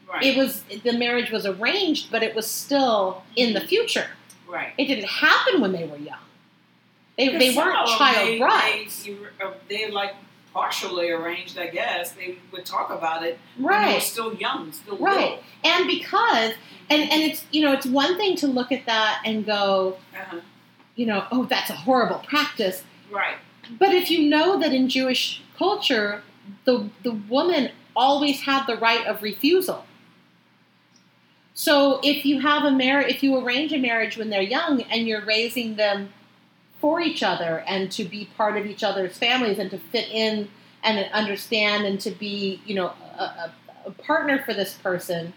Right. 0.07 0.23
it 0.23 0.37
was 0.37 0.63
the 0.83 0.91
marriage 0.97 1.31
was 1.31 1.45
arranged, 1.45 2.11
but 2.11 2.21
it 2.21 2.35
was 2.35 2.45
still 2.45 3.23
in 3.37 3.53
the 3.53 3.61
future. 3.61 4.07
right. 4.47 4.73
It 4.77 4.85
didn't 4.87 5.07
happen 5.07 5.61
when 5.61 5.71
they 5.71 5.85
were 5.87 5.95
young. 5.97 6.19
They, 7.17 7.29
they 7.37 7.55
weren't 7.55 7.87
child 7.87 8.27
they, 8.27 8.37
brides, 8.37 9.03
They, 9.05 9.15
uh, 9.41 9.51
they 9.69 9.89
like 9.89 10.15
partially 10.53 11.09
arranged, 11.11 11.57
I 11.57 11.67
guess. 11.67 12.11
They 12.11 12.39
would 12.51 12.65
talk 12.65 12.89
about 12.89 13.23
it 13.23 13.39
when 13.57 13.81
they 13.87 13.93
were 13.95 13.99
still 14.01 14.33
young, 14.33 14.73
still 14.73 14.97
Right. 14.97 15.39
And 15.63 15.87
because 15.87 16.55
and 16.89 17.03
and 17.09 17.21
it's 17.23 17.45
you 17.51 17.61
know 17.61 17.71
it's 17.71 17.85
one 17.85 18.17
thing 18.17 18.35
to 18.37 18.47
look 18.47 18.73
at 18.73 18.85
that 18.87 19.21
and 19.25 19.45
go. 19.45 19.97
Uh-huh. 20.13 20.41
you 20.95 21.05
know 21.05 21.25
oh 21.31 21.45
that's 21.45 21.69
a 21.69 21.75
horrible 21.75 22.19
practice, 22.19 22.83
Right. 23.09 23.37
But 23.79 23.93
if 23.93 24.09
you 24.09 24.29
know 24.29 24.59
that 24.59 24.73
in 24.73 24.89
Jewish 24.89 25.41
culture 25.57 26.23
the 26.65 26.89
the 27.03 27.11
woman 27.11 27.71
always 27.95 28.41
had 28.41 28.65
the 28.65 28.77
right 28.77 29.05
of 29.05 29.21
refusal. 29.21 29.85
So 31.53 31.99
if 32.03 32.25
you 32.25 32.39
have 32.39 32.63
a 32.63 32.71
marriage, 32.71 33.13
if 33.13 33.23
you 33.23 33.37
arrange 33.37 33.73
a 33.73 33.77
marriage 33.77 34.17
when 34.17 34.29
they're 34.29 34.41
young 34.41 34.81
and 34.83 35.07
you're 35.07 35.25
raising 35.25 35.75
them 35.75 36.09
for 36.79 37.01
each 37.01 37.21
other 37.21 37.63
and 37.67 37.91
to 37.91 38.03
be 38.03 38.29
part 38.37 38.57
of 38.57 38.65
each 38.65 38.83
other's 38.83 39.17
families 39.17 39.59
and 39.59 39.69
to 39.71 39.77
fit 39.77 40.09
in 40.09 40.49
and 40.83 41.11
understand 41.13 41.85
and 41.85 41.99
to 42.01 42.11
be, 42.11 42.61
you 42.65 42.73
know, 42.73 42.93
a, 43.19 43.23
a, 43.23 43.53
a 43.87 43.91
partner 43.91 44.41
for 44.43 44.53
this 44.53 44.73
person, 44.75 45.33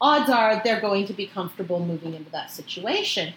odds 0.00 0.30
are 0.30 0.60
they're 0.62 0.80
going 0.80 1.06
to 1.06 1.12
be 1.12 1.26
comfortable 1.26 1.84
moving 1.84 2.14
into 2.14 2.30
that 2.30 2.50
situation. 2.50 3.34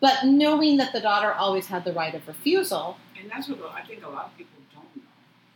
But 0.00 0.24
knowing 0.24 0.76
that 0.76 0.92
the 0.92 1.00
daughter 1.00 1.32
always 1.32 1.66
had 1.66 1.84
the 1.84 1.92
right 1.92 2.14
of 2.14 2.26
refusal, 2.28 2.96
And 3.20 3.30
that's 3.30 3.48
what 3.48 3.58
I 3.74 3.82
think 3.82 4.04
a 4.04 4.08
lot 4.08 4.26
of 4.26 4.36
people 4.36 4.60
don't 4.74 4.96
know. 4.96 5.02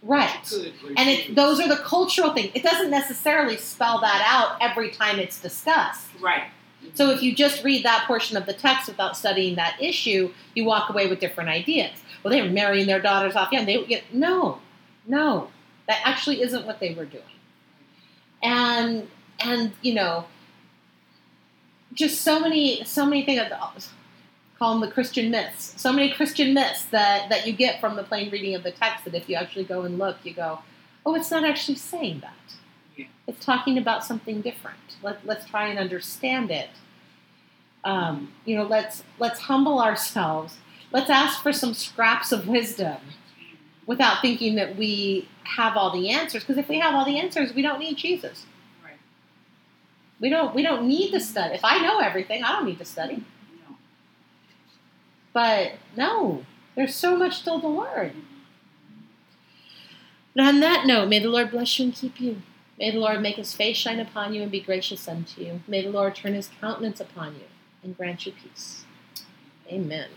right? 0.03 0.31
Could 0.49 0.73
And 0.97 1.09
it, 1.09 1.35
those 1.35 1.61
are 1.61 1.69
the 1.69 1.77
cultural 1.77 2.33
things. 2.33 2.51
It 2.55 2.63
doesn't 2.63 2.91
necessarily 2.91 3.57
spell 3.57 4.01
that 4.01 4.25
out 4.27 4.59
every 4.61 4.91
time 4.91 5.19
it's 5.19 5.41
discussed. 5.41 6.09
Right. 6.21 6.45
So 6.95 7.11
if 7.11 7.23
you 7.23 7.35
just 7.35 7.63
read 7.63 7.85
that 7.85 8.05
portion 8.07 8.37
of 8.37 8.47
the 8.47 8.55
text 8.55 8.89
without 8.89 9.17
studying 9.17 9.57
that 9.57 9.77
issue, 9.81 10.33
you 10.55 10.65
walk 10.65 10.91
away 10.91 11.09
with 11.09 11.21
different 11.21 11.51
ideas. 11.51 11.93
Well, 12.23 12.33
they 12.33 12.43
were 12.43 12.49
marrying 12.49 12.87
their 12.87 13.01
daughters 13.01 13.37
off 13.37 13.53
young. 13.53 13.67
They 13.67 13.85
get 13.85 14.13
no, 14.13 14.61
no, 15.07 15.51
that 15.87 16.01
actually 16.05 16.43
isn't 16.43 16.67
what 16.67 16.81
they 16.81 16.95
were 16.95 17.05
doing. 17.05 17.23
And 18.43 19.09
and 19.39 19.73
you 19.83 19.95
know, 19.95 20.27
just 21.93 22.23
so 22.23 22.41
many 22.41 22.85
so 22.85 23.05
many 23.05 23.25
things. 23.25 23.41
Call 24.61 24.73
them 24.79 24.87
the 24.87 24.93
Christian 24.93 25.31
myths. 25.31 25.73
So 25.81 25.91
many 25.91 26.13
Christian 26.13 26.53
myths 26.53 26.85
that 26.87 27.31
that 27.31 27.47
you 27.47 27.55
get 27.55 27.81
from 27.81 27.97
the 27.97 28.03
plain 28.03 28.31
reading 28.31 28.55
of 28.55 28.63
the 28.63 28.71
text. 28.71 29.07
That 29.07 29.15
if 29.15 29.27
you 29.27 29.37
actually 29.37 29.65
go 29.65 29.83
and 29.83 29.99
look, 29.99 30.19
you 30.23 30.35
go, 30.35 30.59
oh, 31.07 31.15
it's 31.15 31.31
not 31.31 31.45
actually 31.45 31.77
saying 31.77 32.21
that. 32.21 32.57
Yeah. 32.95 33.07
It's 33.27 33.43
talking 33.43 33.79
about 33.79 34.05
something 34.05 34.43
different. 34.43 34.77
Let, 35.03 35.25
let's 35.25 35.47
try 35.49 35.69
and 35.69 35.79
understand 35.79 36.51
it. 36.51 36.69
Um, 37.85 38.35
you 38.45 38.55
know, 38.55 38.65
let's 38.65 39.03
let's 39.19 39.41
humble 39.41 39.81
ourselves. 39.81 40.59
Let's 40.93 41.09
ask 41.09 41.43
for 41.43 41.55
some 41.55 41.73
scraps 41.73 42.31
of 42.31 42.47
wisdom 42.47 42.99
without 43.87 44.21
thinking 44.21 44.57
that 44.57 44.77
we 44.77 45.27
have 45.45 45.75
all 45.75 45.91
the 45.91 46.11
answers. 46.11 46.43
Because 46.43 46.59
if 46.59 46.69
we 46.69 46.79
have 46.81 46.95
all 46.95 47.07
the 47.07 47.19
answers, 47.19 47.55
we 47.55 47.63
don't 47.63 47.79
need 47.79 47.97
Jesus. 47.97 48.45
Right. 48.85 48.99
We 50.21 50.29
don't 50.29 50.55
we 50.55 50.63
don't 50.63 50.87
need 50.87 51.13
to 51.13 51.21
study. 51.21 51.55
If 51.55 51.65
I 51.65 51.79
know 51.79 52.01
everything, 52.01 52.45
I 52.45 52.53
don't 52.53 52.67
need 52.67 52.79
to 52.79 52.85
study. 52.85 53.25
But 55.33 55.75
no, 55.97 56.45
there's 56.75 56.95
so 56.95 57.17
much 57.17 57.39
still 57.39 57.61
to 57.61 57.69
learn. 57.69 58.25
And 60.37 60.47
on 60.47 60.61
that 60.61 60.87
note, 60.87 61.09
may 61.09 61.19
the 61.19 61.29
Lord 61.29 61.51
bless 61.51 61.79
you 61.79 61.87
and 61.87 61.95
keep 61.95 62.21
you. 62.21 62.43
May 62.79 62.91
the 62.93 62.99
Lord 62.99 63.21
make 63.21 63.37
his 63.37 63.53
face 63.53 63.77
shine 63.77 64.01
upon 64.01 64.33
you 64.33 64.43
and 64.43 64.51
be 64.51 64.61
gracious 64.61 65.07
unto 65.07 65.43
you. 65.43 65.61
May 65.69 65.83
the 65.83 65.91
Lord 65.91 66.15
turn 66.15 66.35
his 66.35 66.51
countenance 66.61 67.01
upon 67.01 67.35
you 67.35 67.45
and 67.83 67.97
grant 67.97 68.27
you 68.27 68.33
peace. 68.33 68.85
Amen. 69.71 70.09